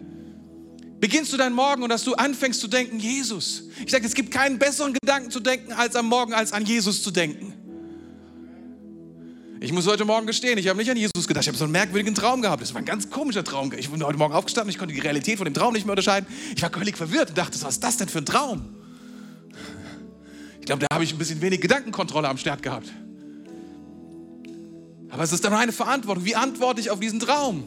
Beginnst 1.01 1.33
du 1.33 1.37
deinen 1.37 1.55
Morgen 1.55 1.83
und 1.83 1.91
dass 1.91 2.05
du 2.05 2.15
anfängst 2.15 2.61
zu 2.61 2.69
denken, 2.69 2.99
Jesus. 2.99 3.65
Ich 3.85 3.91
sage, 3.91 4.07
es 4.07 4.15
gibt 4.15 4.31
keinen 4.31 4.59
besseren 4.59 4.95
Gedanken 4.95 5.31
zu 5.31 5.41
denken, 5.41 5.73
als 5.73 5.95
am 5.97 6.07
Morgen, 6.07 6.33
als 6.33 6.53
an 6.53 6.65
Jesus 6.65 7.03
zu 7.03 7.11
denken. 7.11 7.56
Ich 9.59 9.73
muss 9.73 9.87
heute 9.87 10.05
Morgen 10.05 10.27
gestehen, 10.27 10.59
ich 10.59 10.69
habe 10.69 10.79
nicht 10.79 10.91
an 10.91 10.97
Jesus 10.97 11.27
gedacht. 11.27 11.45
Ich 11.45 11.49
habe 11.49 11.57
so 11.57 11.65
einen 11.65 11.73
merkwürdigen 11.73 12.15
Traum 12.15 12.43
gehabt. 12.43 12.61
Das 12.61 12.75
war 12.75 12.83
ein 12.83 12.85
ganz 12.85 13.09
komischer 13.09 13.43
Traum. 13.43 13.73
Ich 13.77 13.89
bin 13.91 14.05
heute 14.05 14.19
Morgen 14.19 14.35
aufgestanden, 14.35 14.71
ich 14.71 14.79
konnte 14.79 14.95
die 14.95 15.01
Realität 15.01 15.39
von 15.39 15.47
dem 15.47 15.55
Traum 15.55 15.73
nicht 15.73 15.87
mehr 15.87 15.93
unterscheiden. 15.93 16.27
Ich 16.55 16.63
war 16.63 16.71
völlig 16.71 16.97
verwirrt 16.97 17.31
und 17.31 17.39
dachte, 17.39 17.61
was 17.63 17.75
ist 17.75 17.85
das 17.85 17.97
denn 17.97 18.09
für 18.09 18.19
ein 18.19 18.27
Traum? 18.27 18.77
Ich 20.61 20.67
glaube, 20.67 20.85
da 20.87 20.95
habe 20.95 21.05
ich 21.05 21.13
ein 21.13 21.19
bisschen 21.19 21.41
wenig 21.41 21.61
Gedankenkontrolle 21.61 22.29
am 22.29 22.37
Start 22.37 22.63
gehabt. 22.63 22.93
Aber 25.09 25.23
es 25.23 25.33
ist 25.33 25.43
dann 25.45 25.53
meine 25.53 25.73
Verantwortung. 25.73 26.25
Wie 26.25 26.35
antworte 26.35 26.81
ich 26.81 26.91
auf 26.91 27.01
diesen 27.01 27.21
Traum? 27.21 27.65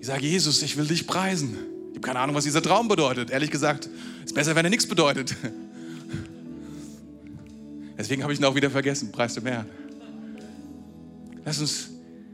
Ich 0.00 0.06
sage, 0.06 0.26
Jesus, 0.26 0.60
ich 0.62 0.76
will 0.76 0.86
dich 0.86 1.06
preisen. 1.06 1.56
Ich 1.90 1.96
habe 1.96 2.00
keine 2.00 2.18
Ahnung, 2.18 2.36
was 2.36 2.44
dieser 2.44 2.60
Traum 2.60 2.88
bedeutet. 2.88 3.30
Ehrlich 3.30 3.50
gesagt, 3.50 3.88
ist 4.24 4.34
besser, 4.34 4.54
wenn 4.54 4.66
er 4.66 4.70
nichts 4.70 4.86
bedeutet. 4.86 5.34
Deswegen 7.98 8.22
habe 8.22 8.34
ich 8.34 8.40
ihn 8.40 8.44
auch 8.44 8.54
wieder 8.54 8.70
vergessen. 8.70 9.10
Preis 9.10 9.32
dem 9.32 9.46
Herrn. 9.46 9.66
Lass 11.46 11.60
uns, 11.60 11.88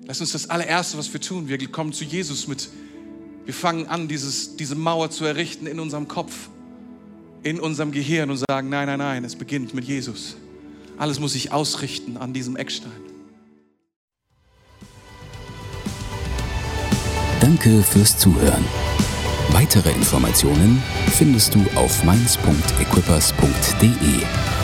lass 0.07 0.21
uns 0.23 0.33
das 0.33 0.49
allererste, 0.49 0.97
was 0.97 1.13
wir 1.13 1.21
tun, 1.21 1.47
wir 1.47 1.59
kommen 1.71 1.93
zu 1.93 2.03
Jesus 2.03 2.49
mit, 2.49 2.71
wir 3.45 3.53
fangen 3.53 3.87
an, 3.87 4.09
dieses, 4.09 4.57
diese 4.57 4.75
Mauer 4.75 5.11
zu 5.11 5.27
errichten 5.27 5.67
in 5.67 5.79
unserem 5.79 6.09
Kopf, 6.09 6.49
in 7.43 7.61
unserem 7.61 7.93
Gehirn 7.93 8.31
und 8.31 8.39
sagen, 8.39 8.71
nein, 8.71 8.87
nein, 8.87 8.99
nein, 8.99 9.23
es 9.25 9.37
beginnt 9.37 9.75
mit 9.75 9.85
Jesus. 9.85 10.37
Alles 10.97 11.21
muss 11.21 11.35
sich 11.35 11.53
ausrichten 11.53 12.17
an 12.17 12.33
diesem 12.33 12.57
Eckstein. 12.57 12.91
Danke 17.41 17.83
fürs 17.83 18.17
Zuhören. 18.17 18.65
Weitere 19.51 19.91
Informationen 19.91 20.83
findest 21.11 21.55
du 21.55 21.63
auf 21.75 22.03
mainz.equippers.de. 22.05 24.62